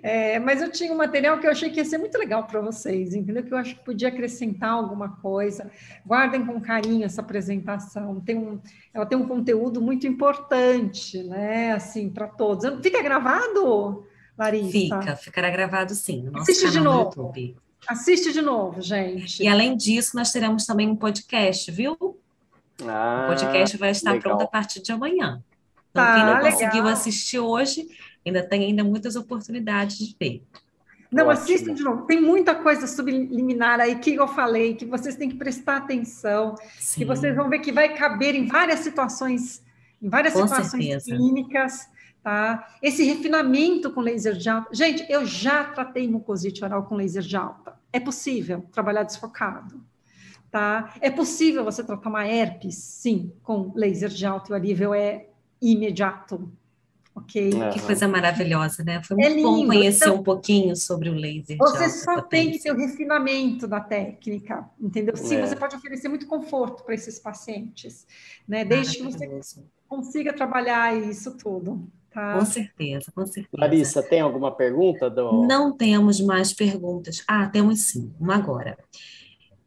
[0.03, 2.59] É, mas eu tinha um material que eu achei que ia ser muito legal para
[2.59, 3.43] vocês, entendeu?
[3.43, 5.71] Que eu acho que podia acrescentar alguma coisa.
[6.05, 8.19] Guardem com carinho essa apresentação.
[8.19, 8.59] Tem um,
[8.93, 11.71] ela tem um conteúdo muito importante, né?
[11.71, 12.81] Assim, para todos.
[12.81, 14.05] Fica gravado?
[14.37, 14.71] Larissa?
[14.71, 17.09] Fica, ficará gravado sim, no nosso Assiste canal de novo.
[17.09, 17.57] YouTube.
[17.87, 19.41] Assiste de novo, gente.
[19.41, 21.97] E além disso, nós teremos também um podcast, viu?
[22.85, 24.31] Ah, o podcast vai estar legal.
[24.31, 25.41] pronto a partir de amanhã.
[25.91, 26.51] Então, tá, quem não legal.
[26.51, 27.87] conseguiu assistir hoje,
[28.25, 30.43] ainda tem ainda muitas oportunidades de ver.
[31.11, 31.43] Não, Ótimo.
[31.43, 32.05] assistam de novo.
[32.05, 36.99] Tem muita coisa subliminar aí que eu falei, que vocês têm que prestar atenção, Sim.
[36.99, 39.63] que vocês vão ver que vai caber em várias situações,
[40.01, 41.15] em várias Com situações certeza.
[41.15, 41.87] clínicas
[42.27, 42.75] tá?
[42.83, 44.67] Esse refinamento com laser de alta.
[44.73, 47.79] Gente, eu já tratei mucosite oral com laser de alta.
[47.93, 49.81] É possível trabalhar desfocado,
[50.51, 50.93] tá?
[50.99, 55.27] É possível você tratar uma herpes, sim, com laser de alta e o alívio é
[55.61, 56.51] imediato.
[57.15, 57.49] Ok?
[57.71, 59.01] Que coisa maravilhosa, né?
[59.01, 61.55] Foi é muito é bom conhecer então, um pouquinho sobre o laser.
[61.57, 65.15] Você só tem que ter o refinamento da técnica, entendeu?
[65.15, 65.47] Sim, é.
[65.47, 68.05] você pode oferecer muito conforto para esses pacientes,
[68.45, 68.65] né?
[68.65, 71.89] Desde que você consiga trabalhar isso tudo.
[72.11, 72.37] Tá.
[72.37, 73.49] Com certeza, com certeza.
[73.53, 75.09] Larissa, tem alguma pergunta?
[75.09, 75.45] Do...
[75.45, 77.23] Não temos mais perguntas.
[77.27, 78.77] Ah, temos sim, uma agora.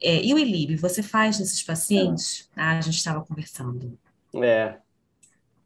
[0.02, 2.48] É, e o ILIB, você faz nesses pacientes?
[2.56, 3.98] Ah, a gente estava conversando.
[4.34, 4.74] É.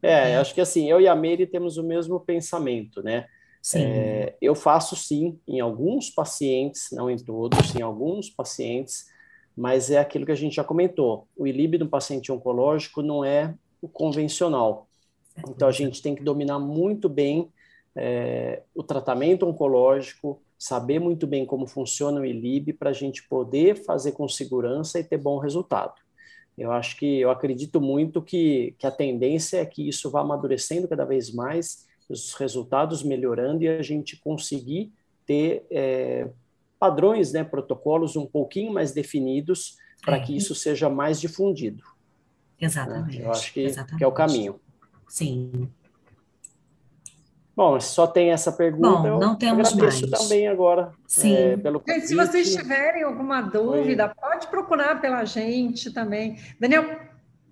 [0.01, 0.31] é.
[0.31, 3.25] É, acho que assim, eu e a Meire temos o mesmo pensamento, né?
[3.73, 9.05] É, eu faço sim em alguns pacientes, não em todos, em alguns pacientes,
[9.57, 11.27] mas é aquilo que a gente já comentou.
[11.35, 14.84] O ILIB no paciente oncológico não é o convencional.
[15.49, 17.49] Então a gente tem que dominar muito bem
[17.95, 23.83] é, o tratamento oncológico, saber muito bem como funciona o ILIB para a gente poder
[23.83, 25.93] fazer com segurança e ter bom resultado.
[26.57, 30.87] Eu acho que eu acredito muito que, que a tendência é que isso vá amadurecendo
[30.87, 34.91] cada vez mais, os resultados melhorando e a gente conseguir
[35.25, 36.29] ter é,
[36.79, 40.19] padrões, né, protocolos um pouquinho mais definidos para é.
[40.21, 41.83] que isso seja mais difundido.
[42.59, 43.19] Exatamente.
[43.19, 43.25] Né?
[43.25, 43.67] Eu acho que,
[43.97, 44.59] que é o caminho.
[45.07, 45.69] Sim.
[47.55, 49.09] Bom, só tem essa pergunta.
[49.09, 50.01] Bom, não temos mais.
[50.01, 50.91] também agora.
[51.07, 51.33] Sim.
[51.33, 54.13] É, pelo se vocês tiverem alguma dúvida, Oi.
[54.21, 56.37] pode procurar pela gente também.
[56.59, 56.99] Daniel,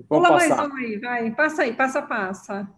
[0.10, 1.32] pula mais um aí, vai.
[1.32, 2.70] Passa aí, passa, passa.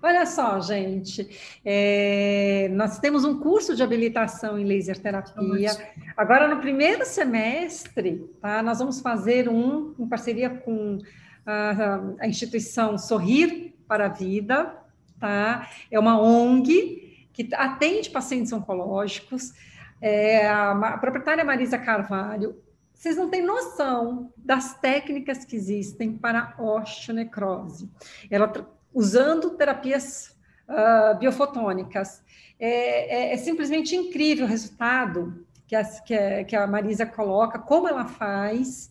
[0.00, 1.28] Olha só, gente,
[1.64, 5.70] é, nós temos um curso de habilitação em laser terapia.
[6.16, 10.98] Agora, no primeiro semestre, tá, nós vamos fazer um em parceria com
[11.44, 14.76] a, instituição Sorrir para a Vida,
[15.18, 15.68] tá?
[15.90, 19.52] É uma ONG que atende pacientes oncológicos.
[20.00, 22.56] É, a, proprietária Marisa Carvalho,
[22.92, 27.90] vocês não têm noção das técnicas que existem para osteonecrose.
[28.30, 28.52] Ela
[28.94, 30.36] usando terapias
[30.68, 32.22] uh, biofotônicas.
[32.60, 37.88] É, é, é, simplesmente incrível o resultado que a, que, que a Marisa coloca, como
[37.88, 38.90] ela faz.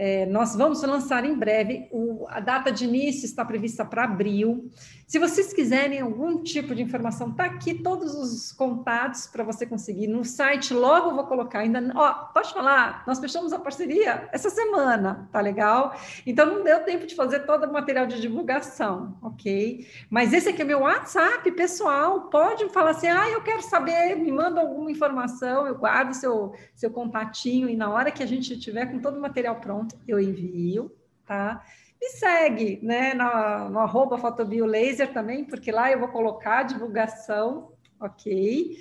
[0.00, 4.70] É, nós vamos lançar em breve, o, a data de início está prevista para abril.
[5.08, 10.06] Se vocês quiserem algum tipo de informação, tá aqui todos os contatos para você conseguir.
[10.06, 11.90] No site, logo vou colocar ainda.
[11.94, 15.98] Ó, pode falar, nós fechamos a parceria essa semana, tá legal?
[16.26, 19.88] Então não deu tempo de fazer todo o material de divulgação, ok?
[20.10, 22.28] Mas esse aqui é meu WhatsApp, pessoal.
[22.28, 26.90] Pode falar assim: ah, eu quero saber, me manda alguma informação, eu guardo seu, seu
[26.90, 30.92] contatinho e na hora que a gente tiver com todo o material pronto, eu envio,
[31.24, 31.64] tá?
[32.00, 38.76] Me segue, né, no, no arroba fotobiolaser também, porque lá eu vou colocar divulgação, ok?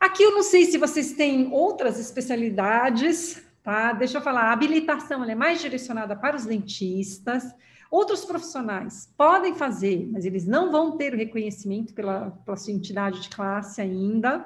[0.00, 3.92] Aqui eu não sei se vocês têm outras especialidades, tá?
[3.92, 7.54] Deixa eu falar, a habilitação é mais direcionada para os dentistas,
[7.90, 13.20] Outros profissionais podem fazer, mas eles não vão ter o reconhecimento pela, pela sua entidade
[13.20, 14.44] de classe ainda,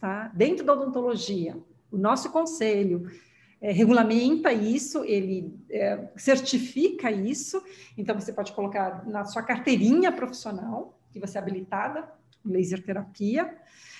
[0.00, 0.30] tá?
[0.34, 1.56] Dentro da odontologia,
[1.90, 3.08] o nosso conselho
[3.60, 7.62] é, regulamenta isso, ele é, certifica isso,
[7.96, 12.10] então você pode colocar na sua carteirinha profissional, que você é habilitada,
[12.44, 13.54] laser terapia.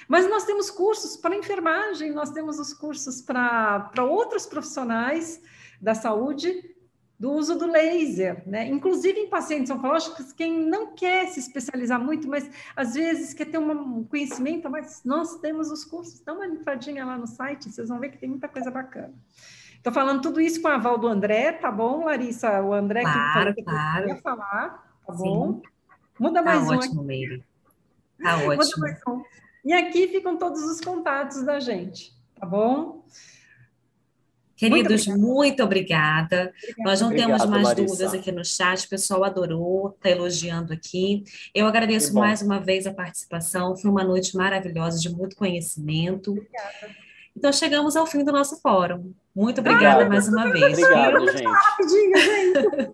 [0.08, 5.40] Mas nós temos cursos para enfermagem, nós temos os cursos para outros profissionais
[5.80, 6.74] da saúde
[7.20, 8.66] do uso do laser, né?
[8.66, 13.58] Inclusive em pacientes oncológicos, quem não quer se especializar muito, mas às vezes quer ter
[13.58, 18.00] um conhecimento, mas nós temos os cursos, dá uma entradinha lá no site, vocês vão
[18.00, 19.12] ver que tem muita coisa bacana.
[19.76, 22.62] Estou falando tudo isso com a aval do André, tá bom, Larissa?
[22.62, 24.06] O André claro, que, claro.
[24.06, 25.22] queria falar, tá Sim.
[25.22, 25.62] bom?
[26.18, 27.06] Muda mais tá um ótimo, aqui.
[27.06, 27.44] Meire.
[28.22, 28.86] Tá ótimo.
[29.08, 29.22] Um.
[29.64, 33.02] E aqui ficam todos os contatos da gente, tá bom?
[34.60, 36.36] Queridos, muito, muito obrigada.
[36.36, 36.52] obrigada.
[36.80, 37.86] Nós não Obrigado, temos mais Larissa.
[37.86, 41.24] dúvidas aqui no chat, o pessoal adorou, está elogiando aqui.
[41.54, 46.32] Eu agradeço mais uma vez a participação, foi uma noite maravilhosa, de muito conhecimento.
[46.32, 47.00] Obrigada.
[47.36, 49.14] Então, chegamos ao fim do nosso fórum.
[49.34, 50.76] Muito obrigada mais uma vez.
[50.78, 51.44] Obrigado, gente.
[51.44, 52.90] Rapidinho, gente.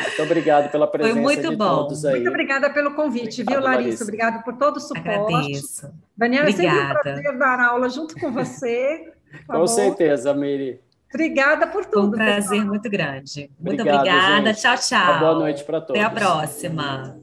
[0.00, 1.68] muito obrigado pela presença Foi muito de bom.
[1.82, 2.14] todos aí.
[2.14, 3.82] Muito obrigada pelo convite, Obrigado, viu, Larissa?
[3.84, 4.04] Larissa.
[4.04, 5.34] Obrigado por todo o suporte.
[5.34, 5.90] Agradeço.
[6.16, 7.00] Daniela, é sempre um Obrigada.
[7.02, 9.12] prazer dar aula junto com você.
[9.46, 9.66] Tá Com bom?
[9.66, 10.80] certeza, Miri.
[11.12, 12.08] Obrigada por tudo.
[12.08, 12.66] um prazer pessoal.
[12.66, 13.50] muito grande.
[13.58, 14.46] Muito Obrigado, obrigada.
[14.52, 14.60] gente.
[14.60, 15.10] Tchau, tchau.
[15.12, 16.00] Uma boa noite para todos.
[16.02, 17.16] Até a próxima.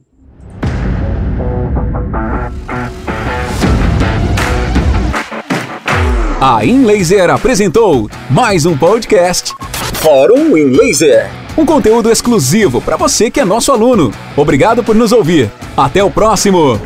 [6.41, 9.53] A InLaser apresentou mais um podcast
[9.95, 11.29] Fórum InLaser.
[11.57, 14.11] Um conteúdo exclusivo para você que é nosso aluno.
[14.35, 15.49] Obrigado por nos ouvir.
[15.75, 16.79] Até o próximo.